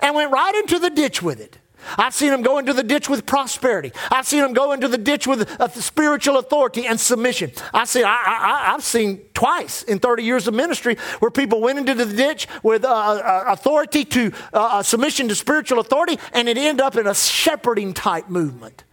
and 0.00 0.14
went 0.14 0.32
right 0.32 0.54
into 0.54 0.78
the 0.78 0.90
ditch 0.90 1.22
with 1.22 1.40
it. 1.40 1.58
I've 1.98 2.14
seen 2.14 2.30
them 2.30 2.42
go 2.42 2.58
into 2.58 2.72
the 2.72 2.82
ditch 2.82 3.08
with 3.08 3.26
prosperity. 3.26 3.92
I've 4.10 4.26
seen 4.26 4.40
them 4.40 4.52
go 4.52 4.72
into 4.72 4.88
the 4.88 4.98
ditch 4.98 5.26
with 5.26 5.60
uh, 5.60 5.68
spiritual 5.68 6.38
authority 6.38 6.86
and 6.86 6.98
submission. 6.98 7.52
I 7.72 7.84
see, 7.84 8.02
I, 8.02 8.10
I, 8.10 8.74
I've 8.74 8.84
seen 8.84 9.22
twice 9.34 9.82
in 9.82 9.98
30 9.98 10.22
years 10.22 10.48
of 10.48 10.54
ministry 10.54 10.96
where 11.20 11.30
people 11.30 11.60
went 11.60 11.78
into 11.78 11.94
the 11.94 12.06
ditch 12.06 12.46
with 12.62 12.84
uh, 12.84 12.88
uh, 12.88 13.44
authority 13.48 14.04
to 14.04 14.32
uh, 14.52 14.56
uh, 14.56 14.82
submission 14.82 15.28
to 15.28 15.34
spiritual 15.34 15.78
authority, 15.78 16.18
and 16.32 16.48
it 16.48 16.56
ended 16.56 16.80
up 16.80 16.96
in 16.96 17.06
a 17.06 17.14
shepherding 17.14 17.94
type 17.94 18.28
movement. 18.28 18.84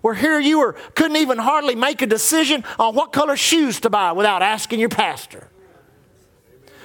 Where 0.00 0.14
here 0.14 0.38
you 0.38 0.58
were, 0.58 0.74
couldn't 0.94 1.16
even 1.16 1.38
hardly 1.38 1.74
make 1.74 2.02
a 2.02 2.06
decision 2.06 2.62
on 2.78 2.94
what 2.94 3.12
color 3.12 3.36
shoes 3.36 3.80
to 3.80 3.90
buy 3.90 4.12
without 4.12 4.42
asking 4.42 4.80
your 4.80 4.90
pastor. 4.90 5.48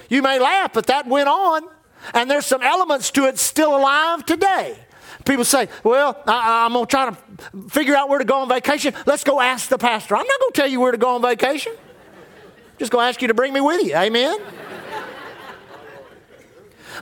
You 0.08 0.22
may 0.22 0.38
laugh, 0.38 0.72
but 0.72 0.86
that 0.86 1.06
went 1.06 1.28
on. 1.28 1.68
And 2.14 2.30
there's 2.30 2.46
some 2.46 2.62
elements 2.62 3.10
to 3.12 3.26
it 3.26 3.38
still 3.38 3.76
alive 3.76 4.24
today. 4.24 4.76
People 5.24 5.44
say, 5.44 5.68
Well, 5.84 6.20
I, 6.26 6.66
am 6.66 6.72
going 6.72 6.86
to 6.86 6.90
try 6.90 7.10
to 7.10 7.68
figure 7.68 7.94
out 7.94 8.08
where 8.08 8.18
to 8.18 8.24
go 8.24 8.40
on 8.40 8.48
vacation. 8.48 8.94
Let's 9.06 9.24
go 9.24 9.40
ask 9.40 9.68
the 9.68 9.78
pastor. 9.78 10.16
I'm 10.16 10.26
not 10.26 10.40
going 10.40 10.52
to 10.52 10.60
tell 10.60 10.70
you 10.70 10.80
where 10.80 10.92
to 10.92 10.98
go 10.98 11.14
on 11.14 11.22
vacation. 11.22 11.72
Just 12.78 12.90
going 12.90 13.04
to 13.04 13.08
ask 13.08 13.20
you 13.20 13.28
to 13.28 13.34
bring 13.34 13.52
me 13.52 13.60
with 13.60 13.86
you. 13.86 13.94
Amen? 13.94 14.38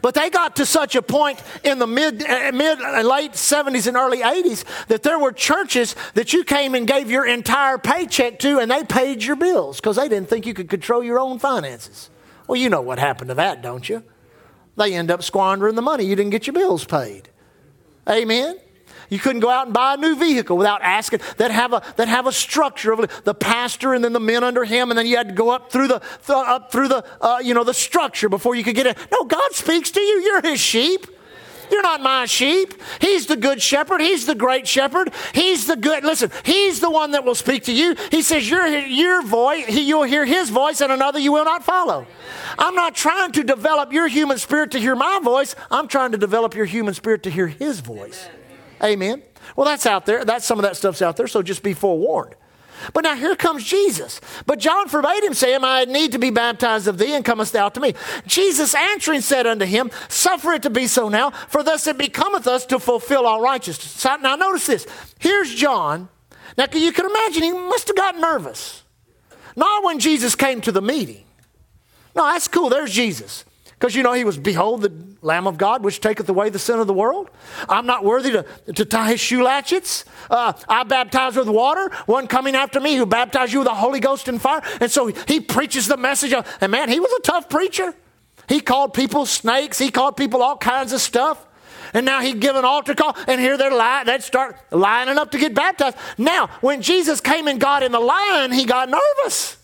But 0.03 0.15
they 0.15 0.31
got 0.31 0.57
to 0.57 0.67
such 0.67 0.95
a 0.95 1.03
point 1.03 1.43
in 1.65 1.79
the 1.79 1.87
mid, 1.87 2.23
uh, 2.23 2.53
mid, 2.53 2.81
uh, 2.81 3.03
late 3.03 3.33
70s 3.33 3.87
and 3.87 3.97
early 3.97 4.19
80s 4.19 4.65
that 4.87 5.03
there 5.03 5.19
were 5.19 5.33
churches 5.33 5.97
that 6.15 6.33
you 6.33 6.45
came 6.45 6.75
and 6.75 6.87
gave 6.87 7.11
your 7.11 7.27
entire 7.27 7.79
paycheck 7.79 8.39
to, 8.41 8.59
and 8.59 8.71
they 8.71 8.85
paid 8.85 9.23
your 9.23 9.37
bills 9.37 9.81
because 9.81 9.97
they 9.97 10.09
didn't 10.09 10.29
think 10.29 10.47
you 10.47 10.55
could 10.55 10.69
control 10.69 11.03
your 11.03 11.19
own 11.19 11.39
finances. 11.39 12.11
Well, 12.47 12.57
you 12.57 12.71
know 12.71 12.81
what 12.81 12.99
happened 12.99 13.29
to 13.29 13.35
that, 13.35 13.63
don't 13.63 13.89
you? 13.89 14.03
They 14.77 14.95
end 14.95 15.11
up 15.11 15.23
squandering 15.23 15.75
the 15.75 15.83
money. 15.83 16.05
You 16.05 16.15
didn't 16.15 16.31
get 16.31 16.47
your 16.47 16.55
bills 16.55 16.85
paid. 16.85 17.29
Amen. 18.09 18.59
You 19.11 19.19
couldn't 19.19 19.41
go 19.41 19.49
out 19.49 19.67
and 19.67 19.75
buy 19.75 19.95
a 19.95 19.97
new 19.97 20.17
vehicle 20.17 20.57
without 20.57 20.83
asking 20.83 21.21
that 21.39 21.51
have 21.51 21.73
a 21.73 21.83
that 21.97 22.09
have 22.09 22.27
a 22.27 22.33
structure 22.33 22.93
of 22.93 23.25
the 23.25 23.35
pastor 23.35 23.95
and 23.95 24.05
then 24.05 24.13
the 24.13 24.21
men 24.21 24.45
under 24.45 24.65
him, 24.65 24.91
and 24.91 24.99
then 24.99 25.07
you 25.07 25.17
had 25.17 25.29
to 25.29 25.35
go 25.35 25.51
up 25.51 25.73
through 25.73 25.89
the 25.89 25.99
th- 25.99 26.31
up 26.31 26.71
through 26.71 26.89
the 26.89 27.05
uh, 27.21 27.39
you 27.43 27.55
know 27.55 27.65
the 27.65 27.75
structure 27.75 28.29
before 28.29 28.55
you 28.55 28.63
could 28.63 28.75
get 28.75 28.87
it. 28.87 28.99
No, 29.11 29.25
God 29.25 29.53
speaks 29.53 29.91
to 29.93 30.01
you. 30.01 30.21
You're 30.21 30.43
His 30.43 30.61
sheep. 30.61 31.07
You're 31.71 31.83
not 31.83 32.01
my 32.01 32.27
sheep. 32.27 32.75
He's 33.01 33.27
the 33.27 33.37
good 33.37 33.61
shepherd. 33.61 34.01
He's 34.01 34.27
the 34.27 34.35
great 34.35 34.67
shepherd. 34.67 35.13
He's 35.35 35.67
the 35.67 35.77
good. 35.77 36.05
Listen, 36.05 36.31
he's 36.45 36.81
the 36.81 36.91
one 36.91 37.13
that 37.13 37.25
will 37.25 37.35
speak 37.35 37.65
to 37.65 37.73
you. 37.73 37.97
He 38.11 38.23
says, 38.23 38.49
Your, 38.49 38.67
your 38.67 39.23
voice, 39.23 39.67
he, 39.67 39.83
you'll 39.83 40.05
hear 40.05 40.25
his 40.25 40.51
voice, 40.51 40.81
and 40.81 40.93
another 40.93 41.19
you 41.19 41.33
will 41.33 41.45
not 41.45 41.65
follow. 41.65 42.07
I'm 42.59 42.75
not 42.75 42.95
trying 42.95 43.33
to 43.33 43.45
develop 43.45 43.93
your 43.93 44.09
human 44.09 44.39
spirit 44.39 44.71
to 44.73 44.79
hear 44.79 44.97
my 44.97 45.21
voice. 45.23 45.55
I'm 45.71 45.89
trying 45.89 46.13
to 46.13 46.19
develop 46.19 46.55
your 46.55 46.67
human 46.67 46.95
spirit 46.95 47.23
to 47.25 47.31
hear 47.31 47.49
his 47.49 47.81
voice. 47.81 48.29
Amen. 48.83 49.23
Well, 49.57 49.67
that's 49.67 49.87
out 49.87 50.07
there. 50.07 50.25
That's 50.25 50.45
some 50.45 50.59
of 50.59 50.63
that 50.63 50.77
stuff's 50.77 51.03
out 51.03 51.17
there, 51.17 51.27
so 51.27 51.43
just 51.43 51.63
be 51.63 51.75
forewarned. 51.75 52.35
But 52.93 53.05
now 53.05 53.15
here 53.15 53.37
comes 53.37 53.65
Jesus. 53.65 54.21
But 54.47 54.59
John 54.59 54.89
forbade 54.89 55.23
him, 55.23 55.35
saying, 55.35 55.61
I 55.63 55.85
need 55.85 56.13
to 56.13 56.19
be 56.19 56.31
baptized 56.31 56.89
of 56.89 56.99
thee, 56.99 57.15
and 57.15 57.25
comest 57.25 57.53
thou 57.53 57.69
to 57.69 57.81
me. 57.81 57.95
Jesus 58.27 58.75
answering 58.75 59.21
said 59.21 59.47
unto 59.47 59.65
him, 59.65 59.91
Suffer 60.09 60.53
it 60.53 60.63
to 60.63 60.71
be 60.71 60.87
so 60.87 61.09
now, 61.09 61.31
for 61.31 61.63
thus 61.63 61.87
it 61.87 61.99
becometh 61.99 62.47
us 62.47 62.67
to 62.67 62.79
fulfill 62.79 63.27
all 63.27 63.41
righteousness. 63.41 64.05
Now 64.23 64.37
notice 64.37 64.67
this. 64.67 64.87
Here's 65.19 65.55
John. 65.55 66.09
Now 66.57 66.67
you 66.73 66.93
can 66.93 67.07
imagine 67.07 67.43
he 67.43 67.53
must 67.53 67.89
have 67.89 67.97
got 67.97 68.17
nervous. 68.17 68.83
Not 69.57 69.85
when 69.85 69.99
Jesus 69.99 70.35
came 70.35 70.61
to 70.63 70.73
the 70.73 70.83
meeting. 70.83 71.25
No, 72.15 72.25
that's 72.25 72.49
cool. 72.49 72.69
There's 72.69 72.93
Jesus. 72.93 73.45
Because 73.67 73.95
you 73.95 74.03
know, 74.03 74.13
he 74.13 74.25
was, 74.25 74.39
Behold, 74.39 74.83
the 74.83 74.93
Lamb 75.21 75.47
of 75.47 75.59
God, 75.59 75.83
which 75.83 76.01
taketh 76.01 76.29
away 76.29 76.49
the 76.49 76.59
sin 76.59 76.79
of 76.79 76.87
the 76.87 76.95
world. 76.95 77.31
I'm 77.69 77.87
not 77.87 78.05
worthy 78.05 78.31
to, 78.31 78.45
to 78.73 78.85
tie 78.85 79.11
his 79.11 79.21
shoe 79.21 79.43
latchets. 79.43 80.05
Uh, 80.31 80.53
I 80.69 80.85
baptize 80.85 81.37
with 81.37 81.49
water. 81.49 81.91
One 82.07 82.29
coming 82.29 82.55
after 82.55 82.81
me 82.81 82.97
who 82.97 83.05
baptized 83.05 83.53
you 83.53 83.61
with 83.61 83.69
the 83.69 83.75
Holy 83.75 84.01
Ghost 84.01 84.29
and 84.29 84.41
fire. 84.41 84.63
And 84.81 84.91
so 84.91 85.09
he 85.27 85.41
preaches 85.41 85.89
the 85.89 85.97
message 85.97 86.33
of, 86.33 86.47
and 86.61 86.71
man, 86.71 86.89
he 86.89 87.01
was 87.01 87.13
a 87.13 87.21
tough 87.21 87.49
preacher. 87.49 87.95
He 88.49 88.61
called 88.61 88.95
people 88.95 89.27
snakes. 89.27 89.79
He 89.79 89.91
called 89.91 90.17
people 90.17 90.43
all 90.43 90.57
kinds 90.57 90.93
of 90.93 91.01
stuff. 91.01 91.45
And 91.93 92.07
now 92.07 92.21
he'd 92.21 92.41
give 92.41 92.57
an 92.57 92.65
altar 92.65 92.95
call, 92.95 93.17
and 93.27 93.41
here 93.41 93.57
they're 93.57 93.71
lying. 93.71 94.07
They'd 94.07 94.23
start 94.23 94.57
lining 94.71 95.19
up 95.19 95.31
to 95.33 95.39
get 95.39 95.55
baptized. 95.55 95.97
Now, 96.17 96.49
when 96.61 96.83
Jesus 96.83 97.21
came 97.21 97.49
and 97.49 97.61
got 97.61 97.83
in 97.83 97.93
the 97.93 98.01
line, 98.01 98.53
he 98.53 98.65
got 98.65 98.89
nervous. 98.89 99.58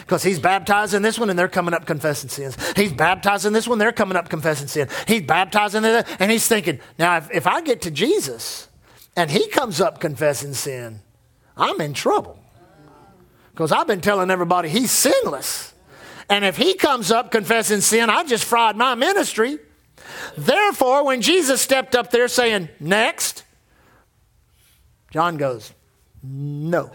Because 0.00 0.22
he's 0.22 0.38
baptizing 0.38 1.02
this 1.02 1.18
one 1.18 1.30
and 1.30 1.38
they're 1.38 1.48
coming 1.48 1.74
up 1.74 1.86
confessing 1.86 2.30
sins. 2.30 2.56
He's 2.74 2.92
baptizing 2.92 3.52
this 3.52 3.68
one, 3.68 3.78
they're 3.78 3.92
coming 3.92 4.16
up 4.16 4.28
confessing 4.28 4.68
sin. 4.68 4.88
He's 5.06 5.22
baptizing 5.22 5.82
that, 5.82 6.08
and 6.20 6.30
he's 6.30 6.46
thinking, 6.46 6.80
now 6.98 7.18
if, 7.18 7.30
if 7.30 7.46
I 7.46 7.60
get 7.60 7.82
to 7.82 7.90
Jesus 7.90 8.68
and 9.16 9.30
he 9.30 9.48
comes 9.48 9.80
up 9.80 10.00
confessing 10.00 10.54
sin, 10.54 11.00
I'm 11.56 11.80
in 11.80 11.94
trouble. 11.94 12.38
Because 13.52 13.70
I've 13.70 13.86
been 13.86 14.00
telling 14.00 14.30
everybody 14.30 14.68
he's 14.68 14.90
sinless. 14.90 15.72
And 16.28 16.44
if 16.44 16.56
he 16.56 16.74
comes 16.74 17.10
up 17.10 17.30
confessing 17.30 17.80
sin, 17.80 18.10
I 18.10 18.24
just 18.24 18.44
fried 18.44 18.76
my 18.76 18.94
ministry. 18.94 19.58
Therefore, 20.36 21.04
when 21.04 21.20
Jesus 21.20 21.60
stepped 21.60 21.94
up 21.94 22.10
there 22.10 22.28
saying, 22.28 22.68
Next, 22.80 23.44
John 25.10 25.36
goes, 25.36 25.72
No. 26.22 26.90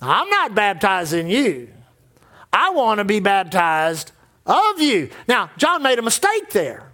I'm 0.00 0.28
not 0.28 0.54
baptizing 0.54 1.28
you. 1.28 1.68
I 2.52 2.70
want 2.70 2.98
to 2.98 3.04
be 3.04 3.20
baptized 3.20 4.12
of 4.46 4.80
you. 4.80 5.10
Now, 5.26 5.50
John 5.56 5.82
made 5.82 5.98
a 5.98 6.02
mistake 6.02 6.50
there, 6.50 6.92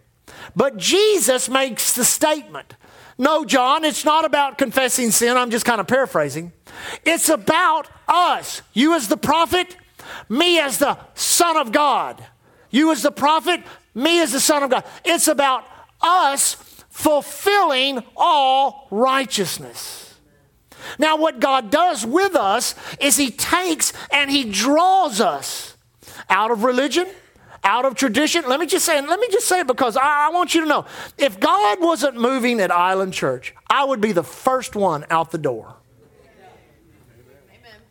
but 0.56 0.76
Jesus 0.76 1.48
makes 1.48 1.92
the 1.92 2.04
statement. 2.04 2.74
No, 3.16 3.44
John, 3.44 3.84
it's 3.84 4.04
not 4.04 4.24
about 4.24 4.58
confessing 4.58 5.10
sin. 5.10 5.36
I'm 5.36 5.50
just 5.50 5.64
kind 5.64 5.80
of 5.80 5.86
paraphrasing. 5.86 6.52
It's 7.04 7.28
about 7.28 7.88
us. 8.08 8.62
You 8.72 8.94
as 8.94 9.08
the 9.08 9.16
prophet, 9.16 9.76
me 10.28 10.58
as 10.58 10.78
the 10.78 10.98
Son 11.14 11.56
of 11.56 11.70
God. 11.70 12.24
You 12.70 12.90
as 12.90 13.02
the 13.02 13.12
prophet, 13.12 13.62
me 13.94 14.20
as 14.20 14.32
the 14.32 14.40
Son 14.40 14.64
of 14.64 14.70
God. 14.70 14.84
It's 15.04 15.28
about 15.28 15.64
us 16.00 16.54
fulfilling 16.90 18.02
all 18.16 18.88
righteousness. 18.90 20.03
Now, 20.98 21.16
what 21.16 21.40
God 21.40 21.70
does 21.70 22.04
with 22.04 22.34
us 22.34 22.74
is 23.00 23.16
He 23.16 23.30
takes 23.30 23.92
and 24.10 24.30
He 24.30 24.44
draws 24.44 25.20
us 25.20 25.76
out 26.28 26.50
of 26.50 26.64
religion, 26.64 27.06
out 27.62 27.84
of 27.84 27.94
tradition. 27.94 28.44
Let 28.48 28.60
me 28.60 28.66
just 28.66 28.84
say, 28.84 29.00
let 29.00 29.20
me 29.20 29.28
just 29.30 29.46
say 29.46 29.60
it 29.60 29.66
because 29.66 29.96
I, 29.96 30.28
I, 30.28 30.30
want 30.30 30.54
you 30.54 30.60
to 30.62 30.66
know 30.66 30.86
if 31.18 31.40
God 31.40 31.80
wasn't 31.80 32.16
moving 32.16 32.60
at 32.60 32.70
Island 32.70 33.12
Church, 33.12 33.54
I 33.68 33.84
would 33.84 34.00
be 34.00 34.12
the 34.12 34.22
first 34.22 34.76
one 34.76 35.04
out 35.10 35.30
the 35.30 35.38
door. 35.38 35.74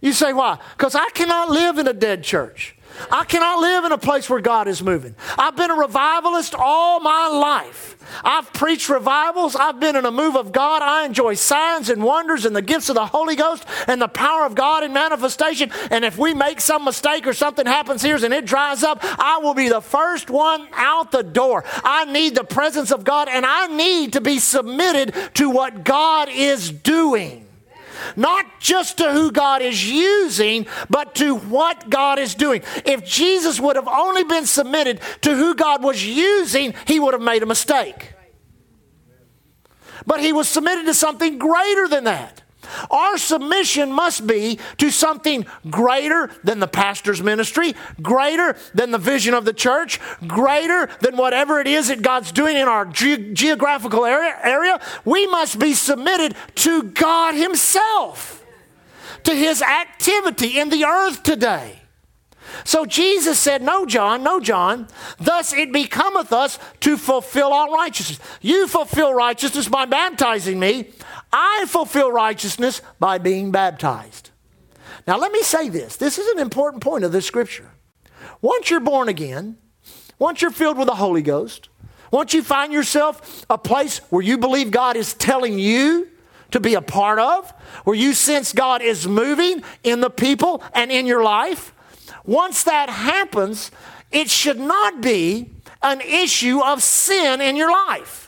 You 0.01 0.11
say, 0.11 0.33
why? 0.33 0.59
Because 0.77 0.95
I 0.95 1.09
cannot 1.13 1.49
live 1.49 1.77
in 1.77 1.87
a 1.87 1.93
dead 1.93 2.23
church. 2.23 2.75
I 3.11 3.25
cannot 3.25 3.59
live 3.59 3.85
in 3.85 3.91
a 3.91 3.97
place 3.97 4.29
where 4.29 4.41
God 4.41 4.67
is 4.67 4.81
moving. 4.81 5.15
I've 5.37 5.55
been 5.55 5.71
a 5.71 5.75
revivalist 5.75 6.55
all 6.55 6.99
my 6.99 7.27
life. 7.27 7.97
I've 8.23 8.51
preached 8.53 8.89
revivals. 8.89 9.55
I've 9.55 9.79
been 9.79 9.95
in 9.95 10.05
a 10.05 10.11
move 10.11 10.35
of 10.35 10.51
God. 10.51 10.81
I 10.81 11.05
enjoy 11.05 11.35
signs 11.35 11.89
and 11.89 12.03
wonders 12.03 12.45
and 12.45 12.55
the 12.55 12.61
gifts 12.61 12.89
of 12.89 12.95
the 12.95 13.05
Holy 13.05 13.35
Ghost 13.35 13.65
and 13.87 14.01
the 14.01 14.07
power 14.07 14.45
of 14.45 14.55
God 14.55 14.83
in 14.83 14.93
manifestation. 14.93 15.71
And 15.89 16.05
if 16.05 16.17
we 16.17 16.33
make 16.33 16.61
some 16.61 16.85
mistake 16.85 17.25
or 17.25 17.33
something 17.33 17.65
happens 17.65 18.01
here 18.01 18.13
and 18.13 18.33
it 18.33 18.45
dries 18.45 18.83
up, 18.83 18.99
I 19.01 19.39
will 19.41 19.53
be 19.53 19.69
the 19.69 19.81
first 19.81 20.29
one 20.29 20.67
out 20.73 21.11
the 21.11 21.23
door. 21.23 21.63
I 21.83 22.05
need 22.05 22.35
the 22.35 22.43
presence 22.43 22.91
of 22.91 23.03
God 23.03 23.27
and 23.29 23.45
I 23.45 23.67
need 23.67 24.13
to 24.13 24.21
be 24.21 24.39
submitted 24.39 25.15
to 25.35 25.49
what 25.49 25.83
God 25.83 26.29
is 26.29 26.71
doing. 26.71 27.42
Not 28.15 28.59
just 28.59 28.97
to 28.99 29.11
who 29.11 29.31
God 29.31 29.61
is 29.61 29.89
using, 29.89 30.67
but 30.89 31.15
to 31.15 31.35
what 31.35 31.89
God 31.89 32.19
is 32.19 32.35
doing. 32.35 32.61
If 32.85 33.05
Jesus 33.05 33.59
would 33.59 33.75
have 33.75 33.87
only 33.87 34.23
been 34.23 34.45
submitted 34.45 35.01
to 35.21 35.35
who 35.35 35.55
God 35.55 35.83
was 35.83 36.05
using, 36.05 36.73
he 36.85 36.99
would 36.99 37.13
have 37.13 37.21
made 37.21 37.43
a 37.43 37.47
mistake. 37.47 38.13
But 40.05 40.19
he 40.19 40.33
was 40.33 40.47
submitted 40.47 40.85
to 40.85 40.93
something 40.93 41.37
greater 41.37 41.87
than 41.87 42.03
that. 42.05 42.42
Our 42.91 43.17
submission 43.17 43.91
must 43.91 44.25
be 44.27 44.59
to 44.77 44.91
something 44.91 45.45
greater 45.69 46.29
than 46.43 46.59
the 46.59 46.67
pastor's 46.67 47.21
ministry, 47.21 47.75
greater 48.01 48.55
than 48.73 48.91
the 48.91 48.97
vision 48.97 49.33
of 49.33 49.45
the 49.45 49.53
church, 49.53 49.99
greater 50.27 50.89
than 51.01 51.17
whatever 51.17 51.59
it 51.59 51.67
is 51.67 51.87
that 51.87 52.01
God's 52.01 52.31
doing 52.31 52.57
in 52.57 52.67
our 52.67 52.85
ge- 52.85 53.33
geographical 53.33 54.05
area, 54.05 54.37
area. 54.43 54.79
We 55.05 55.27
must 55.27 55.59
be 55.59 55.73
submitted 55.73 56.35
to 56.55 56.83
God 56.83 57.35
Himself, 57.35 58.43
to 59.23 59.33
His 59.33 59.61
activity 59.61 60.59
in 60.59 60.69
the 60.69 60.85
earth 60.85 61.23
today. 61.23 61.79
So 62.65 62.85
Jesus 62.85 63.39
said, 63.39 63.61
No, 63.61 63.85
John, 63.85 64.23
no, 64.23 64.39
John. 64.39 64.87
Thus 65.19 65.53
it 65.53 65.71
becometh 65.71 66.31
us 66.31 66.59
to 66.81 66.97
fulfill 66.97 67.51
all 67.51 67.73
righteousness. 67.73 68.19
You 68.41 68.67
fulfill 68.67 69.13
righteousness 69.13 69.67
by 69.67 69.85
baptizing 69.85 70.59
me. 70.59 70.91
I 71.33 71.65
fulfill 71.67 72.11
righteousness 72.11 72.81
by 72.99 73.17
being 73.17 73.51
baptized. 73.51 74.29
Now, 75.07 75.17
let 75.17 75.31
me 75.31 75.41
say 75.41 75.67
this 75.67 75.97
this 75.97 76.17
is 76.17 76.27
an 76.27 76.39
important 76.39 76.83
point 76.83 77.03
of 77.03 77.11
this 77.11 77.25
scripture. 77.25 77.71
Once 78.41 78.69
you're 78.69 78.79
born 78.79 79.09
again, 79.09 79.57
once 80.19 80.41
you're 80.41 80.51
filled 80.51 80.77
with 80.77 80.87
the 80.87 80.95
Holy 80.95 81.21
Ghost, 81.21 81.69
once 82.11 82.33
you 82.33 82.43
find 82.43 82.71
yourself 82.71 83.45
a 83.49 83.57
place 83.57 83.97
where 84.09 84.21
you 84.21 84.37
believe 84.37 84.69
God 84.69 84.95
is 84.95 85.15
telling 85.15 85.57
you 85.57 86.07
to 86.51 86.59
be 86.59 86.75
a 86.75 86.81
part 86.81 87.17
of, 87.17 87.49
where 87.83 87.95
you 87.95 88.13
sense 88.13 88.53
God 88.53 88.83
is 88.83 89.07
moving 89.07 89.63
in 89.83 90.01
the 90.01 90.11
people 90.11 90.63
and 90.73 90.91
in 90.91 91.07
your 91.07 91.23
life, 91.23 91.73
once 92.25 92.63
that 92.65 92.89
happens, 92.89 93.71
it 94.11 94.29
should 94.29 94.59
not 94.59 95.01
be 95.01 95.49
an 95.81 95.99
issue 96.01 96.61
of 96.61 96.83
sin 96.83 97.41
in 97.41 97.55
your 97.55 97.71
life. 97.71 98.22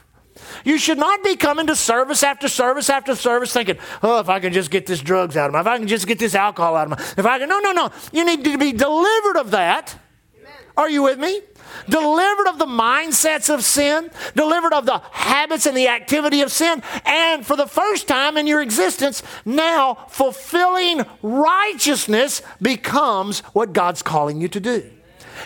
You 0.64 0.78
should 0.78 0.98
not 0.98 1.24
be 1.24 1.36
coming 1.36 1.68
to 1.68 1.76
service 1.76 2.24
after 2.24 2.48
service 2.48 2.90
after 2.90 3.16
service 3.16 3.54
thinking, 3.54 3.78
oh, 4.04 4.20
if 4.20 4.30
I 4.30 4.40
can 4.40 4.54
just 4.54 4.72
get 4.72 4.86
this 4.86 5.02
drugs 5.02 5.38
out 5.38 5.48
of 5.48 5.54
me, 5.54 5.60
if 5.60 5.68
I 5.68 5.78
can 5.78 5.88
just 5.88 6.08
get 6.08 6.20
this 6.20 6.36
alcohol 6.36 6.76
out 6.76 6.92
of 6.92 6.98
me, 6.98 7.06
if 7.18 7.26
I 7.26 7.40
can, 7.40 7.50
no, 7.50 7.60
no, 7.60 7.72
no. 7.72 7.92
You 8.12 8.26
need 8.26 8.44
to 8.44 8.58
be 8.58 8.72
delivered 8.72 9.38
of 9.38 9.52
that. 9.52 9.98
Amen. 10.38 10.54
Are 10.78 10.90
you 10.90 11.04
with 11.04 11.20
me? 11.20 11.42
Delivered 11.90 12.48
of 12.48 12.58
the 12.58 12.66
mindsets 12.66 13.54
of 13.54 13.64
sin, 13.64 14.10
delivered 14.36 14.74
of 14.74 14.86
the 14.86 15.00
habits 15.12 15.66
and 15.66 15.76
the 15.76 15.88
activity 15.88 16.42
of 16.42 16.52
sin, 16.52 16.82
and 17.06 17.46
for 17.46 17.56
the 17.56 17.68
first 17.68 18.08
time 18.08 18.38
in 18.38 18.48
your 18.48 18.62
existence, 18.62 19.22
now 19.44 20.06
fulfilling 20.10 21.06
righteousness 21.22 22.42
becomes 22.62 23.42
what 23.54 23.74
God's 23.74 24.02
calling 24.02 24.42
you 24.42 24.48
to 24.48 24.60
do. 24.60 24.90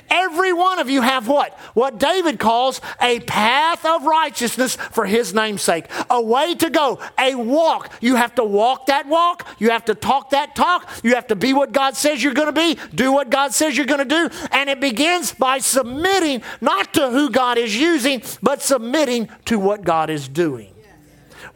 Every 0.09 0.53
one 0.53 0.79
of 0.79 0.89
you 0.89 1.01
have 1.01 1.27
what? 1.27 1.53
What 1.73 1.99
David 1.99 2.39
calls 2.39 2.81
a 3.01 3.19
path 3.21 3.85
of 3.85 4.05
righteousness 4.05 4.75
for 4.75 5.05
his 5.05 5.33
name's 5.33 5.61
sake. 5.61 5.85
A 6.09 6.21
way 6.21 6.55
to 6.55 6.69
go, 6.69 6.99
a 7.17 7.35
walk. 7.35 7.91
You 8.01 8.15
have 8.15 8.35
to 8.35 8.43
walk 8.43 8.87
that 8.87 9.07
walk. 9.07 9.47
You 9.59 9.69
have 9.71 9.85
to 9.85 9.95
talk 9.95 10.31
that 10.31 10.55
talk. 10.55 10.89
You 11.03 11.15
have 11.15 11.27
to 11.27 11.35
be 11.35 11.53
what 11.53 11.71
God 11.71 11.95
says 11.95 12.23
you're 12.23 12.33
going 12.33 12.53
to 12.53 12.59
be, 12.59 12.77
do 12.93 13.11
what 13.11 13.29
God 13.29 13.53
says 13.53 13.77
you're 13.77 13.85
going 13.85 14.07
to 14.07 14.29
do. 14.29 14.29
And 14.51 14.69
it 14.69 14.79
begins 14.79 15.33
by 15.33 15.59
submitting 15.59 16.43
not 16.61 16.93
to 16.95 17.09
who 17.09 17.29
God 17.29 17.57
is 17.57 17.75
using, 17.75 18.21
but 18.41 18.61
submitting 18.61 19.29
to 19.45 19.59
what 19.59 19.83
God 19.83 20.09
is 20.09 20.27
doing. 20.27 20.73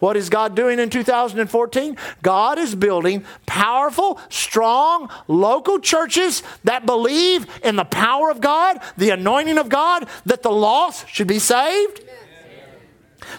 What 0.03 0.17
is 0.17 0.27
God 0.27 0.53
doing 0.53 0.79
in 0.79 0.89
2014? 0.89 1.95
God 2.21 2.59
is 2.59 2.75
building 2.75 3.23
powerful, 3.45 4.19
strong, 4.27 5.09
local 5.29 5.79
churches 5.79 6.43
that 6.65 6.85
believe 6.85 7.47
in 7.63 7.77
the 7.77 7.85
power 7.85 8.29
of 8.29 8.41
God, 8.41 8.81
the 8.97 9.11
anointing 9.11 9.57
of 9.57 9.69
God, 9.69 10.09
that 10.25 10.43
the 10.43 10.51
lost 10.51 11.07
should 11.07 11.27
be 11.27 11.39
saved, 11.39 12.03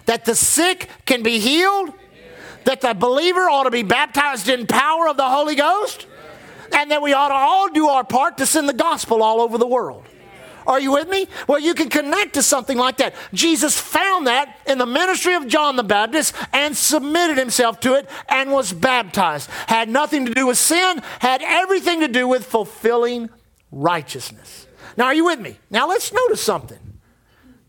that 0.07 0.24
the 0.24 0.35
sick 0.35 0.88
can 1.05 1.22
be 1.22 1.38
healed, 1.38 1.92
that 2.64 2.81
the 2.81 2.94
believer 2.94 3.42
ought 3.42 3.64
to 3.64 3.70
be 3.70 3.83
baptized 3.83 4.48
in 4.48 4.66
power 4.66 5.07
of 5.07 5.18
the 5.18 5.29
Holy 5.29 5.57
Ghost, 5.57 6.07
and 6.72 6.90
that 6.90 7.03
we 7.03 7.12
ought 7.12 7.29
to 7.29 7.35
all 7.35 7.68
do 7.68 7.88
our 7.88 8.05
part 8.05 8.38
to 8.38 8.46
send 8.46 8.70
the 8.70 8.72
gospel 8.72 9.22
all 9.22 9.42
over 9.42 9.59
the 9.59 9.66
world. 9.66 10.07
Are 10.66 10.81
you 10.81 10.92
with 10.92 11.09
me? 11.09 11.29
Well, 11.46 11.59
you 11.59 11.74
can 11.74 11.88
connect 11.90 12.35
to 12.35 12.42
something 12.42 12.79
like 12.79 12.98
that. 12.98 13.14
Jesus 13.33 13.79
found 13.79 14.27
that 14.27 14.59
in 14.66 14.79
the 14.79 14.87
ministry 14.87 15.35
of 15.35 15.46
John 15.46 15.77
the 15.77 15.85
Baptist 15.85 16.35
and 16.53 16.77
submitted 16.77 17.38
himself 17.38 17.81
to 17.81 17.94
it 17.94 18.09
and 18.29 18.53
was 18.53 18.72
baptized. 18.72 19.50
Had 19.66 19.88
nothing 19.88 20.27
to 20.27 20.35
do 20.35 20.46
with 20.46 20.59
sin, 20.59 21.03
had 21.20 21.42
everything 21.42 22.00
to 22.00 22.09
do 22.09 22.27
with 22.27 22.44
fulfilling 22.44 23.31
righteousness. 23.70 24.66
Now, 24.96 25.07
are 25.07 25.14
you 25.14 25.24
with 25.24 25.40
me? 25.40 25.59
Now, 25.70 25.88
let's 25.88 26.12
notice 26.12 26.40
something. 26.40 26.79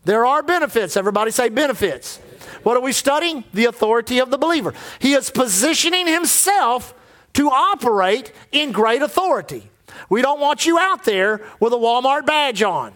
There 0.04 0.24
are 0.24 0.42
benefits. 0.42 0.96
Everybody 0.96 1.32
say 1.32 1.48
benefits. 1.48 2.18
What 2.62 2.76
are 2.76 2.80
we 2.80 2.92
studying? 2.92 3.44
The 3.52 3.64
authority 3.66 4.20
of 4.20 4.30
the 4.30 4.38
believer. 4.38 4.72
He 5.00 5.14
is 5.14 5.30
positioning 5.30 6.06
himself 6.06 6.94
to 7.34 7.50
operate 7.50 8.32
in 8.52 8.72
great 8.72 9.02
authority. 9.02 9.68
We 10.08 10.22
don't 10.22 10.40
want 10.40 10.66
you 10.66 10.78
out 10.78 11.04
there 11.04 11.42
with 11.60 11.72
a 11.72 11.76
Walmart 11.76 12.26
badge 12.26 12.62
on 12.62 12.92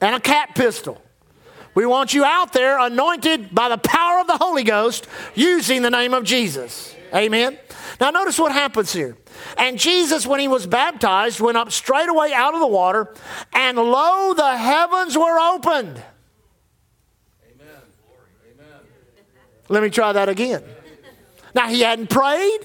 and 0.00 0.14
a 0.14 0.20
cat 0.20 0.54
pistol. 0.54 1.00
We 1.74 1.86
want 1.86 2.12
you 2.12 2.24
out 2.24 2.52
there 2.52 2.78
anointed 2.78 3.54
by 3.54 3.70
the 3.70 3.78
power 3.78 4.20
of 4.20 4.26
the 4.26 4.36
Holy 4.36 4.62
Ghost 4.62 5.06
using 5.34 5.82
the 5.82 5.90
name 5.90 6.12
of 6.12 6.24
Jesus. 6.24 6.94
Amen. 7.14 7.58
Now, 8.00 8.10
notice 8.10 8.38
what 8.38 8.52
happens 8.52 8.92
here. 8.92 9.16
And 9.56 9.78
Jesus, 9.78 10.26
when 10.26 10.40
he 10.40 10.48
was 10.48 10.66
baptized, 10.66 11.40
went 11.40 11.56
up 11.56 11.72
straightway 11.72 12.32
out 12.32 12.54
of 12.54 12.60
the 12.60 12.66
water, 12.66 13.14
and 13.52 13.76
lo, 13.76 14.34
the 14.34 14.56
heavens 14.56 15.16
were 15.16 15.38
opened. 15.38 16.02
Amen. 17.50 17.66
Amen. 18.54 18.80
Let 19.68 19.82
me 19.82 19.90
try 19.90 20.12
that 20.12 20.28
again. 20.28 20.62
Now, 21.54 21.68
he 21.68 21.80
hadn't 21.80 22.10
prayed, 22.10 22.60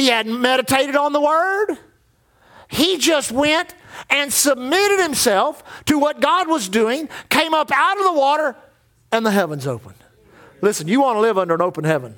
he 0.00 0.08
hadn't 0.08 0.40
meditated 0.40 0.96
on 0.96 1.12
the 1.12 1.20
word. 1.20 1.78
He 2.68 2.98
just 2.98 3.32
went 3.32 3.74
and 4.08 4.32
submitted 4.32 5.02
himself 5.02 5.62
to 5.86 5.98
what 5.98 6.20
God 6.20 6.48
was 6.48 6.68
doing, 6.68 7.08
came 7.28 7.52
up 7.52 7.70
out 7.72 7.98
of 7.98 8.04
the 8.04 8.12
water, 8.12 8.56
and 9.12 9.26
the 9.26 9.30
heavens 9.30 9.66
opened. 9.66 9.96
Listen, 10.62 10.88
you 10.88 11.00
want 11.00 11.16
to 11.16 11.20
live 11.20 11.38
under 11.38 11.54
an 11.54 11.62
open 11.62 11.84
heaven. 11.84 12.16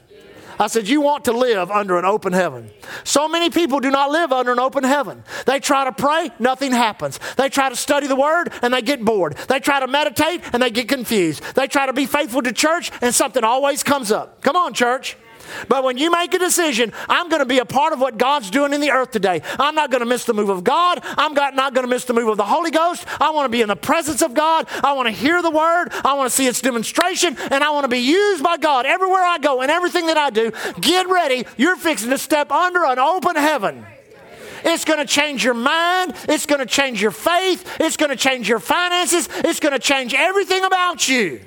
I 0.59 0.67
said, 0.67 0.87
You 0.87 1.01
want 1.01 1.25
to 1.25 1.33
live 1.33 1.71
under 1.71 1.99
an 1.99 2.05
open 2.05 2.33
heaven. 2.33 2.71
So 3.05 3.29
many 3.29 3.51
people 3.51 3.81
do 3.81 3.91
not 3.91 4.11
live 4.11 4.33
under 4.33 4.53
an 4.53 4.59
open 4.59 4.85
heaven. 4.85 5.25
They 5.47 5.59
try 5.59 5.85
to 5.85 5.93
pray, 5.93 6.31
nothing 6.39 6.73
happens. 6.73 7.19
They 7.37 7.49
try 7.49 7.69
to 7.69 7.77
study 7.77 8.07
the 8.07 8.17
word, 8.17 8.53
and 8.63 8.73
they 8.73 8.83
get 8.83 9.05
bored. 9.05 9.37
They 9.49 9.59
try 9.59 9.81
to 9.81 9.87
meditate, 9.87 10.43
and 10.53 10.63
they 10.63 10.71
get 10.71 10.89
confused. 10.89 11.43
They 11.55 11.67
try 11.67 11.87
to 11.87 11.93
be 11.93 12.07
faithful 12.07 12.43
to 12.43 12.53
church, 12.53 12.93
and 13.01 13.15
something 13.15 13.43
always 13.43 13.83
comes 13.83 14.13
up. 14.13 14.43
Come 14.43 14.57
on, 14.57 14.75
church. 14.75 15.17
But 15.69 15.85
when 15.85 15.99
you 15.99 16.11
make 16.11 16.35
a 16.35 16.39
decision, 16.39 16.93
I'm 17.09 17.29
going 17.29 17.41
to 17.41 17.47
be 17.47 17.59
a 17.59 17.65
part 17.65 17.93
of 17.93 18.01
what 18.01 18.19
God's 18.19 18.51
doing 18.51 18.73
in 18.73 18.81
the 18.81 18.91
earth 18.91 19.11
today. 19.11 19.43
I'm 19.59 19.75
not 19.75 19.91
going 19.91 20.01
to 20.01 20.07
miss 20.07 20.25
the 20.25 20.35
move 20.35 20.49
of 20.49 20.65
God. 20.65 21.01
I'm 21.03 21.35
not 21.35 21.75
going 21.75 21.87
to 21.87 21.91
miss 21.91 22.05
the 22.05 22.15
move 22.15 22.29
of 22.29 22.37
the 22.37 22.45
Holy 22.45 22.71
Ghost. 22.71 23.05
I 23.21 23.31
want 23.31 23.47
to 23.47 23.51
be 23.51 23.63
in 23.63 23.69
the 23.69 23.77
presence 23.77 24.23
of 24.23 24.35
God. 24.35 24.67
I 24.83 24.93
want 24.93 25.07
to 25.07 25.13
hear 25.13 25.43
the 25.43 25.51
word. 25.51 25.89
I 26.05 26.15
want 26.15 26.31
to 26.31 26.37
see 26.37 26.47
its 26.47 26.61
demonstration. 26.61 27.37
And 27.51 27.63
I 27.65 27.71
want 27.71 27.85
to 27.85 27.89
be 27.89 27.99
used 27.99 28.43
by 28.43 28.57
God 28.57 28.87
everywhere 28.87 29.23
I 29.23 29.39
go 29.39 29.63
and 29.63 29.71
everything 29.71 30.07
that 30.07 30.17
I 30.17 30.31
do. 30.31 30.53
Get 30.81 31.09
ready. 31.09 31.47
You're 31.57 31.77
fixing 31.77 32.11
to 32.11 32.19
step 32.19 32.51
under 32.51 32.85
an 32.85 32.99
open 32.99 33.37
heaven. 33.37 33.87
It's 34.65 34.85
going 34.85 35.01
to 35.01 35.07
change 35.07 35.45
your 35.45 35.55
mind. 35.55 36.15
It's 36.29 36.47
going 36.47 36.61
to 36.61 36.67
change 36.67 37.03
your 37.03 37.11
faith. 37.11 37.79
It's 37.81 37.97
going 37.97 38.11
to 38.11 38.17
change 38.17 38.49
your 38.49 38.61
finances. 38.61 39.29
It's 39.39 39.61
going 39.61 39.73
to 39.73 39.79
change 39.79 40.15
everything 40.15 40.65
about 40.65 41.09
you. 41.09 41.41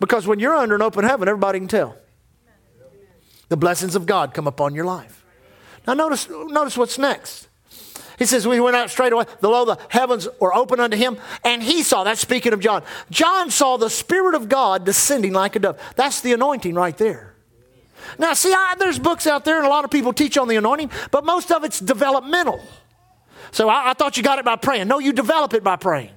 Because 0.00 0.26
when 0.26 0.38
you're 0.38 0.54
under 0.54 0.74
an 0.74 0.82
open 0.82 1.04
heaven, 1.04 1.28
everybody 1.28 1.58
can 1.58 1.68
tell. 1.68 1.96
The 3.48 3.56
blessings 3.56 3.94
of 3.94 4.06
God 4.06 4.34
come 4.34 4.46
upon 4.46 4.74
your 4.74 4.84
life. 4.84 5.24
Now, 5.86 5.94
notice, 5.94 6.28
notice 6.28 6.76
what's 6.76 6.98
next. 6.98 7.48
He 8.18 8.24
says, 8.24 8.46
We 8.46 8.60
went 8.60 8.76
out 8.76 8.90
straight 8.90 9.12
away. 9.12 9.24
The 9.40 9.48
lo, 9.48 9.64
the 9.64 9.78
heavens 9.88 10.26
were 10.40 10.54
open 10.54 10.80
unto 10.80 10.96
him, 10.96 11.18
and 11.44 11.62
he 11.62 11.82
saw, 11.82 12.02
that's 12.02 12.20
speaking 12.20 12.52
of 12.52 12.60
John. 12.60 12.82
John 13.10 13.50
saw 13.50 13.76
the 13.76 13.90
Spirit 13.90 14.34
of 14.34 14.48
God 14.48 14.84
descending 14.84 15.32
like 15.32 15.54
a 15.56 15.58
dove. 15.58 15.80
That's 15.96 16.20
the 16.22 16.32
anointing 16.32 16.74
right 16.74 16.96
there. 16.96 17.34
Now, 18.18 18.34
see, 18.34 18.52
I, 18.52 18.74
there's 18.78 18.98
books 18.98 19.26
out 19.26 19.44
there, 19.44 19.58
and 19.58 19.66
a 19.66 19.70
lot 19.70 19.84
of 19.84 19.90
people 19.90 20.12
teach 20.12 20.38
on 20.38 20.48
the 20.48 20.56
anointing, 20.56 20.90
but 21.10 21.24
most 21.24 21.50
of 21.52 21.64
it's 21.64 21.80
developmental. 21.80 22.60
So 23.52 23.68
I, 23.68 23.90
I 23.90 23.92
thought 23.94 24.16
you 24.16 24.22
got 24.22 24.38
it 24.38 24.44
by 24.44 24.56
praying. 24.56 24.88
No, 24.88 24.98
you 24.98 25.12
develop 25.12 25.54
it 25.54 25.62
by 25.62 25.76
praying. 25.76 26.10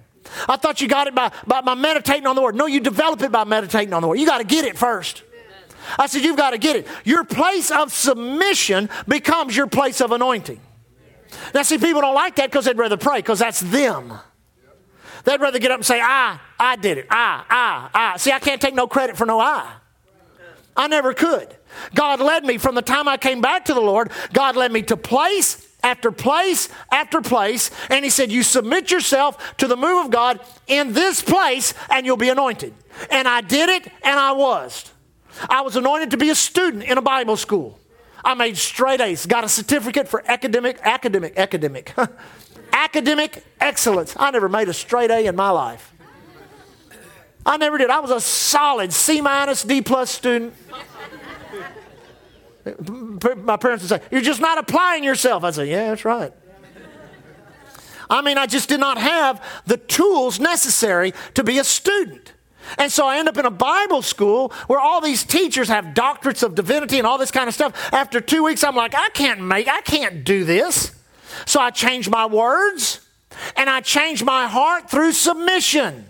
I 0.48 0.58
thought 0.58 0.82
you 0.82 0.88
got 0.88 1.08
it 1.08 1.16
by, 1.16 1.32
by, 1.48 1.62
by 1.62 1.76
meditating 1.76 2.28
on 2.28 2.36
the 2.36 2.42
Word. 2.42 2.56
No, 2.56 2.66
you 2.66 2.80
develop 2.80 3.22
it 3.22 3.32
by 3.32 3.44
meditating 3.44 3.94
on 3.94 4.02
the 4.02 4.08
Word. 4.08 4.20
You 4.20 4.26
got 4.26 4.40
to 4.40 4.44
get 4.44 4.66
it 4.66 4.78
first. 4.78 5.24
I 5.98 6.08
said, 6.08 6.24
You've 6.24 6.38
got 6.38 6.52
to 6.52 6.58
get 6.58 6.76
it. 6.76 6.88
Your 7.04 7.24
place 7.24 7.72
of 7.72 7.94
submission 7.94 8.90
becomes 9.08 9.56
your 9.56 9.68
place 9.68 10.02
of 10.02 10.12
anointing. 10.12 10.60
Now, 11.54 11.62
see, 11.62 11.78
people 11.78 12.02
don't 12.02 12.16
like 12.16 12.36
that 12.38 12.50
because 12.50 12.66
they'd 12.66 12.78
rather 12.78 12.98
pray 12.98 13.20
because 13.20 13.40
that's 13.40 13.60
them. 13.60 14.14
They'd 15.26 15.42
rather 15.42 15.60
get 15.60 15.72
up 15.72 15.78
and 15.78 15.86
say, 15.86 16.00
I, 16.02 16.40
I 16.60 16.76
did 16.76 16.98
it. 16.98 17.08
I, 17.10 17.44
I, 17.50 17.90
I. 17.94 18.18
See, 18.18 18.32
I 18.32 18.40
can't 18.40 18.62
take 18.62 18.74
no 18.74 18.88
credit 18.88 19.18
for 19.18 19.26
no 19.26 19.40
I. 19.40 19.74
I 20.76 20.88
never 20.88 21.14
could. 21.14 21.56
God 21.94 22.20
led 22.20 22.46
me 22.46 22.58
from 22.58 22.76
the 22.76 22.82
time 22.82 23.08
I 23.08 23.18
came 23.18 23.42
back 23.42 23.66
to 23.66 23.74
the 23.74 23.82
Lord, 23.82 24.12
God 24.34 24.56
led 24.56 24.72
me 24.72 24.82
to 24.84 24.98
place 24.98 25.68
after 25.84 26.12
place 26.12 26.70
after 26.92 27.22
place. 27.22 27.70
And 27.90 28.04
He 28.04 28.10
said, 28.10 28.32
You 28.32 28.44
submit 28.44 28.92
yourself 28.92 29.58
to 29.58 29.68
the 29.68 29.78
move 29.78 30.06
of 30.06 30.12
God 30.12 30.40
in 30.68 30.94
this 30.94 31.22
place 31.22 31.74
and 31.90 32.06
you'll 32.06 32.18
be 32.18 32.30
anointed. 32.30 32.74
And 33.12 33.28
I 33.28 33.42
did 33.42 33.70
it 33.70 33.92
and 34.04 34.20
I 34.20 34.32
was. 34.32 34.92
I 35.50 35.62
was 35.62 35.76
anointed 35.76 36.12
to 36.12 36.18
be 36.18 36.30
a 36.30 36.36
student 36.36 36.84
in 36.84 36.98
a 36.98 37.02
Bible 37.02 37.38
school. 37.38 37.80
I 38.24 38.34
made 38.34 38.58
straight 38.58 39.02
A's, 39.02 39.26
got 39.26 39.44
a 39.44 39.50
certificate 39.50 40.08
for 40.08 40.24
academic, 40.30 40.80
academic, 40.84 41.38
academic, 41.38 41.94
academic 42.74 43.44
excellence. 43.60 44.16
I 44.18 44.32
never 44.32 44.50
made 44.50 44.68
a 44.70 44.74
straight 44.74 45.12
A 45.12 45.26
in 45.26 45.36
my 45.36 45.50
life. 45.50 45.94
I 47.46 47.58
never 47.58 47.78
did. 47.78 47.90
I 47.90 48.00
was 48.00 48.12
a 48.12 48.20
solid 48.20 48.92
C 48.92 49.22
minus, 49.22 49.64
D 49.64 49.82
plus 49.82 50.12
student. 50.12 50.54
My 53.38 53.58
parents 53.58 53.84
would 53.84 53.90
say, 53.90 54.02
You're 54.12 54.22
just 54.22 54.42
not 54.42 54.58
applying 54.58 55.04
yourself. 55.04 55.44
I'd 55.44 55.56
say, 55.56 55.70
Yeah, 55.70 55.90
that's 55.90 56.06
right. 56.06 56.34
I 58.10 58.22
mean, 58.22 58.38
I 58.38 58.48
just 58.48 58.70
did 58.70 58.80
not 58.80 58.98
have 58.98 59.44
the 59.66 59.78
tools 59.78 60.40
necessary 60.40 61.14
to 61.36 61.44
be 61.44 61.60
a 61.60 61.64
student. 61.64 62.34
And 62.78 62.92
so 62.92 63.08
I 63.08 63.18
end 63.18 63.28
up 63.28 63.38
in 63.38 63.46
a 63.46 63.52
Bible 63.52 64.02
school 64.02 64.50
where 64.68 64.80
all 64.80 65.02
these 65.02 65.24
teachers 65.24 65.70
have 65.70 65.86
doctorates 65.86 66.44
of 66.44 66.56
divinity 66.56 66.98
and 66.98 67.08
all 67.08 67.18
this 67.18 67.32
kind 67.32 67.48
of 67.48 67.54
stuff. 67.54 67.94
After 67.94 68.22
two 68.22 68.44
weeks, 68.44 68.64
I'm 68.64 68.76
like, 68.76 68.94
I 68.96 69.10
can't 69.10 69.42
make, 69.42 69.68
I 69.68 69.82
can't 69.82 70.24
do 70.24 70.44
this. 70.44 70.92
So 71.46 71.60
I 71.60 71.72
change 71.72 72.10
my 72.10 72.26
words 72.26 73.02
and 73.56 73.70
I 73.70 73.82
change 73.82 74.24
my 74.24 74.48
heart 74.48 74.90
through 74.90 75.14
submission. 75.14 76.09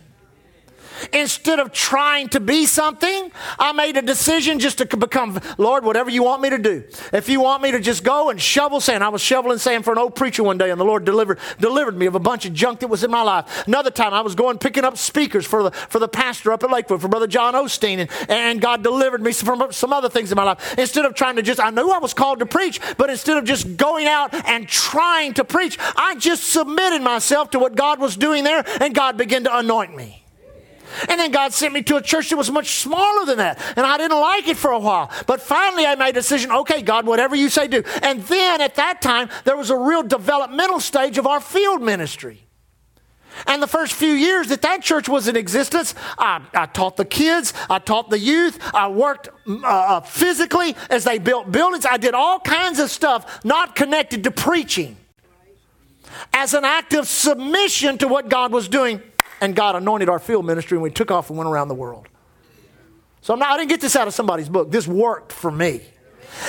Instead 1.13 1.59
of 1.59 1.71
trying 1.71 2.29
to 2.29 2.39
be 2.39 2.65
something, 2.65 3.31
I 3.57 3.71
made 3.71 3.97
a 3.97 4.01
decision 4.01 4.59
just 4.59 4.77
to 4.79 4.97
become, 4.97 5.39
Lord, 5.57 5.83
whatever 5.83 6.09
you 6.09 6.23
want 6.23 6.41
me 6.41 6.49
to 6.49 6.57
do. 6.57 6.83
If 7.13 7.29
you 7.29 7.41
want 7.41 7.63
me 7.63 7.71
to 7.71 7.79
just 7.79 8.03
go 8.03 8.29
and 8.29 8.41
shovel 8.41 8.79
sand, 8.81 9.03
I 9.03 9.09
was 9.09 9.21
shoveling 9.21 9.57
sand 9.57 9.85
for 9.85 9.91
an 9.91 9.97
old 9.97 10.15
preacher 10.15 10.43
one 10.43 10.57
day, 10.57 10.71
and 10.71 10.79
the 10.79 10.85
Lord 10.85 11.05
delivered, 11.05 11.39
delivered 11.59 11.97
me 11.97 12.05
of 12.05 12.15
a 12.15 12.19
bunch 12.19 12.45
of 12.45 12.53
junk 12.53 12.79
that 12.79 12.87
was 12.87 13.03
in 13.03 13.11
my 13.11 13.21
life. 13.21 13.67
Another 13.67 13.91
time, 13.91 14.13
I 14.13 14.21
was 14.21 14.35
going 14.35 14.57
picking 14.57 14.83
up 14.83 14.97
speakers 14.97 15.45
for 15.45 15.63
the, 15.63 15.71
for 15.71 15.99
the 15.99 16.07
pastor 16.07 16.51
up 16.51 16.63
at 16.63 16.71
Lakewood, 16.71 17.01
for 17.01 17.07
Brother 17.07 17.27
John 17.27 17.53
Osteen, 17.53 17.99
and, 17.99 18.09
and 18.29 18.61
God 18.61 18.83
delivered 18.83 19.21
me 19.21 19.33
from 19.33 19.71
some 19.71 19.93
other 19.93 20.09
things 20.09 20.31
in 20.31 20.35
my 20.35 20.43
life. 20.43 20.77
Instead 20.77 21.05
of 21.05 21.13
trying 21.13 21.35
to 21.35 21.41
just, 21.41 21.59
I 21.59 21.69
knew 21.69 21.89
I 21.89 21.99
was 21.99 22.13
called 22.13 22.39
to 22.39 22.45
preach, 22.45 22.79
but 22.97 23.09
instead 23.09 23.37
of 23.37 23.45
just 23.45 23.77
going 23.77 24.07
out 24.07 24.33
and 24.47 24.67
trying 24.67 25.33
to 25.35 25.43
preach, 25.43 25.77
I 25.95 26.15
just 26.15 26.43
submitted 26.45 27.01
myself 27.01 27.51
to 27.51 27.59
what 27.59 27.75
God 27.75 27.99
was 27.99 28.17
doing 28.17 28.43
there, 28.43 28.63
and 28.81 28.93
God 28.93 29.17
began 29.17 29.43
to 29.45 29.57
anoint 29.57 29.95
me. 29.95 30.18
And 31.07 31.19
then 31.19 31.31
God 31.31 31.53
sent 31.53 31.73
me 31.73 31.81
to 31.83 31.97
a 31.97 32.01
church 32.01 32.29
that 32.29 32.37
was 32.37 32.51
much 32.51 32.81
smaller 32.81 33.25
than 33.25 33.37
that. 33.37 33.59
And 33.75 33.85
I 33.85 33.97
didn't 33.97 34.19
like 34.19 34.47
it 34.47 34.57
for 34.57 34.71
a 34.71 34.79
while. 34.79 35.11
But 35.27 35.41
finally, 35.41 35.85
I 35.85 35.95
made 35.95 36.09
a 36.09 36.13
decision 36.13 36.51
okay, 36.51 36.81
God, 36.81 37.05
whatever 37.05 37.35
you 37.35 37.49
say, 37.49 37.67
do. 37.67 37.83
And 38.01 38.21
then 38.23 38.61
at 38.61 38.75
that 38.75 39.01
time, 39.01 39.29
there 39.45 39.55
was 39.55 39.69
a 39.69 39.77
real 39.77 40.03
developmental 40.03 40.79
stage 40.79 41.17
of 41.17 41.27
our 41.27 41.39
field 41.39 41.81
ministry. 41.81 42.43
And 43.47 43.61
the 43.61 43.67
first 43.67 43.93
few 43.93 44.13
years 44.13 44.47
that 44.49 44.61
that 44.63 44.81
church 44.81 45.07
was 45.07 45.27
in 45.27 45.35
existence, 45.35 45.95
I, 46.17 46.41
I 46.53 46.65
taught 46.65 46.97
the 46.97 47.05
kids, 47.05 47.53
I 47.69 47.79
taught 47.79 48.09
the 48.09 48.19
youth, 48.19 48.59
I 48.73 48.89
worked 48.89 49.29
uh, 49.47 49.65
uh 49.65 49.99
physically 50.01 50.75
as 50.89 51.03
they 51.03 51.19
built 51.19 51.51
buildings. 51.51 51.85
I 51.85 51.97
did 51.97 52.13
all 52.13 52.39
kinds 52.39 52.79
of 52.79 52.89
stuff 52.89 53.45
not 53.45 53.75
connected 53.75 54.23
to 54.25 54.31
preaching 54.31 54.97
as 56.33 56.53
an 56.53 56.65
act 56.65 56.93
of 56.93 57.07
submission 57.07 57.97
to 57.99 58.07
what 58.07 58.29
God 58.29 58.51
was 58.51 58.67
doing 58.67 59.01
and 59.41 59.55
God 59.55 59.75
anointed 59.75 60.09
our 60.09 60.19
field 60.19 60.45
ministry, 60.45 60.75
and 60.75 60.83
we 60.83 60.91
took 60.91 61.11
off 61.11 61.29
and 61.29 61.37
went 61.37 61.49
around 61.49 61.67
the 61.67 61.75
world. 61.75 62.07
So 63.21 63.35
not, 63.35 63.49
i 63.49 63.57
didn't 63.57 63.69
get 63.69 63.81
this 63.81 63.95
out 63.95 64.07
of 64.07 64.13
somebody's 64.13 64.49
book. 64.49 64.71
This 64.71 64.87
worked 64.87 65.33
for 65.33 65.51
me. 65.51 65.81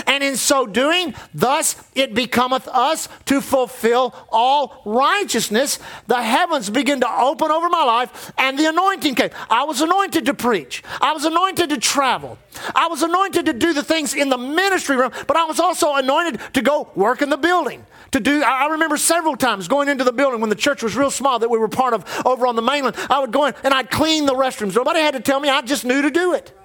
And 0.07 0.23
in 0.23 0.37
so 0.37 0.67
doing, 0.67 1.15
thus 1.35 1.77
it 1.95 2.15
becometh 2.15 2.69
us 2.69 3.09
to 3.27 3.41
fulfill 3.41 4.15
all 4.31 4.83
righteousness. 4.85 5.79
The 6.07 6.23
heavens 6.23 6.71
begin 6.71 7.01
to 7.01 7.11
open 7.11 7.51
over 7.51 7.69
my 7.69 7.85
life, 7.85 8.33
and 8.39 8.59
the 8.59 8.67
anointing 8.67 9.15
came. 9.15 9.31
I 9.49 9.65
was 9.65 9.81
anointed 9.81 10.27
to 10.27 10.35
preach, 10.35 10.83
I 11.01 11.13
was 11.13 11.25
anointed 11.25 11.71
to 11.71 11.79
travel, 11.79 12.39
I 12.75 12.89
was 12.89 13.03
anointed 13.03 13.47
to 13.47 13.53
do 13.53 13.73
the 13.73 13.83
things 13.83 14.15
in 14.15 14.29
the 14.29 14.39
ministry 14.39 14.97
room, 14.97 15.13
but 15.27 15.37
I 15.37 15.45
was 15.45 15.61
also 15.61 15.95
anointed 15.95 16.41
to 16.55 16.63
go 16.63 16.91
work 16.95 17.23
in 17.23 17.31
the 17.31 17.37
building 17.37 17.85
to 18.13 18.21
do. 18.21 18.43
I 18.43 18.67
remember 18.69 18.97
several 18.97 19.37
times 19.37 19.69
going 19.69 19.89
into 19.89 20.05
the 20.05 20.13
building 20.13 20.41
when 20.41 20.51
the 20.51 20.57
church 20.57 20.83
was 20.83 20.97
real 20.97 21.11
small 21.11 21.39
that 21.39 21.49
we 21.49 21.59
were 21.59 21.69
part 21.69 21.95
of 21.95 22.05
over 22.27 22.47
on 22.47 22.57
the 22.57 22.63
mainland. 22.63 22.97
I 23.09 23.21
would 23.21 23.33
go 23.33 23.47
in 23.47 23.55
and 23.63 23.73
I'd 23.73 23.91
clean 23.91 24.27
the 24.27 24.35
restrooms. 24.35 24.75
Nobody 24.75 25.01
had 25.01 25.15
to 25.15 25.21
tell 25.21 25.41
me, 25.41 25.49
I 25.49 25.63
just 25.63 25.85
knew 25.85 26.03
to 26.03 26.11
do 26.11 26.35
it. 26.35 26.57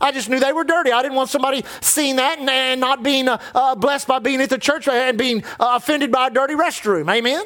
I 0.00 0.12
just 0.12 0.28
knew 0.28 0.40
they 0.40 0.52
were 0.52 0.64
dirty. 0.64 0.92
I 0.92 1.02
didn't 1.02 1.16
want 1.16 1.30
somebody 1.30 1.64
seeing 1.80 2.16
that 2.16 2.38
and, 2.38 2.48
and 2.48 2.80
not 2.80 3.02
being 3.02 3.28
uh, 3.28 3.40
uh, 3.54 3.74
blessed 3.74 4.06
by 4.06 4.18
being 4.18 4.40
at 4.40 4.50
the 4.50 4.58
church 4.58 4.88
and 4.88 5.18
being 5.18 5.44
uh, 5.58 5.74
offended 5.76 6.12
by 6.12 6.28
a 6.28 6.30
dirty 6.30 6.54
restroom. 6.54 7.12
Amen? 7.12 7.44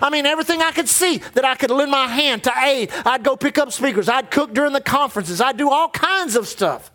I 0.00 0.10
mean, 0.10 0.26
everything 0.26 0.62
I 0.62 0.70
could 0.72 0.88
see 0.88 1.18
that 1.34 1.44
I 1.44 1.54
could 1.54 1.70
lend 1.70 1.90
my 1.90 2.06
hand 2.06 2.44
to 2.44 2.52
aid. 2.64 2.90
I'd 3.04 3.24
go 3.24 3.36
pick 3.36 3.58
up 3.58 3.72
speakers. 3.72 4.08
I'd 4.08 4.30
cook 4.30 4.54
during 4.54 4.72
the 4.72 4.80
conferences. 4.80 5.40
I'd 5.40 5.56
do 5.56 5.70
all 5.70 5.88
kinds 5.88 6.36
of 6.36 6.46
stuff 6.46 6.90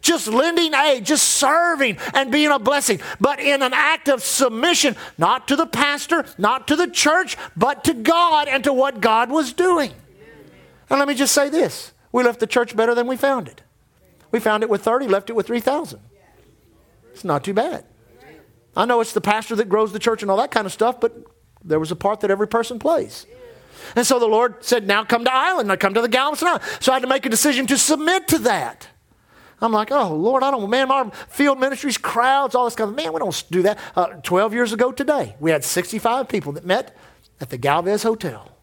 just 0.00 0.28
lending 0.28 0.74
aid, 0.74 1.04
just 1.04 1.24
serving 1.24 1.98
and 2.14 2.32
being 2.32 2.50
a 2.50 2.58
blessing, 2.58 3.00
but 3.20 3.38
in 3.38 3.62
an 3.62 3.72
act 3.74 4.08
of 4.08 4.22
submission, 4.22 4.96
not 5.18 5.48
to 5.48 5.56
the 5.56 5.66
pastor, 5.66 6.24
not 6.38 6.68
to 6.68 6.76
the 6.76 6.86
church, 6.86 7.36
but 7.56 7.84
to 7.84 7.94
God 7.94 8.48
and 8.48 8.64
to 8.64 8.72
what 8.72 9.00
God 9.00 9.30
was 9.30 9.52
doing. 9.52 9.92
And 10.88 10.98
let 10.98 11.06
me 11.06 11.14
just 11.14 11.34
say 11.34 11.48
this 11.48 11.92
we 12.12 12.24
left 12.24 12.40
the 12.40 12.46
church 12.46 12.74
better 12.74 12.94
than 12.94 13.06
we 13.06 13.16
found 13.16 13.48
it. 13.48 13.62
We 14.30 14.40
found 14.40 14.62
it 14.62 14.70
with 14.70 14.82
30, 14.82 15.08
left 15.08 15.30
it 15.30 15.34
with 15.34 15.46
3,000. 15.46 16.00
It's 17.12 17.24
not 17.24 17.44
too 17.44 17.54
bad. 17.54 17.84
I 18.76 18.84
know 18.84 19.00
it's 19.00 19.12
the 19.12 19.20
pastor 19.20 19.56
that 19.56 19.68
grows 19.68 19.92
the 19.92 19.98
church 19.98 20.22
and 20.22 20.30
all 20.30 20.36
that 20.36 20.50
kind 20.50 20.66
of 20.66 20.72
stuff, 20.72 21.00
but 21.00 21.12
there 21.64 21.80
was 21.80 21.90
a 21.90 21.96
part 21.96 22.20
that 22.20 22.30
every 22.30 22.46
person 22.48 22.78
plays. 22.78 23.26
And 23.96 24.06
so 24.06 24.18
the 24.18 24.26
Lord 24.26 24.64
said, 24.64 24.86
Now 24.86 25.04
come 25.04 25.24
to 25.24 25.32
Island, 25.32 25.68
now 25.68 25.76
come 25.76 25.94
to 25.94 26.00
the 26.00 26.08
Galveston 26.08 26.48
Island. 26.48 26.64
So 26.80 26.92
I 26.92 26.96
had 26.96 27.02
to 27.02 27.08
make 27.08 27.26
a 27.26 27.28
decision 27.28 27.66
to 27.66 27.78
submit 27.78 28.28
to 28.28 28.38
that. 28.40 28.88
I'm 29.62 29.72
like, 29.72 29.90
oh, 29.92 30.14
Lord, 30.14 30.42
I 30.42 30.50
don't, 30.50 30.70
man, 30.70 30.90
our 30.90 31.10
field 31.28 31.60
ministries, 31.60 31.98
crowds, 31.98 32.54
all 32.54 32.64
this 32.64 32.74
kind 32.74 32.90
of, 32.90 32.96
man, 32.96 33.12
we 33.12 33.18
don't 33.18 33.44
do 33.50 33.62
that. 33.62 33.78
Uh, 33.94 34.06
12 34.22 34.54
years 34.54 34.72
ago 34.72 34.90
today, 34.90 35.36
we 35.38 35.50
had 35.50 35.64
65 35.64 36.28
people 36.28 36.52
that 36.52 36.64
met 36.64 36.96
at 37.40 37.50
the 37.50 37.58
Galvez 37.58 38.02
Hotel. 38.02 38.56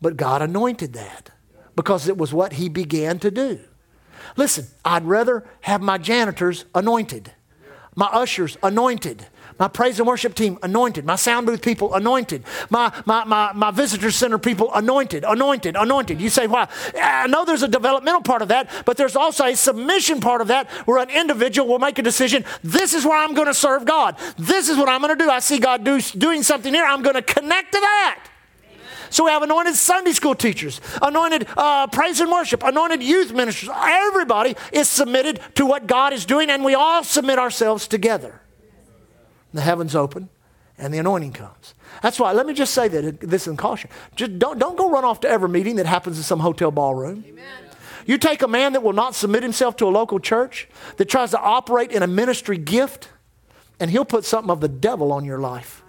But 0.00 0.16
God 0.16 0.42
anointed 0.42 0.92
that 0.92 1.30
because 1.74 2.06
it 2.06 2.16
was 2.16 2.32
what 2.32 2.54
He 2.54 2.68
began 2.68 3.18
to 3.18 3.32
do. 3.32 3.58
Listen, 4.36 4.66
I'd 4.84 5.04
rather 5.04 5.44
have 5.62 5.80
my 5.80 5.98
janitors 5.98 6.64
anointed, 6.74 7.32
my 7.94 8.06
ushers 8.06 8.56
anointed, 8.62 9.26
my 9.58 9.66
praise 9.66 9.98
and 9.98 10.06
worship 10.06 10.34
team, 10.34 10.58
anointed. 10.62 11.04
My 11.04 11.16
sound 11.16 11.46
booth 11.46 11.62
people, 11.62 11.94
anointed. 11.94 12.44
My, 12.70 12.92
my, 13.06 13.24
my, 13.24 13.52
my 13.52 13.70
visitor 13.72 14.10
center 14.10 14.38
people, 14.38 14.72
anointed, 14.72 15.24
anointed, 15.26 15.76
anointed. 15.76 16.20
You 16.20 16.28
say, 16.28 16.46
why? 16.46 16.68
I 16.94 17.26
know 17.26 17.44
there's 17.44 17.64
a 17.64 17.68
developmental 17.68 18.22
part 18.22 18.40
of 18.40 18.48
that, 18.48 18.70
but 18.84 18.96
there's 18.96 19.16
also 19.16 19.46
a 19.46 19.56
submission 19.56 20.20
part 20.20 20.40
of 20.40 20.48
that 20.48 20.70
where 20.86 20.98
an 20.98 21.10
individual 21.10 21.66
will 21.66 21.80
make 21.80 21.98
a 21.98 22.02
decision. 22.02 22.44
This 22.62 22.94
is 22.94 23.04
where 23.04 23.18
I'm 23.18 23.34
going 23.34 23.48
to 23.48 23.54
serve 23.54 23.84
God. 23.84 24.16
This 24.38 24.68
is 24.68 24.76
what 24.76 24.88
I'm 24.88 25.00
going 25.00 25.16
to 25.18 25.24
do. 25.24 25.28
I 25.28 25.40
see 25.40 25.58
God 25.58 25.82
do, 25.82 26.00
doing 26.00 26.44
something 26.44 26.72
here. 26.72 26.84
I'm 26.84 27.02
going 27.02 27.16
to 27.16 27.22
connect 27.22 27.72
to 27.72 27.80
that. 27.80 28.24
So 29.10 29.24
we 29.24 29.30
have 29.30 29.42
anointed 29.42 29.74
Sunday 29.74 30.12
school 30.12 30.34
teachers, 30.34 30.80
anointed 31.02 31.46
uh, 31.56 31.86
praise 31.88 32.20
and 32.20 32.30
worship, 32.30 32.62
anointed 32.62 33.02
youth 33.02 33.32
ministers. 33.32 33.70
Everybody 33.74 34.56
is 34.72 34.88
submitted 34.88 35.40
to 35.54 35.66
what 35.66 35.86
God 35.86 36.12
is 36.12 36.24
doing, 36.24 36.50
and 36.50 36.64
we 36.64 36.74
all 36.74 37.04
submit 37.04 37.38
ourselves 37.38 37.88
together 37.88 38.40
the 39.52 39.60
heavens 39.60 39.94
open, 39.94 40.28
and 40.76 40.92
the 40.92 40.98
anointing 40.98 41.32
comes. 41.32 41.74
That's 42.02 42.20
why, 42.20 42.32
let 42.32 42.46
me 42.46 42.54
just 42.54 42.74
say 42.74 42.88
that 42.88 43.20
this 43.20 43.46
in 43.46 43.56
caution. 43.56 43.90
Just 44.14 44.38
don't, 44.38 44.58
don't 44.58 44.76
go 44.76 44.90
run 44.90 45.04
off 45.04 45.20
to 45.20 45.28
every 45.28 45.48
meeting 45.48 45.76
that 45.76 45.86
happens 45.86 46.16
in 46.16 46.22
some 46.22 46.40
hotel 46.40 46.70
ballroom. 46.70 47.24
Amen. 47.26 47.44
You 48.06 48.18
take 48.18 48.42
a 48.42 48.48
man 48.48 48.72
that 48.72 48.82
will 48.82 48.92
not 48.92 49.14
submit 49.14 49.42
himself 49.42 49.76
to 49.76 49.86
a 49.86 49.90
local 49.90 50.18
church, 50.18 50.68
that 50.96 51.08
tries 51.08 51.30
to 51.32 51.40
operate 51.40 51.90
in 51.90 52.02
a 52.02 52.06
ministry 52.06 52.56
gift, 52.56 53.08
and 53.80 53.90
he'll 53.90 54.04
put 54.04 54.24
something 54.24 54.50
of 54.50 54.60
the 54.60 54.68
devil 54.68 55.12
on 55.12 55.24
your 55.24 55.38
life. 55.38 55.82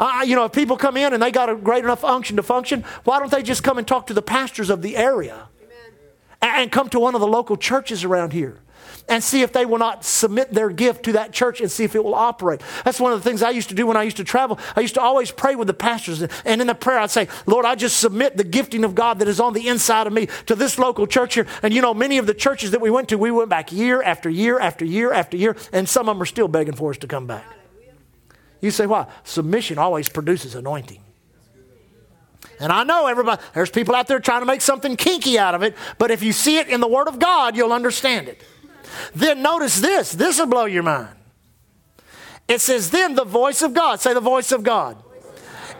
Uh, 0.00 0.22
you 0.24 0.34
know, 0.34 0.46
if 0.46 0.52
people 0.52 0.78
come 0.78 0.96
in 0.96 1.12
and 1.12 1.22
they 1.22 1.30
got 1.30 1.50
a 1.50 1.54
great 1.54 1.84
enough 1.84 2.02
unction 2.02 2.36
to 2.36 2.42
function, 2.42 2.82
why 3.04 3.18
don't 3.18 3.30
they 3.30 3.42
just 3.42 3.62
come 3.62 3.76
and 3.76 3.86
talk 3.86 4.06
to 4.06 4.14
the 4.14 4.22
pastors 4.22 4.70
of 4.70 4.80
the 4.80 4.96
area 4.96 5.46
and, 6.40 6.62
and 6.62 6.72
come 6.72 6.88
to 6.88 6.98
one 6.98 7.14
of 7.14 7.20
the 7.20 7.26
local 7.26 7.56
churches 7.56 8.02
around 8.02 8.32
here? 8.32 8.58
and 9.08 9.24
see 9.24 9.42
if 9.42 9.52
they 9.52 9.66
will 9.66 9.78
not 9.78 10.04
submit 10.04 10.52
their 10.52 10.70
gift 10.70 11.04
to 11.04 11.12
that 11.12 11.32
church 11.32 11.60
and 11.60 11.70
see 11.70 11.82
if 11.82 11.96
it 11.96 12.04
will 12.04 12.14
operate. 12.14 12.60
That's 12.84 13.00
one 13.00 13.12
of 13.12 13.22
the 13.22 13.28
things 13.28 13.42
I 13.42 13.50
used 13.50 13.68
to 13.70 13.74
do 13.74 13.86
when 13.86 13.96
I 13.96 14.04
used 14.04 14.18
to 14.18 14.24
travel. 14.24 14.58
I 14.76 14.80
used 14.80 14.94
to 14.94 15.00
always 15.00 15.32
pray 15.32 15.56
with 15.56 15.66
the 15.66 15.74
pastors, 15.74 16.22
and 16.22 16.60
in 16.60 16.68
the 16.68 16.74
prayer, 16.74 17.00
I'd 17.00 17.10
say, 17.10 17.26
Lord, 17.44 17.66
I 17.66 17.74
just 17.74 17.98
submit 17.98 18.36
the 18.36 18.44
gifting 18.44 18.84
of 18.84 18.94
God 18.94 19.18
that 19.18 19.26
is 19.26 19.40
on 19.40 19.52
the 19.52 19.66
inside 19.66 20.06
of 20.06 20.12
me 20.12 20.28
to 20.46 20.54
this 20.54 20.78
local 20.78 21.08
church 21.08 21.34
here. 21.34 21.46
And 21.62 21.74
you 21.74 21.82
know, 21.82 21.92
many 21.92 22.18
of 22.18 22.26
the 22.26 22.34
churches 22.34 22.70
that 22.70 22.80
we 22.80 22.90
went 22.90 23.08
to, 23.08 23.18
we 23.18 23.32
went 23.32 23.50
back 23.50 23.72
year 23.72 24.00
after 24.00 24.30
year 24.30 24.60
after 24.60 24.84
year 24.84 25.12
after 25.12 25.36
year, 25.36 25.56
and 25.72 25.88
some 25.88 26.08
of 26.08 26.14
them 26.14 26.22
are 26.22 26.26
still 26.26 26.48
begging 26.48 26.74
for 26.74 26.90
us 26.90 26.98
to 26.98 27.08
come 27.08 27.26
back. 27.26 27.44
You 28.60 28.70
say, 28.70 28.86
why? 28.86 29.06
Submission 29.24 29.78
always 29.78 30.08
produces 30.08 30.54
anointing. 30.54 31.02
And 32.58 32.70
I 32.70 32.84
know 32.84 33.06
everybody, 33.06 33.40
there's 33.54 33.70
people 33.70 33.94
out 33.94 34.06
there 34.06 34.20
trying 34.20 34.40
to 34.40 34.46
make 34.46 34.60
something 34.60 34.96
kinky 34.96 35.38
out 35.38 35.54
of 35.54 35.62
it, 35.62 35.74
but 35.98 36.10
if 36.10 36.22
you 36.22 36.32
see 36.32 36.58
it 36.58 36.68
in 36.68 36.80
the 36.80 36.88
Word 36.88 37.08
of 37.08 37.18
God, 37.18 37.56
you'll 37.56 37.72
understand 37.72 38.28
it. 38.28 38.42
Then 39.14 39.40
notice 39.40 39.80
this 39.80 40.12
this 40.12 40.38
will 40.38 40.46
blow 40.46 40.66
your 40.66 40.82
mind. 40.82 41.16
It 42.48 42.60
says, 42.60 42.90
Then 42.90 43.14
the 43.14 43.24
voice 43.24 43.62
of 43.62 43.72
God, 43.72 44.00
say 44.00 44.12
the 44.12 44.20
voice 44.20 44.52
of 44.52 44.62
God. 44.62 45.02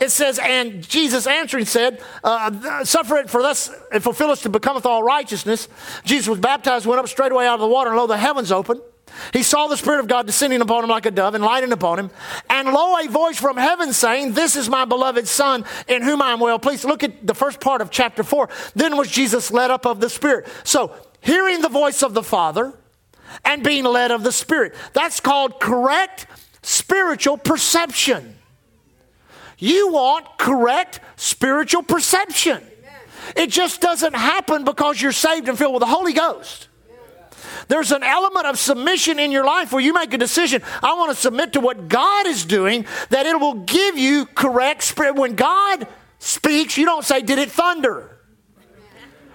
It 0.00 0.10
says, 0.10 0.38
And 0.38 0.88
Jesus 0.88 1.26
answering 1.26 1.66
said, 1.66 2.02
uh, 2.24 2.84
Suffer 2.84 3.18
it 3.18 3.28
for 3.28 3.42
thus 3.42 3.70
it 3.92 4.00
fulfilleth 4.00 4.42
to 4.42 4.48
becometh 4.48 4.86
all 4.86 5.02
righteousness. 5.02 5.68
Jesus 6.04 6.28
was 6.28 6.38
baptized, 6.38 6.86
went 6.86 7.00
up 7.00 7.08
straightway 7.08 7.44
out 7.44 7.54
of 7.54 7.60
the 7.60 7.68
water, 7.68 7.90
and 7.90 7.98
lo, 7.98 8.06
the 8.06 8.16
heavens 8.16 8.50
opened. 8.50 8.80
He 9.32 9.42
saw 9.42 9.66
the 9.66 9.76
Spirit 9.76 10.00
of 10.00 10.08
God 10.08 10.26
descending 10.26 10.60
upon 10.60 10.84
him 10.84 10.90
like 10.90 11.06
a 11.06 11.10
dove 11.10 11.34
and 11.34 11.44
lighting 11.44 11.72
upon 11.72 11.98
him. 11.98 12.10
And 12.48 12.72
lo, 12.72 12.96
a 12.98 13.08
voice 13.08 13.38
from 13.38 13.56
heaven 13.56 13.92
saying, 13.92 14.32
This 14.32 14.56
is 14.56 14.68
my 14.68 14.84
beloved 14.84 15.28
Son, 15.28 15.64
in 15.88 16.02
whom 16.02 16.22
I 16.22 16.32
am 16.32 16.40
well 16.40 16.58
pleased. 16.58 16.84
Look 16.84 17.02
at 17.02 17.26
the 17.26 17.34
first 17.34 17.60
part 17.60 17.80
of 17.80 17.90
chapter 17.90 18.22
4. 18.22 18.48
Then 18.74 18.96
was 18.96 19.10
Jesus 19.10 19.50
led 19.50 19.70
up 19.70 19.86
of 19.86 20.00
the 20.00 20.10
Spirit. 20.10 20.48
So, 20.64 20.94
hearing 21.20 21.60
the 21.60 21.68
voice 21.68 22.02
of 22.02 22.14
the 22.14 22.22
Father 22.22 22.72
and 23.44 23.62
being 23.62 23.84
led 23.84 24.10
of 24.10 24.22
the 24.22 24.32
Spirit. 24.32 24.74
That's 24.92 25.20
called 25.20 25.60
correct 25.60 26.26
spiritual 26.62 27.38
perception. 27.38 28.36
You 29.58 29.92
want 29.92 30.38
correct 30.38 31.00
spiritual 31.16 31.82
perception. 31.82 32.64
It 33.36 33.50
just 33.50 33.80
doesn't 33.80 34.14
happen 34.14 34.64
because 34.64 35.00
you're 35.00 35.12
saved 35.12 35.48
and 35.48 35.56
filled 35.56 35.74
with 35.74 35.80
the 35.80 35.86
Holy 35.86 36.12
Ghost. 36.12 36.68
There's 37.68 37.92
an 37.92 38.02
element 38.02 38.46
of 38.46 38.58
submission 38.58 39.18
in 39.18 39.30
your 39.32 39.44
life 39.44 39.72
where 39.72 39.82
you 39.82 39.92
make 39.92 40.12
a 40.14 40.18
decision. 40.18 40.62
I 40.82 40.94
want 40.94 41.10
to 41.10 41.16
submit 41.20 41.54
to 41.54 41.60
what 41.60 41.88
God 41.88 42.26
is 42.26 42.44
doing, 42.44 42.86
that 43.10 43.26
it 43.26 43.38
will 43.38 43.54
give 43.54 43.98
you 43.98 44.26
correct 44.26 44.82
spirit. 44.82 45.16
When 45.16 45.34
God 45.34 45.86
speaks, 46.18 46.76
you 46.76 46.84
don't 46.84 47.04
say, 47.04 47.20
Did 47.20 47.38
it 47.38 47.50
thunder? 47.50 48.20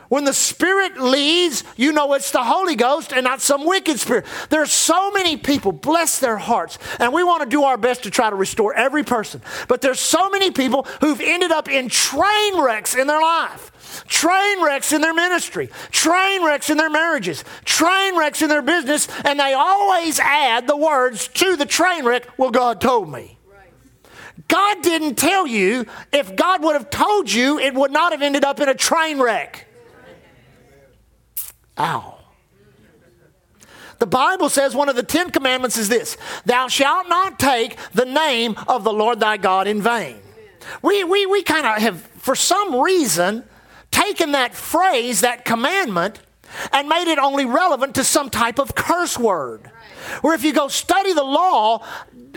When 0.08 0.24
the 0.24 0.34
Spirit 0.34 1.00
leads, 1.00 1.64
you 1.76 1.92
know 1.92 2.14
it's 2.14 2.32
the 2.32 2.44
Holy 2.44 2.76
Ghost 2.76 3.12
and 3.12 3.24
not 3.24 3.42
some 3.42 3.66
wicked 3.66 4.00
spirit. 4.00 4.26
There's 4.50 4.72
so 4.72 5.12
many 5.12 5.36
people, 5.36 5.72
bless 5.72 6.20
their 6.20 6.38
hearts, 6.38 6.78
and 7.00 7.12
we 7.12 7.24
want 7.24 7.44
to 7.44 7.50
do 7.50 7.64
our 7.64 7.78
best 7.78 8.04
to 8.04 8.12
try 8.12 8.30
to 8.30 8.36
restore 8.36 8.74
every 8.76 9.04
person. 9.04 9.42
But 9.68 9.82
there's 9.82 10.00
so 10.00 10.30
many 10.30 10.52
people 10.52 10.88
who've 11.02 11.20
ended 11.22 11.52
up 11.52 11.70
in 11.70 11.90
train 11.90 12.62
wrecks 12.62 12.96
in 12.96 13.08
their 13.08 13.22
life 13.22 13.72
train 14.08 14.64
wrecks 14.64 14.92
in 14.92 15.02
their 15.02 15.14
ministry, 15.14 15.70
train 15.92 16.44
wrecks 16.44 16.70
in 16.70 16.78
their 16.78 16.90
marriages, 16.90 17.44
train 17.64 18.18
wrecks 18.18 18.42
in 18.42 18.50
their 18.50 18.62
business, 18.62 19.08
and 19.24 19.40
they 19.40 19.54
always 19.54 20.20
add 20.20 20.68
the 20.68 20.78
words 20.78 21.28
to 21.30 21.56
the 21.56 21.66
train 21.66 22.06
wreck, 22.06 22.28
Well, 22.38 22.52
God 22.52 22.82
told 22.82 23.12
me. 23.12 23.38
God 24.48 24.82
didn't 24.82 25.16
tell 25.16 25.48
you. 25.48 25.86
If 26.12 26.36
God 26.36 26.64
would 26.64 26.74
have 26.74 26.90
told 26.90 27.32
you, 27.32 27.58
it 27.58 27.74
would 27.74 27.92
not 27.92 28.12
have 28.12 28.22
ended 28.22 28.44
up 28.44 28.60
in 28.60 28.70
a 28.70 28.76
train 28.76 29.20
wreck. 29.20 29.68
Ow. 31.78 32.16
The 33.98 34.06
Bible 34.06 34.50
says 34.50 34.76
one 34.76 34.90
of 34.90 34.96
the 34.96 35.04
Ten 35.04 35.32
Commandments 35.32 35.78
is 35.78 35.90
this 35.90 36.18
Thou 36.46 36.68
shalt 36.68 37.08
not 37.08 37.40
take 37.40 37.78
the 37.94 38.06
name 38.06 38.56
of 38.68 38.84
the 38.84 38.94
Lord 38.94 39.20
thy 39.20 39.38
God 39.38 39.68
in 39.68 39.82
vain. 39.82 40.18
We, 40.82 41.04
we, 41.04 41.26
we 41.26 41.44
kind 41.44 41.66
of 41.66 41.78
have, 41.78 42.02
for 42.02 42.36
some 42.36 42.76
reason, 42.76 43.44
taken 44.06 44.34
that 44.34 44.54
phrase, 44.54 45.22
that 45.22 45.46
commandment, 45.46 46.20
and 46.72 46.88
made 46.88 47.12
it 47.12 47.18
only 47.18 47.46
relevant 47.46 47.96
to 47.96 48.04
some 48.04 48.30
type 48.30 48.60
of 48.60 48.76
curse 48.76 49.18
word. 49.18 49.72
Where 50.22 50.36
if 50.36 50.44
you 50.44 50.54
go 50.54 50.68
study 50.68 51.14
the 51.14 51.24
law, 51.24 51.84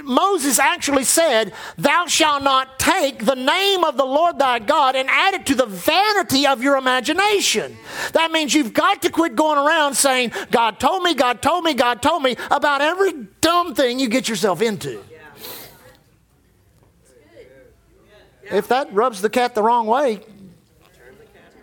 Moses 0.03 0.59
actually 0.59 1.05
said, 1.05 1.53
Thou 1.77 2.07
shalt 2.07 2.43
not 2.43 2.79
take 2.79 3.25
the 3.25 3.35
name 3.35 3.85
of 3.85 3.97
the 3.97 4.07
Lord 4.07 4.39
thy 4.39 4.59
God 4.59 4.97
and 4.97 5.09
add 5.11 5.35
it 5.35 5.47
to 5.47 5.55
the 5.55 5.67
vanity 5.67 6.47
of 6.47 6.63
your 6.63 6.77
imagination. 6.77 7.77
That 8.13 8.33
means 8.33 8.55
you've 8.55 8.73
got 8.73 9.03
to 9.03 9.11
quit 9.11 9.37
going 9.37 9.59
around 9.59 9.95
saying, 9.95 10.33
God 10.51 10.81
told 10.81 11.03
me, 11.03 11.15
God 11.15 11.43
told 11.43 11.65
me, 11.65 11.75
God 11.75 12.01
told 12.01 12.23
me 12.23 12.37
about 12.51 12.81
every 12.81 13.13
dumb 13.41 13.75
thing 13.75 13.99
you 13.99 14.09
get 14.09 14.29
yourself 14.29 14.63
into. 14.63 15.05
If 18.51 18.69
that 18.69 18.91
rubs 18.95 19.21
the 19.21 19.29
cat 19.29 19.55
the 19.55 19.63
wrong 19.63 19.87
way, 19.87 20.21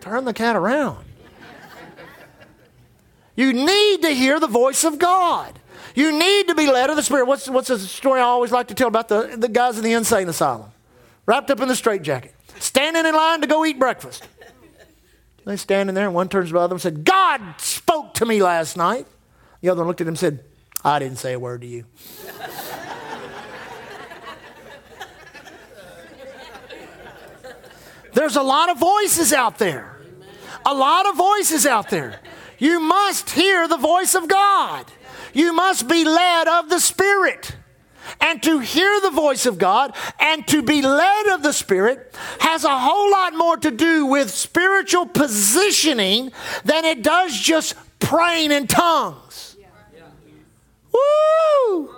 turn 0.06 0.24
the 0.24 0.32
cat 0.32 0.54
around. 0.54 1.04
You 3.34 3.52
need 3.52 4.02
to 4.02 4.10
hear 4.10 4.38
the 4.38 4.46
voice 4.46 4.84
of 4.84 4.98
God. 4.98 5.58
You 5.96 6.16
need 6.16 6.46
to 6.48 6.54
be 6.54 6.70
led 6.70 6.90
of 6.90 6.96
the 6.96 7.02
Spirit. 7.02 7.26
What's, 7.26 7.48
what's 7.48 7.70
a 7.70 7.78
story 7.78 8.20
I 8.20 8.24
always 8.24 8.52
like 8.52 8.68
to 8.68 8.74
tell 8.74 8.86
about 8.86 9.08
the, 9.08 9.34
the 9.36 9.48
guys 9.48 9.76
in 9.76 9.84
the 9.84 9.92
insane 9.92 10.28
asylum? 10.28 10.70
Wrapped 11.26 11.50
up 11.50 11.60
in 11.60 11.66
the 11.66 11.74
straitjacket, 11.74 12.34
standing 12.60 13.04
in 13.04 13.14
line 13.14 13.40
to 13.40 13.48
go 13.48 13.64
eat 13.64 13.80
breakfast. 13.80 14.28
They 15.44 15.56
standing 15.56 15.94
there, 15.94 16.06
and 16.06 16.14
one 16.14 16.28
turns 16.28 16.50
to 16.50 16.54
the 16.54 16.60
other 16.60 16.74
and 16.74 16.80
said, 16.80 17.04
God 17.04 17.40
spoke 17.58 18.14
to 18.14 18.26
me 18.26 18.42
last 18.42 18.76
night. 18.76 19.06
The 19.60 19.70
other 19.70 19.80
one 19.80 19.88
looked 19.88 20.00
at 20.00 20.06
him 20.06 20.12
and 20.12 20.18
said, 20.18 20.44
I 20.84 20.98
didn't 21.00 21.18
say 21.18 21.32
a 21.32 21.38
word 21.38 21.62
to 21.62 21.66
you. 21.66 21.84
There's 28.12 28.36
a 28.36 28.42
lot 28.42 28.70
of 28.70 28.78
voices 28.78 29.32
out 29.32 29.58
there. 29.58 29.95
A 30.66 30.74
lot 30.74 31.08
of 31.08 31.16
voices 31.16 31.64
out 31.64 31.90
there. 31.90 32.20
You 32.58 32.80
must 32.80 33.30
hear 33.30 33.68
the 33.68 33.76
voice 33.76 34.16
of 34.16 34.26
God. 34.26 34.86
You 35.32 35.52
must 35.52 35.86
be 35.88 36.04
led 36.04 36.48
of 36.48 36.68
the 36.68 36.80
Spirit. 36.80 37.54
And 38.20 38.42
to 38.42 38.58
hear 38.58 39.00
the 39.00 39.10
voice 39.10 39.46
of 39.46 39.58
God 39.58 39.94
and 40.18 40.46
to 40.48 40.62
be 40.62 40.82
led 40.82 41.26
of 41.28 41.42
the 41.42 41.52
Spirit 41.52 42.14
has 42.40 42.64
a 42.64 42.78
whole 42.78 43.10
lot 43.10 43.34
more 43.34 43.56
to 43.58 43.70
do 43.70 44.06
with 44.06 44.30
spiritual 44.30 45.06
positioning 45.06 46.32
than 46.64 46.84
it 46.84 47.02
does 47.02 47.38
just 47.38 47.74
praying 48.00 48.50
in 48.50 48.66
tongues. 48.66 49.56
Woo! 50.92 51.94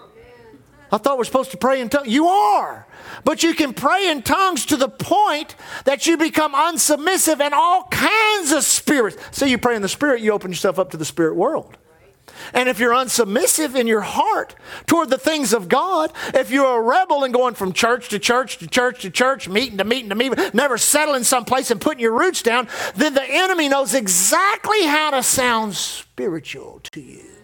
I 0.90 0.98
thought 0.98 1.18
we're 1.18 1.24
supposed 1.24 1.52
to 1.52 1.58
pray 1.58 1.80
in 1.80 1.88
tongues. 1.88 2.08
You 2.08 2.26
are. 2.26 2.87
But 3.24 3.42
you 3.42 3.54
can 3.54 3.74
pray 3.74 4.08
in 4.08 4.22
tongues 4.22 4.66
to 4.66 4.76
the 4.76 4.88
point 4.88 5.54
that 5.84 6.06
you 6.06 6.16
become 6.16 6.54
unsubmissive 6.54 7.40
and 7.40 7.54
all 7.54 7.84
kinds 7.84 8.52
of 8.52 8.64
spirits. 8.64 9.16
So 9.30 9.46
you 9.46 9.58
pray 9.58 9.76
in 9.76 9.82
the 9.82 9.88
spirit, 9.88 10.20
you 10.20 10.32
open 10.32 10.50
yourself 10.50 10.78
up 10.78 10.90
to 10.90 10.96
the 10.96 11.04
spirit 11.04 11.36
world. 11.36 11.76
And 12.52 12.68
if 12.68 12.78
you're 12.78 12.92
unsubmissive 12.92 13.74
in 13.74 13.86
your 13.86 14.00
heart 14.00 14.54
toward 14.86 15.10
the 15.10 15.18
things 15.18 15.52
of 15.52 15.68
God, 15.68 16.12
if 16.34 16.50
you're 16.50 16.78
a 16.78 16.82
rebel 16.82 17.24
and 17.24 17.34
going 17.34 17.54
from 17.54 17.72
church 17.72 18.08
to 18.10 18.18
church 18.18 18.58
to 18.58 18.66
church 18.66 19.02
to 19.02 19.10
church, 19.10 19.48
meeting 19.48 19.78
to 19.78 19.84
meeting 19.84 20.08
to 20.10 20.14
meeting, 20.14 20.38
never 20.54 20.78
settling 20.78 21.24
someplace 21.24 21.70
and 21.70 21.80
putting 21.80 22.00
your 22.00 22.16
roots 22.16 22.42
down, 22.42 22.68
then 22.94 23.14
the 23.14 23.24
enemy 23.24 23.68
knows 23.68 23.94
exactly 23.94 24.84
how 24.84 25.10
to 25.10 25.22
sound 25.22 25.74
spiritual 25.74 26.80
to 26.92 27.00
you. 27.00 27.37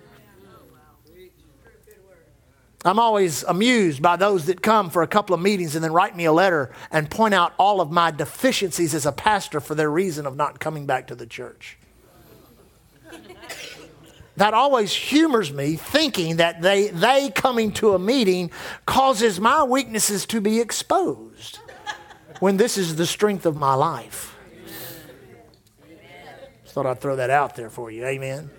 I'm 2.84 2.98
always 2.98 3.42
amused 3.44 4.02
by 4.02 4.16
those 4.16 4.44
that 4.46 4.60
come 4.60 4.90
for 4.90 5.02
a 5.02 5.06
couple 5.06 5.34
of 5.34 5.40
meetings 5.40 5.74
and 5.74 5.82
then 5.82 5.92
write 5.92 6.14
me 6.14 6.26
a 6.26 6.32
letter 6.32 6.70
and 6.90 7.10
point 7.10 7.32
out 7.32 7.54
all 7.58 7.80
of 7.80 7.90
my 7.90 8.10
deficiencies 8.10 8.94
as 8.94 9.06
a 9.06 9.12
pastor 9.12 9.60
for 9.60 9.74
their 9.74 9.90
reason 9.90 10.26
of 10.26 10.36
not 10.36 10.60
coming 10.60 10.84
back 10.84 11.06
to 11.06 11.14
the 11.14 11.26
church 11.26 11.78
that 14.36 14.52
always 14.52 14.92
humors 14.92 15.52
me 15.52 15.76
thinking 15.76 16.36
that 16.36 16.60
they, 16.60 16.88
they 16.88 17.30
coming 17.30 17.72
to 17.72 17.94
a 17.94 17.98
meeting 17.98 18.50
causes 18.84 19.40
my 19.40 19.62
weaknesses 19.62 20.26
to 20.26 20.40
be 20.40 20.60
exposed 20.60 21.60
when 22.40 22.56
this 22.56 22.76
is 22.76 22.96
the 22.96 23.06
strength 23.06 23.46
of 23.46 23.56
my 23.56 23.74
life. 23.74 24.36
Just 26.62 26.74
thought 26.74 26.86
I'd 26.86 27.00
throw 27.00 27.16
that 27.16 27.30
out 27.30 27.56
there 27.56 27.70
for 27.70 27.90
you. 27.90 28.04
Amen. 28.04 28.50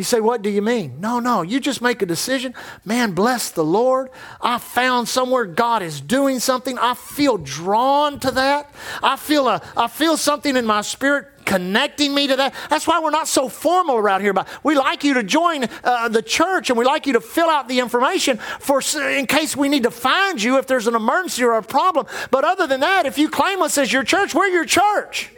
You 0.00 0.04
say, 0.04 0.20
What 0.20 0.40
do 0.40 0.48
you 0.48 0.62
mean? 0.62 0.98
No, 0.98 1.20
no. 1.20 1.42
You 1.42 1.60
just 1.60 1.82
make 1.82 2.00
a 2.00 2.06
decision. 2.06 2.54
Man, 2.86 3.12
bless 3.12 3.50
the 3.50 3.62
Lord. 3.62 4.08
I 4.40 4.56
found 4.56 5.10
somewhere 5.10 5.44
God 5.44 5.82
is 5.82 6.00
doing 6.00 6.38
something. 6.38 6.78
I 6.78 6.94
feel 6.94 7.36
drawn 7.36 8.18
to 8.20 8.30
that. 8.30 8.70
I 9.02 9.16
feel, 9.16 9.46
a, 9.46 9.60
I 9.76 9.88
feel 9.88 10.16
something 10.16 10.56
in 10.56 10.64
my 10.64 10.80
spirit 10.80 11.26
connecting 11.44 12.14
me 12.14 12.28
to 12.28 12.36
that. 12.36 12.54
That's 12.70 12.86
why 12.86 13.00
we're 13.00 13.10
not 13.10 13.28
so 13.28 13.50
formal 13.50 13.96
around 13.96 14.22
here. 14.22 14.32
But 14.32 14.48
we 14.62 14.74
like 14.74 15.04
you 15.04 15.12
to 15.12 15.22
join 15.22 15.66
uh, 15.84 16.08
the 16.08 16.22
church 16.22 16.70
and 16.70 16.78
we 16.78 16.86
like 16.86 17.06
you 17.06 17.12
to 17.12 17.20
fill 17.20 17.50
out 17.50 17.68
the 17.68 17.80
information 17.80 18.38
for 18.38 18.80
in 19.02 19.26
case 19.26 19.54
we 19.54 19.68
need 19.68 19.82
to 19.82 19.90
find 19.90 20.42
you 20.42 20.56
if 20.56 20.66
there's 20.66 20.86
an 20.86 20.94
emergency 20.94 21.44
or 21.44 21.58
a 21.58 21.62
problem. 21.62 22.06
But 22.30 22.44
other 22.44 22.66
than 22.66 22.80
that, 22.80 23.04
if 23.04 23.18
you 23.18 23.28
claim 23.28 23.60
us 23.60 23.76
as 23.76 23.92
your 23.92 24.04
church, 24.04 24.34
we're 24.34 24.46
your 24.46 24.64
church. 24.64 25.30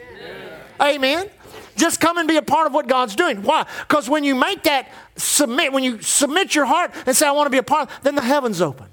Amen. 0.79 0.95
Amen. 0.95 1.29
Just 1.75 1.99
come 1.99 2.17
and 2.17 2.27
be 2.27 2.37
a 2.37 2.41
part 2.41 2.67
of 2.67 2.73
what 2.73 2.87
God's 2.87 3.15
doing. 3.15 3.43
Why? 3.43 3.65
Because 3.87 4.09
when 4.09 4.23
you 4.23 4.35
make 4.35 4.63
that 4.63 4.91
submit, 5.15 5.73
when 5.73 5.83
you 5.83 6.01
submit 6.01 6.55
your 6.55 6.65
heart 6.65 6.91
and 7.05 7.15
say, 7.15 7.27
I 7.27 7.31
want 7.31 7.47
to 7.47 7.51
be 7.51 7.57
a 7.57 7.63
part, 7.63 7.89
then 8.03 8.15
the 8.15 8.21
heavens 8.21 8.61
open. 8.61 8.87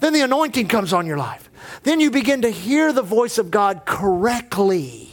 Then 0.00 0.12
the 0.12 0.20
anointing 0.20 0.68
comes 0.68 0.92
on 0.92 1.06
your 1.06 1.18
life. 1.18 1.50
Then 1.82 2.00
you 2.00 2.10
begin 2.10 2.42
to 2.42 2.50
hear 2.50 2.92
the 2.92 3.02
voice 3.02 3.38
of 3.38 3.50
God 3.50 3.82
correctly. 3.84 5.12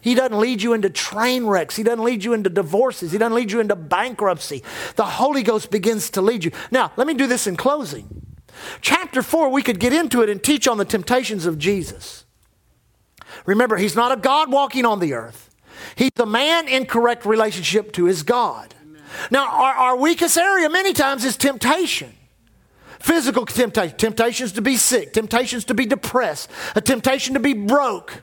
He 0.00 0.14
doesn't 0.14 0.38
lead 0.38 0.62
you 0.62 0.74
into 0.74 0.90
train 0.90 1.46
wrecks. 1.46 1.76
He 1.76 1.82
doesn't 1.82 2.04
lead 2.04 2.24
you 2.24 2.34
into 2.34 2.50
divorces. 2.50 3.10
He 3.10 3.18
doesn't 3.18 3.34
lead 3.34 3.50
you 3.50 3.60
into 3.60 3.74
bankruptcy. 3.74 4.62
The 4.96 5.06
Holy 5.06 5.42
Ghost 5.42 5.70
begins 5.70 6.10
to 6.10 6.20
lead 6.20 6.44
you. 6.44 6.50
Now, 6.70 6.92
let 6.96 7.06
me 7.06 7.14
do 7.14 7.26
this 7.26 7.46
in 7.46 7.56
closing. 7.56 8.06
Chapter 8.82 9.22
4, 9.22 9.48
we 9.48 9.62
could 9.62 9.80
get 9.80 9.92
into 9.92 10.22
it 10.22 10.28
and 10.28 10.42
teach 10.42 10.68
on 10.68 10.76
the 10.76 10.84
temptations 10.84 11.46
of 11.46 11.58
Jesus. 11.58 12.26
Remember, 13.46 13.76
he's 13.76 13.96
not 13.96 14.12
a 14.12 14.16
God 14.16 14.52
walking 14.52 14.84
on 14.84 15.00
the 15.00 15.14
earth. 15.14 15.50
He's 15.96 16.10
a 16.18 16.26
man 16.26 16.68
in 16.68 16.86
correct 16.86 17.24
relationship 17.24 17.92
to 17.92 18.04
his 18.04 18.22
God. 18.22 18.74
Now, 19.30 19.48
our, 19.48 19.74
our 19.74 19.96
weakest 19.96 20.36
area 20.36 20.68
many 20.68 20.92
times 20.92 21.24
is 21.24 21.36
temptation. 21.36 22.12
Physical 23.00 23.44
temptation, 23.44 23.96
temptations 23.96 24.52
to 24.52 24.62
be 24.62 24.76
sick, 24.76 25.12
temptations 25.12 25.64
to 25.66 25.74
be 25.74 25.84
depressed, 25.86 26.50
a 26.74 26.80
temptation 26.80 27.34
to 27.34 27.40
be 27.40 27.52
broke. 27.52 28.22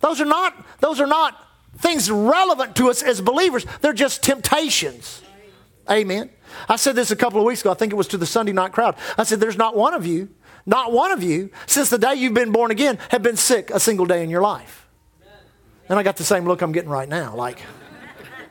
Those 0.00 0.20
are 0.20 0.26
not, 0.26 0.54
those 0.80 1.00
are 1.00 1.06
not 1.06 1.46
things 1.78 2.10
relevant 2.10 2.74
to 2.76 2.88
us 2.88 3.02
as 3.02 3.20
believers. 3.20 3.66
They're 3.80 3.92
just 3.92 4.22
temptations. 4.22 5.22
Amen. 5.90 6.30
I 6.68 6.76
said 6.76 6.96
this 6.96 7.10
a 7.10 7.16
couple 7.16 7.40
of 7.40 7.46
weeks 7.46 7.60
ago. 7.60 7.70
I 7.70 7.74
think 7.74 7.92
it 7.92 7.96
was 7.96 8.08
to 8.08 8.16
the 8.16 8.26
Sunday 8.26 8.52
night 8.52 8.72
crowd. 8.72 8.96
I 9.18 9.24
said, 9.24 9.40
There's 9.40 9.56
not 9.56 9.76
one 9.76 9.94
of 9.94 10.06
you, 10.06 10.28
not 10.64 10.92
one 10.92 11.12
of 11.12 11.22
you, 11.22 11.50
since 11.66 11.90
the 11.90 11.98
day 11.98 12.14
you've 12.14 12.34
been 12.34 12.52
born 12.52 12.70
again, 12.70 12.98
have 13.10 13.22
been 13.22 13.36
sick 13.36 13.70
a 13.70 13.80
single 13.80 14.06
day 14.06 14.22
in 14.22 14.30
your 14.30 14.42
life. 14.42 14.81
And 15.92 15.98
I 15.98 16.04
got 16.04 16.16
the 16.16 16.24
same 16.24 16.46
look 16.46 16.62
I'm 16.62 16.72
getting 16.72 16.88
right 16.88 17.06
now. 17.06 17.36
Like, 17.36 17.58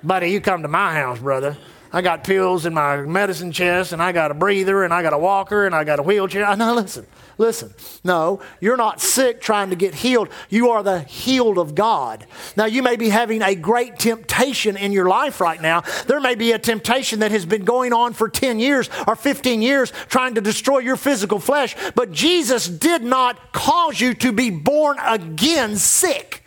buddy, 0.03 0.29
you 0.29 0.39
come 0.39 0.61
to 0.61 0.67
my 0.67 0.93
house, 0.93 1.17
brother. 1.17 1.57
I 1.91 2.03
got 2.03 2.23
pills 2.23 2.67
in 2.67 2.73
my 2.75 2.97
medicine 2.97 3.51
chest, 3.51 3.93
and 3.93 3.99
I 3.99 4.11
got 4.11 4.29
a 4.29 4.35
breather, 4.35 4.83
and 4.83 4.93
I 4.93 5.01
got 5.01 5.13
a 5.13 5.17
walker, 5.17 5.65
and 5.65 5.73
I 5.73 5.83
got 5.83 5.97
a 5.97 6.03
wheelchair. 6.03 6.45
I 6.45 6.53
know, 6.53 6.75
listen, 6.75 7.07
listen. 7.39 7.73
No, 8.03 8.41
you're 8.59 8.77
not 8.77 9.01
sick 9.01 9.41
trying 9.41 9.71
to 9.71 9.75
get 9.75 9.95
healed. 9.95 10.29
You 10.49 10.69
are 10.69 10.83
the 10.83 10.99
healed 10.99 11.57
of 11.57 11.73
God. 11.73 12.27
Now, 12.55 12.65
you 12.65 12.83
may 12.83 12.95
be 12.95 13.09
having 13.09 13.41
a 13.41 13.55
great 13.55 13.97
temptation 13.97 14.77
in 14.77 14.91
your 14.91 15.09
life 15.09 15.41
right 15.41 15.59
now. 15.59 15.81
There 16.05 16.19
may 16.19 16.35
be 16.35 16.51
a 16.51 16.59
temptation 16.59 17.21
that 17.21 17.31
has 17.31 17.47
been 17.47 17.65
going 17.65 17.91
on 17.91 18.13
for 18.13 18.29
10 18.29 18.59
years 18.59 18.87
or 19.07 19.15
15 19.15 19.63
years 19.63 19.91
trying 20.09 20.35
to 20.35 20.41
destroy 20.41 20.77
your 20.77 20.95
physical 20.95 21.39
flesh, 21.39 21.75
but 21.95 22.11
Jesus 22.11 22.67
did 22.67 23.01
not 23.01 23.51
cause 23.51 23.99
you 23.99 24.13
to 24.13 24.31
be 24.31 24.51
born 24.51 24.99
again 24.99 25.75
sick. 25.75 26.40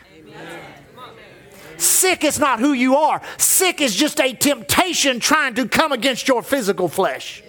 Sick 1.77 2.25
is 2.25 2.39
not 2.39 2.61
who 2.61 2.73
you 2.73 2.97
are. 2.97 3.23
Sick 3.39 3.81
is 3.81 3.95
just 3.95 4.21
a 4.21 4.33
temptation 4.33 5.21
trying 5.21 5.55
to 5.55 5.69
come 5.69 5.93
against 5.93 6.29
your 6.29 6.43
physical 6.43 6.89
flesh. 6.89 7.43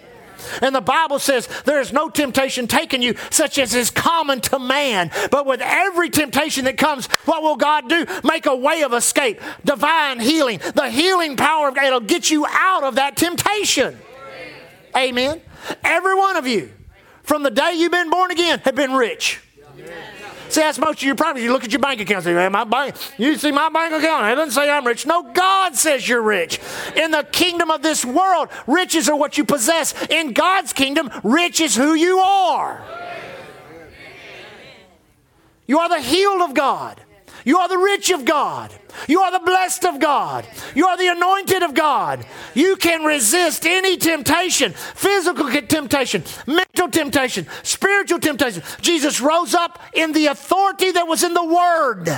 And 0.62 0.74
the 0.74 0.80
Bible 0.80 1.18
says 1.18 1.48
there 1.64 1.80
is 1.80 1.92
no 1.92 2.08
temptation 2.08 2.66
taken 2.66 3.02
you 3.02 3.16
such 3.30 3.58
as 3.58 3.74
is 3.74 3.90
common 3.90 4.40
to 4.42 4.58
man. 4.58 5.10
But 5.30 5.46
with 5.46 5.60
every 5.60 6.10
temptation 6.10 6.64
that 6.64 6.76
comes, 6.76 7.06
what 7.24 7.42
will 7.42 7.56
God 7.56 7.88
do? 7.88 8.06
Make 8.24 8.46
a 8.46 8.54
way 8.54 8.82
of 8.82 8.92
escape, 8.92 9.40
divine 9.64 10.20
healing. 10.20 10.60
The 10.74 10.90
healing 10.90 11.36
power 11.36 11.68
of 11.68 11.74
God 11.74 11.92
will 11.92 12.00
get 12.00 12.30
you 12.30 12.46
out 12.48 12.84
of 12.84 12.96
that 12.96 13.16
temptation. 13.16 13.98
Amen. 14.96 15.40
Every 15.84 16.14
one 16.14 16.36
of 16.36 16.46
you, 16.46 16.72
from 17.22 17.42
the 17.42 17.50
day 17.50 17.74
you've 17.76 17.92
been 17.92 18.10
born 18.10 18.30
again, 18.30 18.60
have 18.60 18.74
been 18.74 18.92
rich. 18.92 19.40
See, 20.56 20.62
that's 20.62 20.78
most 20.78 21.00
of 21.00 21.02
your 21.02 21.16
problems. 21.16 21.44
You 21.44 21.52
look 21.52 21.64
at 21.64 21.72
your 21.72 21.80
bank 21.80 22.00
account 22.00 22.24
say, 22.24 22.48
my 22.48 22.64
bank, 22.64 22.96
you 23.18 23.36
see 23.36 23.52
my 23.52 23.68
bank 23.68 23.92
account. 23.92 24.32
It 24.32 24.36
doesn't 24.36 24.52
say 24.52 24.70
I'm 24.70 24.86
rich. 24.86 25.04
No, 25.04 25.22
God 25.34 25.76
says 25.76 26.08
you're 26.08 26.22
rich. 26.22 26.58
In 26.96 27.10
the 27.10 27.24
kingdom 27.30 27.70
of 27.70 27.82
this 27.82 28.06
world, 28.06 28.48
riches 28.66 29.06
are 29.10 29.16
what 29.16 29.36
you 29.36 29.44
possess. 29.44 29.92
In 30.08 30.32
God's 30.32 30.72
kingdom, 30.72 31.10
rich 31.22 31.60
is 31.60 31.76
who 31.76 31.92
you 31.92 32.20
are. 32.20 32.82
You 35.66 35.78
are 35.80 35.90
the 35.90 36.00
healed 36.00 36.40
of 36.40 36.54
God. 36.54 37.02
You 37.44 37.58
are 37.58 37.68
the 37.68 37.76
rich 37.76 38.10
of 38.10 38.24
God. 38.24 38.72
You 39.08 39.20
are 39.20 39.32
the 39.32 39.44
blessed 39.44 39.84
of 39.84 40.00
God. 40.00 40.46
You 40.74 40.86
are 40.86 40.96
the 40.96 41.08
anointed 41.08 41.62
of 41.62 41.74
God. 41.74 42.26
You 42.54 42.76
can 42.76 43.04
resist 43.04 43.66
any 43.66 43.96
temptation 43.96 44.72
physical 44.72 45.50
temptation, 45.50 46.24
mental 46.46 46.88
temptation, 46.88 47.46
spiritual 47.62 48.18
temptation. 48.18 48.62
Jesus 48.80 49.20
rose 49.20 49.54
up 49.54 49.82
in 49.94 50.12
the 50.12 50.26
authority 50.26 50.90
that 50.90 51.06
was 51.06 51.22
in 51.22 51.34
the 51.34 51.44
Word. 51.44 52.08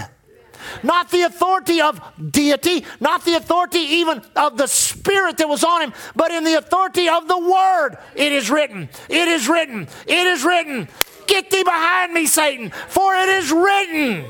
Not 0.83 1.11
the 1.11 1.23
authority 1.23 1.81
of 1.81 2.01
deity, 2.31 2.85
not 3.01 3.25
the 3.25 3.35
authority 3.35 3.79
even 3.79 4.23
of 4.37 4.57
the 4.57 4.67
Spirit 4.67 5.39
that 5.39 5.49
was 5.49 5.65
on 5.65 5.83
him, 5.83 5.93
but 6.17 6.31
in 6.31 6.45
the 6.45 6.55
authority 6.55 7.09
of 7.09 7.29
the 7.29 7.39
Word. 7.39 7.99
It 8.15 8.33
is 8.33 8.51
written, 8.51 8.89
it 9.09 9.29
is 9.29 9.49
written, 9.49 9.89
it 10.07 10.27
is 10.27 10.45
written. 10.45 10.89
Get 11.27 11.51
thee 11.51 11.63
behind 11.63 12.13
me, 12.13 12.27
Satan, 12.27 12.71
for 12.71 13.15
it 13.15 13.29
is 13.29 13.53
written. 13.53 14.25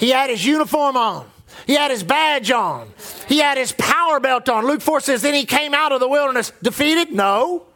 He 0.00 0.08
had 0.08 0.30
his 0.30 0.44
uniform 0.44 0.96
on. 0.96 1.30
He 1.66 1.74
had 1.74 1.90
his 1.90 2.02
badge 2.02 2.50
on. 2.50 2.90
He 3.28 3.38
had 3.38 3.58
his 3.58 3.72
power 3.72 4.18
belt 4.18 4.48
on. 4.48 4.66
Luke 4.66 4.80
4 4.80 5.00
says, 5.00 5.20
Then 5.20 5.34
he 5.34 5.44
came 5.44 5.74
out 5.74 5.92
of 5.92 6.00
the 6.00 6.08
wilderness 6.08 6.52
defeated? 6.62 7.12
No. 7.12 7.66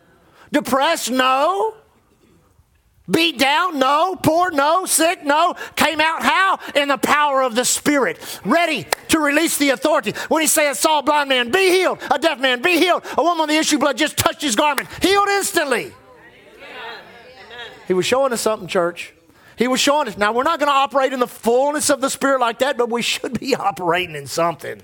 Depressed? 0.50 1.10
No. 1.10 1.74
Beat 3.10 3.38
down? 3.38 3.78
No. 3.78 4.16
Poor? 4.16 4.50
No. 4.50 4.86
Sick? 4.86 5.22
No. 5.22 5.54
Came 5.76 6.00
out 6.00 6.22
how? 6.22 6.60
In 6.74 6.88
the 6.88 6.96
power 6.96 7.42
of 7.42 7.54
the 7.54 7.64
Spirit. 7.66 8.18
Ready 8.42 8.86
to 9.08 9.18
release 9.18 9.58
the 9.58 9.70
authority. 9.70 10.14
When 10.28 10.40
he 10.40 10.46
said, 10.46 10.72
saw 10.74 11.00
a 11.00 11.02
blind 11.02 11.28
man, 11.28 11.50
be 11.50 11.68
healed. 11.68 11.98
A 12.10 12.18
deaf 12.18 12.40
man, 12.40 12.62
be 12.62 12.78
healed. 12.78 13.04
A 13.18 13.22
woman 13.22 13.42
with 13.42 13.50
the 13.50 13.58
issue 13.58 13.76
of 13.76 13.80
blood 13.80 13.98
just 13.98 14.16
touched 14.16 14.40
his 14.40 14.56
garment. 14.56 14.88
Healed 15.02 15.28
instantly. 15.28 15.92
He 17.86 17.92
was 17.92 18.06
showing 18.06 18.32
us 18.32 18.40
something, 18.40 18.66
church. 18.66 19.12
He 19.56 19.68
was 19.68 19.80
showing 19.80 20.08
us. 20.08 20.16
Now, 20.16 20.32
we're 20.32 20.42
not 20.42 20.58
going 20.58 20.68
to 20.68 20.74
operate 20.74 21.12
in 21.12 21.20
the 21.20 21.26
fullness 21.26 21.90
of 21.90 22.00
the 22.00 22.10
Spirit 22.10 22.40
like 22.40 22.58
that, 22.58 22.76
but 22.76 22.90
we 22.90 23.02
should 23.02 23.38
be 23.38 23.54
operating 23.54 24.16
in 24.16 24.26
something. 24.26 24.82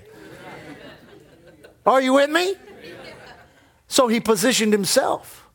Are 1.85 2.01
you 2.01 2.13
with 2.13 2.29
me? 2.29 2.55
So 3.87 4.07
he 4.07 4.19
positioned 4.19 4.71
himself 4.71 5.49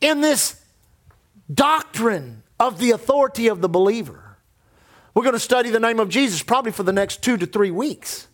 in 0.00 0.20
this 0.20 0.60
doctrine 1.52 2.42
of 2.58 2.78
the 2.78 2.90
authority 2.90 3.48
of 3.48 3.60
the 3.60 3.68
believer. 3.68 4.36
We're 5.14 5.22
going 5.22 5.34
to 5.34 5.40
study 5.40 5.70
the 5.70 5.80
name 5.80 6.00
of 6.00 6.08
Jesus 6.08 6.42
probably 6.42 6.72
for 6.72 6.82
the 6.82 6.92
next 6.92 7.22
two 7.22 7.36
to 7.36 7.46
three 7.46 7.70
weeks. 7.70 8.26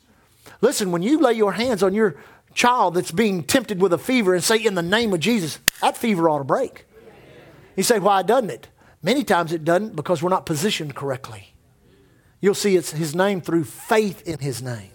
Listen, 0.61 0.93
when 0.93 1.03
you 1.03 1.20
lay 1.20 1.35
your 1.35 1.53
hands 1.53 1.83
on 1.83 1.93
your 1.93 2.16
child 2.55 2.95
that's 2.95 3.11
being 3.11 3.43
tempted 3.43 3.81
with 3.81 3.93
a 3.93 3.99
fever 3.99 4.35
and 4.35 4.43
say, 4.43 4.57
In 4.57 4.75
the 4.75 4.83
name 4.83 5.12
of 5.12 5.20
Jesus, 5.20 5.59
that 5.83 5.97
fever 5.97 6.29
ought 6.29 6.39
to 6.39 6.45
break. 6.45 6.87
You 7.77 7.83
say, 7.83 7.99
Why 7.99 8.22
doesn't 8.22 8.51
it? 8.51 8.68
Many 9.05 9.22
times 9.22 9.52
it 9.52 9.64
doesn't 9.64 9.94
because 9.94 10.22
we're 10.22 10.30
not 10.30 10.46
positioned 10.46 10.96
correctly. 10.96 11.52
You'll 12.40 12.55
see 12.55 12.74
it's 12.74 12.90
his 12.90 13.14
name 13.14 13.42
through 13.42 13.64
faith 13.64 14.26
in 14.26 14.38
his 14.38 14.62
name. 14.62 14.90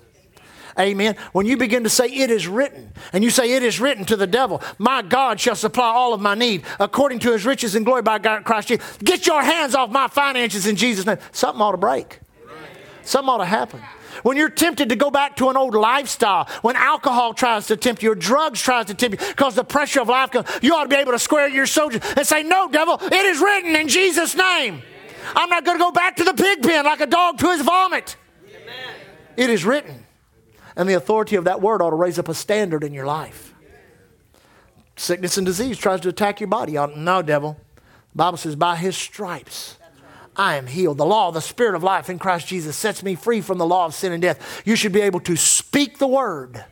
Amen. 0.80 1.16
When 1.32 1.46
you 1.46 1.58
begin 1.58 1.84
to 1.84 1.90
say, 1.90 2.08
It 2.08 2.32
is 2.32 2.48
written, 2.48 2.92
and 3.14 3.24
you 3.24 3.30
say, 3.30 3.52
It 3.54 3.62
is 3.62 3.80
written 3.80 4.06
to 4.06 4.16
the 4.16 4.26
devil, 4.26 4.64
My 4.80 5.04
God 5.04 5.40
shall 5.40 5.56
supply 5.56 5.90
all 5.90 6.16
of 6.16 6.22
my 6.22 6.34
need 6.34 6.64
according 6.80 7.20
to 7.20 7.32
his 7.32 7.46
riches 7.46 7.76
and 7.76 7.86
glory 7.86 8.02
by 8.02 8.18
God, 8.18 8.46
Christ 8.46 8.70
Jesus. 8.70 8.98
Get 8.98 9.28
your 9.28 9.44
hands 9.44 9.76
off 9.76 9.92
my 9.92 10.08
finances 10.08 10.66
in 10.66 10.76
Jesus' 10.76 11.06
name. 11.06 11.18
Something 11.32 11.62
ought 11.62 11.72
to 11.72 11.78
break. 11.78 12.20
Something 13.04 13.30
ought 13.30 13.38
to 13.38 13.46
happen. 13.46 13.82
When 14.24 14.38
you're 14.38 14.50
tempted 14.50 14.90
to 14.90 14.96
go 14.96 15.10
back 15.10 15.36
to 15.38 15.50
an 15.50 15.58
old 15.58 15.74
lifestyle, 15.74 16.46
when 16.62 16.76
alcohol 16.76 17.34
tries 17.34 17.68
to 17.68 17.78
tempt 17.78 18.04
you 18.04 18.12
or 18.12 18.16
drugs 18.16 18.62
tries 18.62 18.86
to 18.86 18.94
tempt 18.94 19.22
you 19.22 19.28
because 19.28 19.56
the 19.56 19.64
pressure 19.64 20.02
of 20.02 20.10
life 20.10 20.32
comes, 20.32 20.48
you 20.62 20.74
ought 20.76 20.84
to 20.84 20.90
be 20.90 20.96
able 20.96 21.12
to 21.14 21.20
square 21.20 21.48
your 21.48 21.66
soldier 21.66 22.00
and 22.16 22.26
say, 22.26 22.44
No, 22.44 22.70
devil, 22.70 22.98
it 23.02 23.14
is 23.14 23.40
written 23.40 23.76
in 23.76 23.88
Jesus' 23.88 24.36
name. 24.36 24.82
I'm 25.36 25.50
not 25.50 25.66
going 25.66 25.78
to 25.78 25.84
go 25.84 25.92
back 25.92 26.16
to 26.18 26.24
the 26.24 26.34
pig 26.34 26.64
pen 26.64 26.86
like 26.86 27.02
a 27.02 27.08
dog 27.08 27.38
to 27.40 27.52
his 27.52 27.62
vomit. 27.62 28.16
Amen. 28.48 28.96
It 29.38 29.50
is 29.50 29.66
written. 29.66 30.06
And 30.76 30.88
the 30.88 30.94
authority 30.94 31.36
of 31.36 31.46
that 31.46 31.62
word 31.62 31.82
ought 31.82 31.90
to 31.90 31.96
raise 31.96 32.20
up 32.20 32.30
a 32.30 32.34
standard 32.34 32.84
in 32.84 32.94
your 32.94 33.06
life. 33.06 33.54
Sickness 34.96 35.38
and 35.38 35.46
disease 35.46 35.78
tries 35.78 36.02
to 36.02 36.10
attack 36.10 36.40
your 36.40 36.48
body. 36.48 36.74
No, 36.74 37.22
devil. 37.22 37.58
The 38.12 38.18
Bible 38.18 38.38
says, 38.38 38.56
by 38.56 38.76
his 38.76 38.98
stripes 38.98 39.79
I 40.36 40.56
am 40.56 40.68
healed. 40.68 40.98
The 40.98 41.06
law 41.06 41.28
of 41.28 41.34
the 41.34 41.42
Spirit 41.42 41.76
of 41.76 41.84
life 41.84 42.10
in 42.10 42.20
Christ 42.20 42.48
Jesus 42.48 42.78
sets 42.78 43.04
me 43.04 43.16
free 43.16 43.42
from 43.42 43.58
the 43.58 43.66
law 43.66 43.86
of 43.86 43.94
sin 43.94 44.12
and 44.12 44.22
death. 44.22 44.62
You 44.66 44.76
should 44.76 44.94
be 44.94 45.02
able 45.02 45.20
to 45.22 45.36
speak 45.36 45.98
the 45.98 46.08
word 46.08 46.64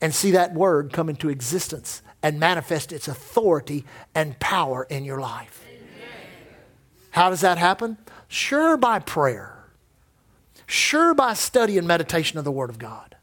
and 0.00 0.14
see 0.14 0.32
that 0.32 0.54
word 0.54 0.92
come 0.92 1.08
into 1.08 1.28
existence 1.28 2.02
and 2.22 2.40
manifest 2.40 2.92
its 2.92 3.08
authority 3.08 3.84
and 4.14 4.38
power 4.40 4.86
in 4.90 5.04
your 5.04 5.20
life. 5.20 5.64
How 7.10 7.30
does 7.30 7.40
that 7.40 7.56
happen? 7.56 7.96
Sure, 8.28 8.76
by 8.76 8.98
prayer. 8.98 9.64
Sure, 10.66 11.14
by 11.14 11.34
study 11.34 11.78
and 11.78 11.86
meditation 11.86 12.38
of 12.38 12.44
the 12.44 12.52
Word 12.52 12.70
of 12.70 12.78
God. 12.78 13.16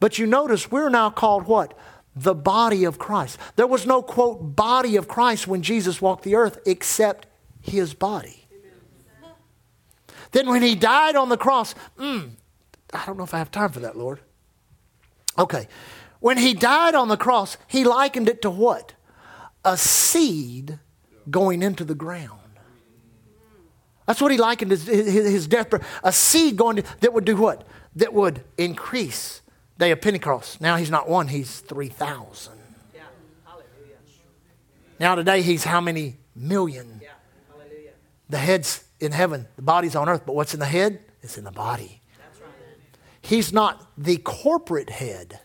But 0.00 0.18
you 0.18 0.26
notice 0.26 0.70
we're 0.70 0.88
now 0.88 1.10
called 1.10 1.46
what? 1.46 1.76
The 2.16 2.34
body 2.34 2.84
of 2.84 2.98
Christ. 2.98 3.38
There 3.56 3.66
was 3.66 3.86
no, 3.86 4.02
quote, 4.02 4.56
body 4.56 4.96
of 4.96 5.06
Christ 5.06 5.46
when 5.46 5.62
Jesus 5.62 6.02
walked 6.02 6.24
the 6.24 6.34
earth 6.34 6.58
except 6.66 7.26
his 7.60 7.94
body. 7.94 8.39
Then 10.32 10.48
when 10.48 10.62
he 10.62 10.74
died 10.74 11.16
on 11.16 11.28
the 11.28 11.36
cross, 11.36 11.74
mm, 11.98 12.30
I 12.92 13.06
don't 13.06 13.16
know 13.16 13.24
if 13.24 13.34
I 13.34 13.38
have 13.38 13.50
time 13.50 13.70
for 13.70 13.80
that, 13.80 13.96
Lord. 13.96 14.20
Okay. 15.38 15.68
When 16.20 16.38
he 16.38 16.54
died 16.54 16.94
on 16.94 17.08
the 17.08 17.16
cross, 17.16 17.56
he 17.66 17.84
likened 17.84 18.28
it 18.28 18.42
to 18.42 18.50
what? 18.50 18.94
A 19.64 19.76
seed 19.76 20.78
going 21.30 21.62
into 21.62 21.84
the 21.84 21.94
ground. 21.94 22.40
That's 24.06 24.20
what 24.20 24.32
he 24.32 24.38
likened 24.38 24.72
his, 24.72 24.86
his, 24.86 25.46
death. 25.46 25.72
A 26.02 26.12
seed 26.12 26.56
going 26.56 26.76
to, 26.76 26.82
that 27.00 27.12
would 27.12 27.24
do 27.24 27.36
what? 27.36 27.66
That 27.96 28.12
would 28.12 28.42
increase. 28.58 29.40
Day 29.78 29.92
of 29.92 30.02
Pentecost. 30.02 30.60
Now 30.60 30.76
he's 30.76 30.90
not 30.90 31.08
one, 31.08 31.28
he's 31.28 31.60
3,000. 31.60 32.52
Yeah. 32.94 33.00
Now 34.98 35.14
today 35.14 35.40
he's 35.40 35.64
how 35.64 35.80
many 35.80 36.18
million? 36.36 37.00
Yeah. 37.02 37.08
The 38.28 38.38
head's 38.38 38.84
in 39.00 39.12
heaven, 39.12 39.48
the 39.56 39.62
body's 39.62 39.96
on 39.96 40.08
earth, 40.08 40.22
but 40.26 40.34
what's 40.34 40.54
in 40.54 40.60
the 40.60 40.66
head? 40.66 41.00
It's 41.22 41.38
in 41.38 41.44
the 41.44 41.50
body. 41.50 42.00
He's 43.22 43.52
not 43.52 43.86
the 43.98 44.16
corporate 44.18 44.90
head, 44.90 45.40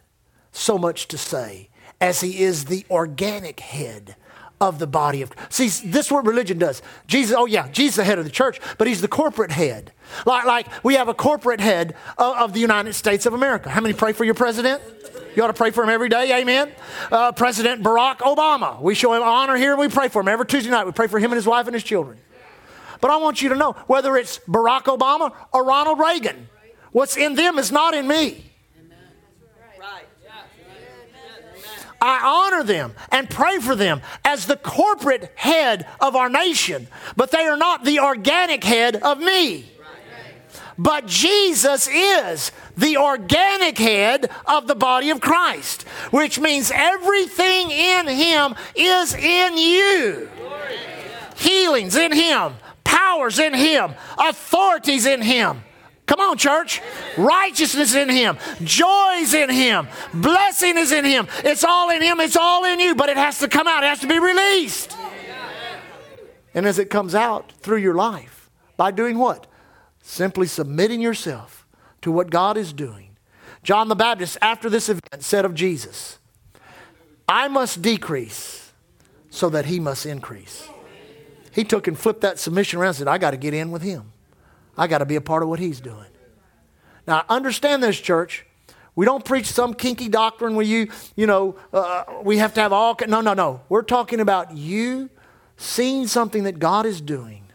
so 0.52 0.78
much 0.78 1.08
to 1.10 1.18
say, 1.18 1.70
as 2.00 2.22
he 2.22 2.42
is 2.42 2.66
the 2.66 2.86
organic 2.90 3.60
head 3.60 4.16
of 4.62 4.80
the 4.80 4.88
body 4.88 5.22
of 5.22 5.34
see 5.50 5.68
this 5.68 6.06
is 6.06 6.12
what 6.12 6.26
religion 6.26 6.58
does. 6.58 6.82
Jesus 7.08 7.36
oh 7.38 7.46
yeah 7.46 7.68
jesus 7.70 7.94
is 7.94 7.98
the 7.98 8.04
head 8.06 8.20
of 8.20 8.24
the 8.24 8.32
church 8.32 8.62
but 8.78 8.88
he's 8.88 9.02
the 9.02 9.08
corporate 9.10 9.52
head. 9.52 9.92
Like, 10.26 10.46
like 10.46 10.68
we 10.82 10.96
have 10.96 11.10
a 11.10 11.14
corporate 11.14 11.60
head 11.60 11.94
of, 12.18 12.38
of 12.38 12.54
the 12.54 12.62
united 12.62 12.94
states 12.94 13.26
of 13.26 13.34
america. 13.34 13.70
How 13.70 13.82
many 13.82 13.94
pray 13.94 14.14
for 14.14 14.24
your 14.24 14.34
president? 14.34 14.82
You 15.36 15.44
ought 15.44 15.48
to 15.48 15.54
pray 15.54 15.72
for 15.72 15.84
him 15.84 15.90
every 15.90 16.08
day 16.08 16.40
amen. 16.40 16.72
Uh, 17.12 17.34
president 17.34 17.84
barack 17.84 18.20
obama. 18.20 18.80
We 18.80 18.96
show 18.96 19.14
him 19.14 19.24
honor 19.24 19.58
here 19.58 19.76
we 19.76 19.90
pray 19.90 20.08
for 20.08 20.22
him. 20.22 20.30
Every 20.30 20.46
tuesday 20.46 20.72
night 20.72 20.86
we 20.86 20.94
pray 20.94 21.08
for 21.08 21.20
him 21.20 21.32
and 21.32 21.36
his 21.36 21.46
wife 21.46 21.68
and 21.68 21.74
his 21.74 21.84
children 21.84 22.18
but 23.02 23.12
I 23.12 23.18
want 23.18 23.42
you 23.42 23.50
to 23.50 23.56
know 23.56 23.74
whether 23.88 24.16
it's 24.16 24.40
Barack 24.40 24.84
Obama 24.84 25.34
or 25.54 25.64
Ronald 25.64 26.00
Reagan, 26.00 26.50
what's 26.92 27.18
in 27.18 27.36
them 27.36 27.58
is 27.60 27.72
not 27.72 27.94
in 27.94 28.08
me. 28.08 28.52
I 32.02 32.52
honor 32.52 32.64
them 32.64 32.94
and 33.12 33.28
pray 33.28 33.58
for 33.58 33.76
them 33.76 34.02
as 34.24 34.46
the 34.46 34.58
corporate 34.58 35.32
head 35.36 35.88
of 36.00 36.16
our 36.16 36.30
nation, 36.30 36.88
but 37.16 37.32
they 37.32 37.46
are 37.48 37.58
not 37.58 37.84
the 37.84 38.00
organic 38.00 38.64
head 38.64 38.98
of 38.98 39.20
me. 39.20 39.66
But 40.78 41.08
Jesus 41.08 41.88
is 41.88 42.52
the 42.76 42.98
organic 42.98 43.78
head 43.78 44.30
of 44.46 44.68
the 44.68 44.76
body 44.76 45.10
of 45.10 45.22
Christ, 45.22 45.84
which 46.12 46.38
means 46.38 46.72
everything 46.74 47.72
in 47.72 48.08
Him 48.08 48.56
is 48.76 49.14
in 49.14 49.58
you. 49.58 50.30
Healings 51.38 51.96
in 51.96 52.12
Him, 52.12 52.54
powers 53.06 53.40
in 53.40 53.54
Him, 53.54 53.94
authorities 54.18 55.06
in 55.06 55.22
Him. 55.22 55.64
Come 56.06 56.20
on, 56.20 56.38
church. 56.38 56.82
Righteousness 57.18 57.96
in 57.96 58.10
Him, 58.10 58.38
joys 58.64 59.34
in 59.34 59.50
Him, 59.50 59.88
blessing 60.14 60.78
is 60.78 60.92
in 60.92 61.06
Him. 61.06 61.28
It's 61.44 61.64
all 61.64 61.90
in 61.90 62.02
Him, 62.02 62.20
it's 62.20 62.36
all 62.36 62.64
in 62.66 62.80
you, 62.80 62.96
but 62.96 63.10
it 63.10 63.18
has 63.18 63.40
to 63.40 63.48
come 63.48 63.68
out, 63.68 63.84
it 63.84 63.88
has 63.88 64.02
to 64.02 64.08
be 64.08 64.20
released. 64.20 64.96
And 66.54 66.66
as 66.66 66.80
it 66.80 66.90
comes 66.90 67.16
out 67.16 67.52
through 67.60 67.80
your 67.80 67.96
life, 67.96 68.50
by 68.78 68.92
doing 68.92 69.18
what? 69.18 69.48
Simply 70.02 70.48
submitting 70.48 71.02
yourself 71.02 71.66
to 72.02 72.12
what 72.12 72.30
God 72.30 72.56
is 72.56 72.72
doing. 72.72 73.18
John 73.64 73.88
the 73.88 73.96
Baptist, 73.96 74.38
after 74.42 74.70
this 74.70 74.90
event, 74.90 75.22
said 75.24 75.44
of 75.44 75.56
Jesus, 75.56 76.20
I 77.28 77.48
must 77.48 77.82
decrease 77.82 78.72
so 79.30 79.50
that 79.50 79.66
He 79.66 79.80
must 79.80 80.06
increase. 80.06 80.70
He 81.56 81.64
took 81.64 81.88
and 81.88 81.98
flipped 81.98 82.20
that 82.20 82.38
submission 82.38 82.80
around 82.80 82.90
and 82.90 82.98
said, 82.98 83.08
I 83.08 83.18
got 83.18 83.32
to 83.32 83.38
get 83.38 83.54
in 83.54 83.72
with 83.72 83.82
him. 83.82 84.12
I 84.78 84.88
got 84.88 84.98
to 84.98 85.06
be 85.06 85.16
a 85.16 85.22
part 85.22 85.42
of 85.42 85.48
what 85.48 85.58
he's 85.58 85.80
doing. 85.80 86.08
Now, 87.08 87.24
understand 87.30 87.82
this, 87.82 87.98
church. 87.98 88.46
We 88.94 89.06
don't 89.06 89.24
preach 89.24 89.46
some 89.46 89.74
kinky 89.74 90.10
doctrine 90.10 90.56
where 90.56 90.66
you, 90.66 90.90
you 91.16 91.28
know, 91.28 91.56
uh, 91.72 92.04
we 92.24 92.40
have 92.40 92.54
to 92.56 92.62
have 92.62 92.74
all. 92.74 92.98
No, 93.08 93.22
no, 93.22 93.34
no. 93.34 93.62
We're 93.70 93.84
talking 93.84 94.20
about 94.20 94.52
you 94.52 95.10
seeing 95.56 96.08
something 96.08 96.44
that 96.44 96.60
God 96.60 96.86
is 96.86 97.00
doing, 97.00 97.46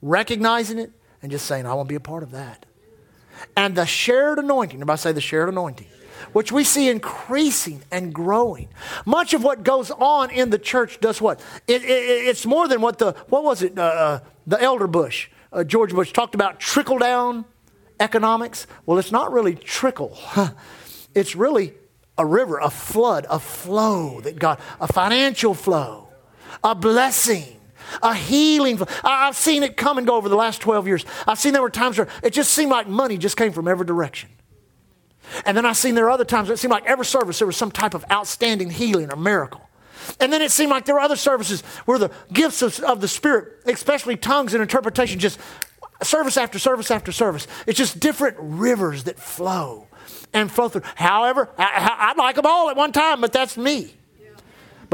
recognizing 0.00 0.78
it, 0.78 0.92
and 1.20 1.32
just 1.32 1.46
saying, 1.46 1.66
I 1.66 1.74
want 1.74 1.88
to 1.88 1.92
be 1.92 1.96
a 1.96 2.00
part 2.00 2.22
of 2.22 2.30
that. 2.30 2.66
And 3.56 3.74
the 3.74 3.84
shared 3.84 4.38
anointing, 4.38 4.76
everybody 4.76 4.98
say 5.00 5.10
the 5.10 5.20
shared 5.20 5.48
anointing 5.48 5.88
which 6.32 6.52
we 6.52 6.64
see 6.64 6.88
increasing 6.88 7.82
and 7.90 8.14
growing. 8.14 8.68
Much 9.04 9.34
of 9.34 9.42
what 9.42 9.62
goes 9.62 9.90
on 9.90 10.30
in 10.30 10.50
the 10.50 10.58
church 10.58 11.00
does 11.00 11.20
what? 11.20 11.40
It, 11.66 11.82
it, 11.82 11.88
it's 11.88 12.46
more 12.46 12.68
than 12.68 12.80
what 12.80 12.98
the, 12.98 13.12
what 13.28 13.44
was 13.44 13.62
it, 13.62 13.78
uh, 13.78 13.82
uh, 13.82 14.20
the 14.46 14.60
elder 14.60 14.86
Bush, 14.86 15.28
uh, 15.52 15.64
George 15.64 15.92
Bush, 15.92 16.12
talked 16.12 16.34
about 16.34 16.60
trickle 16.60 16.98
down 16.98 17.44
economics. 18.00 18.66
Well, 18.86 18.98
it's 18.98 19.12
not 19.12 19.32
really 19.32 19.54
trickle, 19.54 20.16
it's 21.14 21.34
really 21.36 21.74
a 22.16 22.24
river, 22.24 22.58
a 22.58 22.70
flood, 22.70 23.26
a 23.28 23.40
flow 23.40 24.20
that 24.20 24.38
God, 24.38 24.60
a 24.80 24.92
financial 24.92 25.54
flow, 25.54 26.08
a 26.62 26.74
blessing 26.74 27.54
a 28.02 28.14
healing. 28.14 28.80
I've 29.02 29.36
seen 29.36 29.62
it 29.62 29.76
come 29.76 29.98
and 29.98 30.06
go 30.06 30.16
over 30.16 30.28
the 30.28 30.36
last 30.36 30.60
12 30.60 30.86
years. 30.86 31.04
I've 31.26 31.38
seen 31.38 31.52
there 31.52 31.62
were 31.62 31.70
times 31.70 31.98
where 31.98 32.08
it 32.22 32.32
just 32.32 32.50
seemed 32.50 32.70
like 32.70 32.88
money 32.88 33.18
just 33.18 33.36
came 33.36 33.52
from 33.52 33.68
every 33.68 33.86
direction. 33.86 34.30
And 35.44 35.56
then 35.56 35.66
I 35.66 35.72
seen 35.72 35.94
there 35.94 36.04
were 36.04 36.10
other 36.10 36.24
times 36.24 36.50
it 36.50 36.58
seemed 36.58 36.72
like 36.72 36.86
every 36.86 37.06
service 37.06 37.38
there 37.38 37.46
was 37.46 37.56
some 37.56 37.70
type 37.70 37.94
of 37.94 38.04
outstanding 38.10 38.70
healing 38.70 39.12
or 39.12 39.16
miracle. 39.16 39.68
And 40.20 40.32
then 40.32 40.42
it 40.42 40.50
seemed 40.50 40.70
like 40.70 40.84
there 40.84 40.94
were 40.94 41.00
other 41.00 41.16
services 41.16 41.62
where 41.86 41.98
the 41.98 42.10
gifts 42.32 42.62
of, 42.62 42.78
of 42.80 43.00
the 43.00 43.08
Spirit, 43.08 43.62
especially 43.66 44.16
tongues 44.16 44.52
and 44.52 44.62
interpretation, 44.62 45.18
just 45.18 45.38
service 46.02 46.36
after 46.36 46.58
service 46.58 46.90
after 46.90 47.12
service. 47.12 47.46
It's 47.66 47.78
just 47.78 48.00
different 48.00 48.36
rivers 48.38 49.04
that 49.04 49.18
flow 49.18 49.86
and 50.32 50.50
flow 50.50 50.68
through. 50.68 50.82
However, 50.94 51.48
I, 51.56 52.10
I'd 52.10 52.18
like 52.18 52.36
them 52.36 52.46
all 52.46 52.70
at 52.70 52.76
one 52.76 52.92
time, 52.92 53.20
but 53.20 53.32
that's 53.32 53.56
me. 53.56 53.94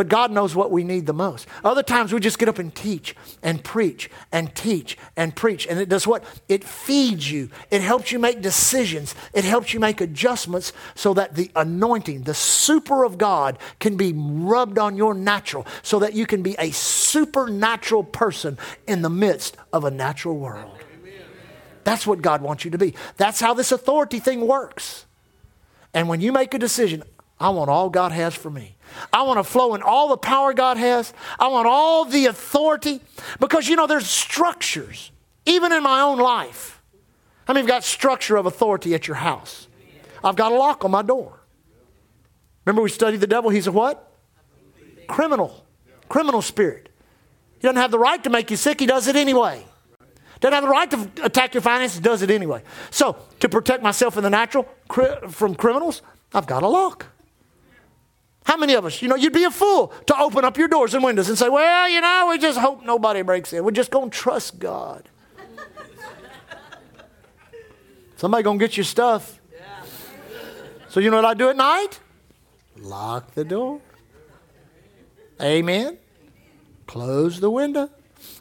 But 0.00 0.08
God 0.08 0.30
knows 0.30 0.56
what 0.56 0.70
we 0.70 0.82
need 0.82 1.04
the 1.04 1.12
most. 1.12 1.46
Other 1.62 1.82
times 1.82 2.10
we 2.10 2.20
just 2.20 2.38
get 2.38 2.48
up 2.48 2.58
and 2.58 2.74
teach 2.74 3.14
and 3.42 3.62
preach 3.62 4.08
and 4.32 4.54
teach 4.54 4.96
and 5.14 5.36
preach. 5.36 5.66
And 5.66 5.78
it 5.78 5.90
does 5.90 6.06
what? 6.06 6.24
It 6.48 6.64
feeds 6.64 7.30
you. 7.30 7.50
It 7.70 7.82
helps 7.82 8.10
you 8.10 8.18
make 8.18 8.40
decisions. 8.40 9.14
It 9.34 9.44
helps 9.44 9.74
you 9.74 9.78
make 9.78 10.00
adjustments 10.00 10.72
so 10.94 11.12
that 11.12 11.34
the 11.34 11.50
anointing, 11.54 12.22
the 12.22 12.32
super 12.32 13.04
of 13.04 13.18
God, 13.18 13.58
can 13.78 13.98
be 13.98 14.14
rubbed 14.14 14.78
on 14.78 14.96
your 14.96 15.12
natural 15.12 15.66
so 15.82 15.98
that 15.98 16.14
you 16.14 16.24
can 16.24 16.42
be 16.42 16.56
a 16.58 16.70
supernatural 16.70 18.04
person 18.04 18.56
in 18.86 19.02
the 19.02 19.10
midst 19.10 19.58
of 19.70 19.84
a 19.84 19.90
natural 19.90 20.38
world. 20.38 20.78
That's 21.84 22.06
what 22.06 22.22
God 22.22 22.40
wants 22.40 22.64
you 22.64 22.70
to 22.70 22.78
be. 22.78 22.94
That's 23.18 23.38
how 23.38 23.52
this 23.52 23.70
authority 23.70 24.18
thing 24.18 24.46
works. 24.46 25.04
And 25.92 26.08
when 26.08 26.22
you 26.22 26.32
make 26.32 26.54
a 26.54 26.58
decision, 26.58 27.02
I 27.38 27.50
want 27.50 27.68
all 27.68 27.90
God 27.90 28.12
has 28.12 28.34
for 28.34 28.48
me. 28.48 28.76
I 29.12 29.22
want 29.22 29.38
to 29.38 29.44
flow 29.44 29.74
in 29.74 29.82
all 29.82 30.08
the 30.08 30.16
power 30.16 30.52
God 30.52 30.76
has. 30.76 31.12
I 31.38 31.48
want 31.48 31.66
all 31.66 32.04
the 32.04 32.26
authority. 32.26 33.00
Because, 33.38 33.68
you 33.68 33.76
know, 33.76 33.86
there's 33.86 34.08
structures, 34.08 35.10
even 35.46 35.72
in 35.72 35.82
my 35.82 36.00
own 36.00 36.18
life. 36.18 36.82
I 37.46 37.52
mean, 37.52 37.64
you 37.64 37.72
have 37.72 37.82
got 37.82 37.84
structure 37.84 38.36
of 38.36 38.46
authority 38.46 38.94
at 38.94 39.08
your 39.08 39.16
house? 39.16 39.66
I've 40.22 40.36
got 40.36 40.52
a 40.52 40.54
lock 40.54 40.84
on 40.84 40.90
my 40.90 41.02
door. 41.02 41.40
Remember, 42.64 42.82
we 42.82 42.90
studied 42.90 43.20
the 43.20 43.26
devil. 43.26 43.50
He's 43.50 43.66
a 43.66 43.72
what? 43.72 44.12
Criminal. 45.08 45.66
Criminal 46.08 46.42
spirit. 46.42 46.90
He 47.54 47.62
doesn't 47.62 47.76
have 47.76 47.90
the 47.90 47.98
right 47.98 48.22
to 48.24 48.30
make 48.30 48.50
you 48.50 48.56
sick, 48.56 48.80
he 48.80 48.86
does 48.86 49.06
it 49.06 49.16
anyway. 49.16 49.64
Doesn't 50.40 50.54
have 50.54 50.64
the 50.64 50.70
right 50.70 50.90
to 50.90 51.10
attack 51.22 51.52
your 51.52 51.60
finances, 51.60 52.00
does 52.00 52.22
it 52.22 52.30
anyway. 52.30 52.62
So, 52.90 53.16
to 53.40 53.48
protect 53.48 53.82
myself 53.82 54.16
in 54.16 54.22
the 54.22 54.30
natural 54.30 54.66
from 55.28 55.54
criminals, 55.54 56.00
I've 56.32 56.46
got 56.46 56.62
a 56.62 56.68
lock. 56.68 57.06
How 58.50 58.56
many 58.56 58.74
of 58.74 58.84
us, 58.84 59.00
you 59.00 59.06
know, 59.06 59.14
you'd 59.14 59.32
be 59.32 59.44
a 59.44 59.50
fool 59.52 59.92
to 60.06 60.18
open 60.18 60.44
up 60.44 60.58
your 60.58 60.66
doors 60.66 60.92
and 60.92 61.04
windows 61.04 61.28
and 61.28 61.38
say, 61.38 61.48
well, 61.48 61.88
you 61.88 62.00
know, 62.00 62.26
we 62.30 62.36
just 62.36 62.58
hope 62.58 62.84
nobody 62.84 63.22
breaks 63.22 63.52
in. 63.52 63.62
We're 63.62 63.70
just 63.70 63.92
going 63.92 64.10
to 64.10 64.18
trust 64.18 64.58
God. 64.58 65.08
Somebody 68.16 68.42
going 68.42 68.58
to 68.58 68.66
get 68.66 68.76
your 68.76 68.82
stuff. 68.82 69.40
So 70.88 70.98
you 70.98 71.12
know 71.12 71.18
what 71.18 71.26
I 71.26 71.34
do 71.34 71.48
at 71.48 71.56
night? 71.56 72.00
Lock 72.76 73.34
the 73.34 73.44
door. 73.44 73.80
Amen. 75.40 75.98
Close 76.88 77.38
the 77.38 77.50
window. 77.50 77.88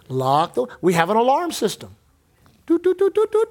Lock 0.07 0.55
the 0.55 0.65
We 0.81 0.93
have 0.93 1.11
an 1.11 1.17
alarm 1.17 1.51
system. 1.51 1.95
Doot, 2.65 2.81
doot, 2.81 2.97
doot, 2.97 3.13
doot, 3.13 3.31
doot. 3.31 3.49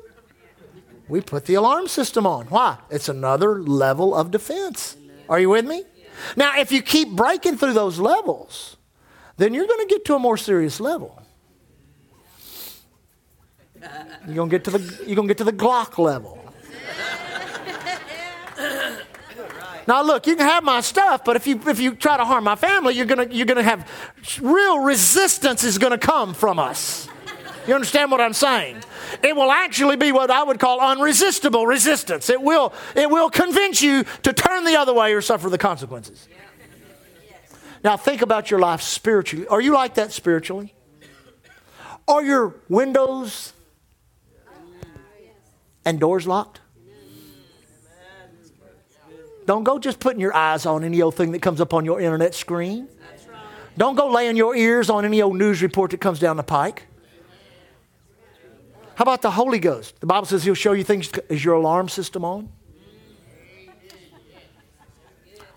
We 1.09 1.21
put 1.21 1.45
the 1.45 1.55
alarm 1.55 1.87
system 1.87 2.27
on. 2.27 2.47
Why? 2.47 2.79
It's 2.91 3.09
another 3.09 3.63
level 3.63 4.13
of 4.13 4.33
defense. 4.33 4.97
Are 5.29 5.39
you 5.39 5.51
with 5.51 5.65
me? 5.65 5.85
Now, 6.37 6.59
if 6.59 6.73
you 6.73 6.83
keep 6.83 7.11
breaking 7.11 7.57
through 7.59 7.75
those 7.75 7.99
levels, 7.99 8.77
then 9.37 9.55
you're 9.55 9.67
going 9.67 9.87
to 9.87 9.95
get 9.95 10.05
to 10.07 10.15
a 10.15 10.19
more 10.19 10.37
serious 10.37 10.81
level. 10.81 11.23
You're 14.27 14.37
gonna 14.37 14.51
get 14.51 14.65
to 14.65 14.71
the 14.71 15.05
you're 15.07 15.17
gonna 15.17 15.29
get 15.29 15.39
to 15.39 15.45
the 15.45 15.53
Glock 15.53 15.99
level. 15.99 16.39
Now 19.87 20.03
look, 20.03 20.27
you 20.27 20.37
can 20.37 20.47
have 20.47 20.65
my 20.65 20.83
stuff, 20.83 21.25
but 21.25 21.37
if 21.37 21.47
you 21.47 21.61
if 21.67 21.81
you 21.81 21.95
try 21.95 22.17
to 22.17 22.25
harm 22.25 22.45
my 22.45 22.57
family, 22.57 22.95
you're 22.95 23.07
gonna 23.07 23.27
you're 23.31 23.47
gonna 23.47 23.63
have 23.63 23.89
real 24.41 24.81
resistance 24.81 25.65
is 25.65 25.79
gonna 25.79 25.99
come 25.99 26.35
from 26.35 26.59
us. 26.59 27.09
You 27.69 27.75
understand 27.75 28.11
what 28.11 28.23
I'm 28.23 28.33
saying? 28.33 28.79
It 29.23 29.37
will 29.37 29.53
actually 29.53 29.97
be 29.97 30.11
what 30.11 30.31
I 30.31 30.43
would 30.43 30.59
call 30.59 30.81
unresistible 30.81 31.67
resistance. 31.67 32.31
It 32.31 32.41
will 32.41 32.73
it 32.97 33.11
will 33.11 33.29
convince 33.29 33.83
you 33.83 34.05
to 34.23 34.33
turn 34.33 34.65
the 34.65 34.77
other 34.77 34.95
way 34.95 35.13
or 35.13 35.21
suffer 35.21 35.51
the 35.51 35.59
consequences. 35.59 36.27
Now 37.85 37.99
think 37.99 38.23
about 38.23 38.51
your 38.51 38.59
life 38.59 38.81
spiritually. 38.81 39.47
Are 39.49 39.61
you 39.61 39.75
like 39.75 39.97
that 39.97 40.13
spiritually? 40.13 40.75
Are 42.09 42.25
your 42.25 42.55
windows 42.71 43.53
and 45.85 46.01
doors 46.01 46.27
locked? 46.27 46.63
Don't 49.45 49.65
go 49.65 49.79
just 49.79 50.01
putting 50.01 50.21
your 50.21 50.35
eyes 50.35 50.65
on 50.65 50.85
any 50.85 51.03
old 51.03 51.17
thing 51.17 51.33
that 51.33 51.43
comes 51.43 51.61
up 51.61 51.75
on 51.75 51.85
your 51.85 52.01
internet 52.01 52.35
screen. 52.35 52.89
Don't 53.77 53.95
go 53.95 54.11
laying 54.11 54.37
your 54.37 54.57
ears 54.57 54.89
on 54.89 55.05
any 55.05 55.21
old 55.21 55.37
news 55.37 55.61
report 55.61 55.91
that 55.91 56.01
comes 56.01 56.19
down 56.19 56.39
the 56.39 56.43
pike. 56.43 56.88
How 58.99 59.03
about 59.03 59.23
the 59.23 59.31
Holy 59.31 59.61
Ghost? 59.61 60.01
The 60.01 60.07
Bible 60.07 60.27
says 60.27 60.43
He'll 60.43 60.55
show 60.55 60.73
you 60.73 60.83
things. 60.83 61.09
Is 61.29 61.45
your 61.45 61.55
alarm 61.55 61.89
system 61.89 62.25
on? 62.25 62.49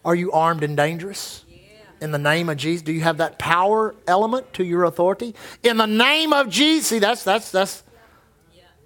Are 0.06 0.14
you 0.14 0.32
armed 0.32 0.62
and 0.62 0.78
dangerous? 0.78 1.44
In 2.00 2.12
the 2.12 2.20
name 2.20 2.50
of 2.50 2.58
Jesus, 2.58 2.84
do 2.84 2.92
you 2.92 3.02
have 3.02 3.18
that 3.18 3.40
power 3.40 3.96
element 4.08 4.54
to 4.54 4.64
your 4.64 4.84
authority? 4.84 5.34
In 5.64 5.78
the 5.78 5.88
name 5.88 6.34
of 6.34 6.50
Jesus, 6.50 6.86
see 6.86 7.00
that's 7.00 7.24
that's 7.24 7.50
that's. 7.50 7.82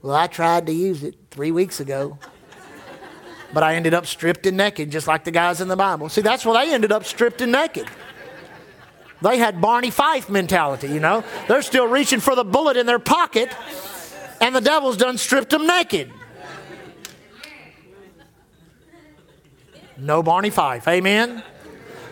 Well, 0.02 0.16
I 0.16 0.28
tried 0.28 0.68
to 0.68 0.72
use 0.72 1.04
it 1.04 1.16
three 1.32 1.52
weeks 1.52 1.82
ago 1.82 2.18
but 3.54 3.62
I 3.62 3.76
ended 3.76 3.94
up 3.94 4.06
stripped 4.06 4.46
and 4.46 4.56
naked, 4.56 4.90
just 4.90 5.06
like 5.08 5.26
the 5.26 5.32
guys 5.32 5.60
in 5.62 5.68
the 5.68 5.76
Bible. 5.76 6.10
See, 6.10 6.22
that's 6.22 6.46
where 6.46 6.66
they 6.66 6.74
ended 6.74 6.94
up 6.94 7.06
stripped 7.06 7.42
and 7.42 7.52
naked. 7.52 7.88
They 9.22 9.38
had 9.38 9.62
Barney 9.62 9.92
Fife 9.92 10.30
mentality, 10.30 10.88
you 10.88 11.00
know. 11.00 11.24
They're 11.48 11.62
still 11.62 11.88
reaching 11.88 12.20
for 12.20 12.36
the 12.36 12.44
bullet 12.44 12.76
in 12.78 12.86
their 12.86 13.00
pocket, 13.00 13.50
and 14.42 14.56
the 14.56 14.62
devil's 14.62 14.98
done 14.98 15.18
stripped 15.18 15.50
them 15.50 15.66
naked. 15.68 16.12
No 19.98 20.22
Barney 20.22 20.50
Fife, 20.50 20.88
amen? 20.88 21.44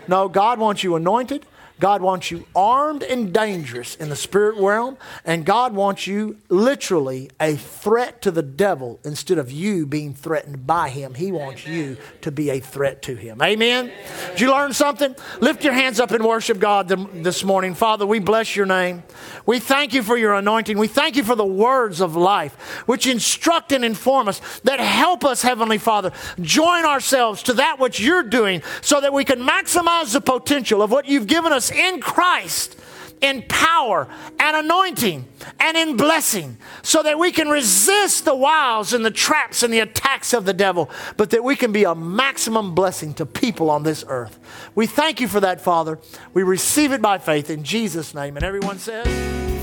No, 0.08 0.28
God 0.28 0.58
wants 0.58 0.82
you 0.82 0.96
anointed. 0.96 1.44
God 1.80 2.02
wants 2.02 2.30
you 2.30 2.46
armed 2.54 3.02
and 3.02 3.32
dangerous 3.32 3.96
in 3.96 4.08
the 4.08 4.16
spirit 4.16 4.56
realm, 4.56 4.96
and 5.24 5.44
God 5.44 5.74
wants 5.74 6.06
you 6.06 6.38
literally 6.48 7.30
a 7.40 7.56
threat 7.56 8.22
to 8.22 8.30
the 8.30 8.42
devil 8.42 9.00
instead 9.04 9.38
of 9.38 9.50
you 9.50 9.84
being 9.84 10.14
threatened 10.14 10.66
by 10.66 10.88
him. 10.88 11.14
He 11.14 11.32
wants 11.32 11.66
Amen. 11.66 11.78
you 11.78 11.96
to 12.20 12.30
be 12.30 12.50
a 12.50 12.60
threat 12.60 13.02
to 13.02 13.16
him. 13.16 13.42
Amen? 13.42 13.86
Amen? 13.86 13.92
Did 14.30 14.40
you 14.40 14.50
learn 14.50 14.72
something? 14.72 15.16
Lift 15.40 15.64
your 15.64 15.72
hands 15.72 15.98
up 15.98 16.12
and 16.12 16.24
worship 16.24 16.58
God 16.60 16.88
this 16.88 17.42
morning. 17.42 17.74
Father, 17.74 18.06
we 18.06 18.20
bless 18.20 18.54
your 18.54 18.66
name. 18.66 19.02
We 19.44 19.58
thank 19.58 19.92
you 19.94 20.02
for 20.02 20.16
your 20.16 20.34
anointing. 20.34 20.78
We 20.78 20.88
thank 20.88 21.16
you 21.16 21.24
for 21.24 21.34
the 21.34 21.44
words 21.44 22.00
of 22.00 22.14
life, 22.14 22.54
which 22.86 23.06
instruct 23.06 23.72
and 23.72 23.84
inform 23.84 24.28
us, 24.28 24.40
that 24.60 24.78
help 24.78 25.24
us, 25.24 25.42
Heavenly 25.42 25.78
Father, 25.78 26.12
join 26.40 26.84
ourselves 26.84 27.42
to 27.44 27.54
that 27.54 27.78
which 27.78 28.00
you're 28.00 28.22
doing 28.22 28.62
so 28.80 29.00
that 29.00 29.12
we 29.12 29.24
can 29.24 29.40
maximize 29.40 30.12
the 30.12 30.20
potential 30.20 30.80
of 30.80 30.90
what 30.90 31.06
you've 31.06 31.26
given 31.26 31.52
us 31.52 31.63
us 31.64 31.76
in 31.76 32.00
Christ 32.00 32.76
in 33.20 33.42
power 33.48 34.08
and 34.38 34.56
anointing 34.56 35.26
and 35.58 35.76
in 35.76 35.96
blessing 35.96 36.56
so 36.82 37.02
that 37.02 37.18
we 37.18 37.32
can 37.32 37.48
resist 37.48 38.26
the 38.26 38.34
wiles 38.34 38.92
and 38.92 39.04
the 39.04 39.10
traps 39.10 39.62
and 39.62 39.72
the 39.72 39.80
attacks 39.80 40.34
of 40.34 40.44
the 40.44 40.52
devil, 40.52 40.90
but 41.16 41.30
that 41.30 41.42
we 41.42 41.56
can 41.56 41.72
be 41.72 41.84
a 41.84 41.94
maximum 41.94 42.74
blessing 42.74 43.14
to 43.14 43.24
people 43.24 43.70
on 43.70 43.82
this 43.82 44.04
earth. 44.08 44.38
We 44.74 44.86
thank 44.86 45.20
you 45.20 45.28
for 45.28 45.40
that, 45.40 45.62
Father. 45.62 45.98
We 46.34 46.42
receive 46.42 46.92
it 46.92 47.00
by 47.00 47.16
faith 47.16 47.48
in 47.48 47.64
Jesus' 47.64 48.14
name. 48.14 48.36
And 48.36 48.44
everyone 48.44 48.78
says, 48.78 49.06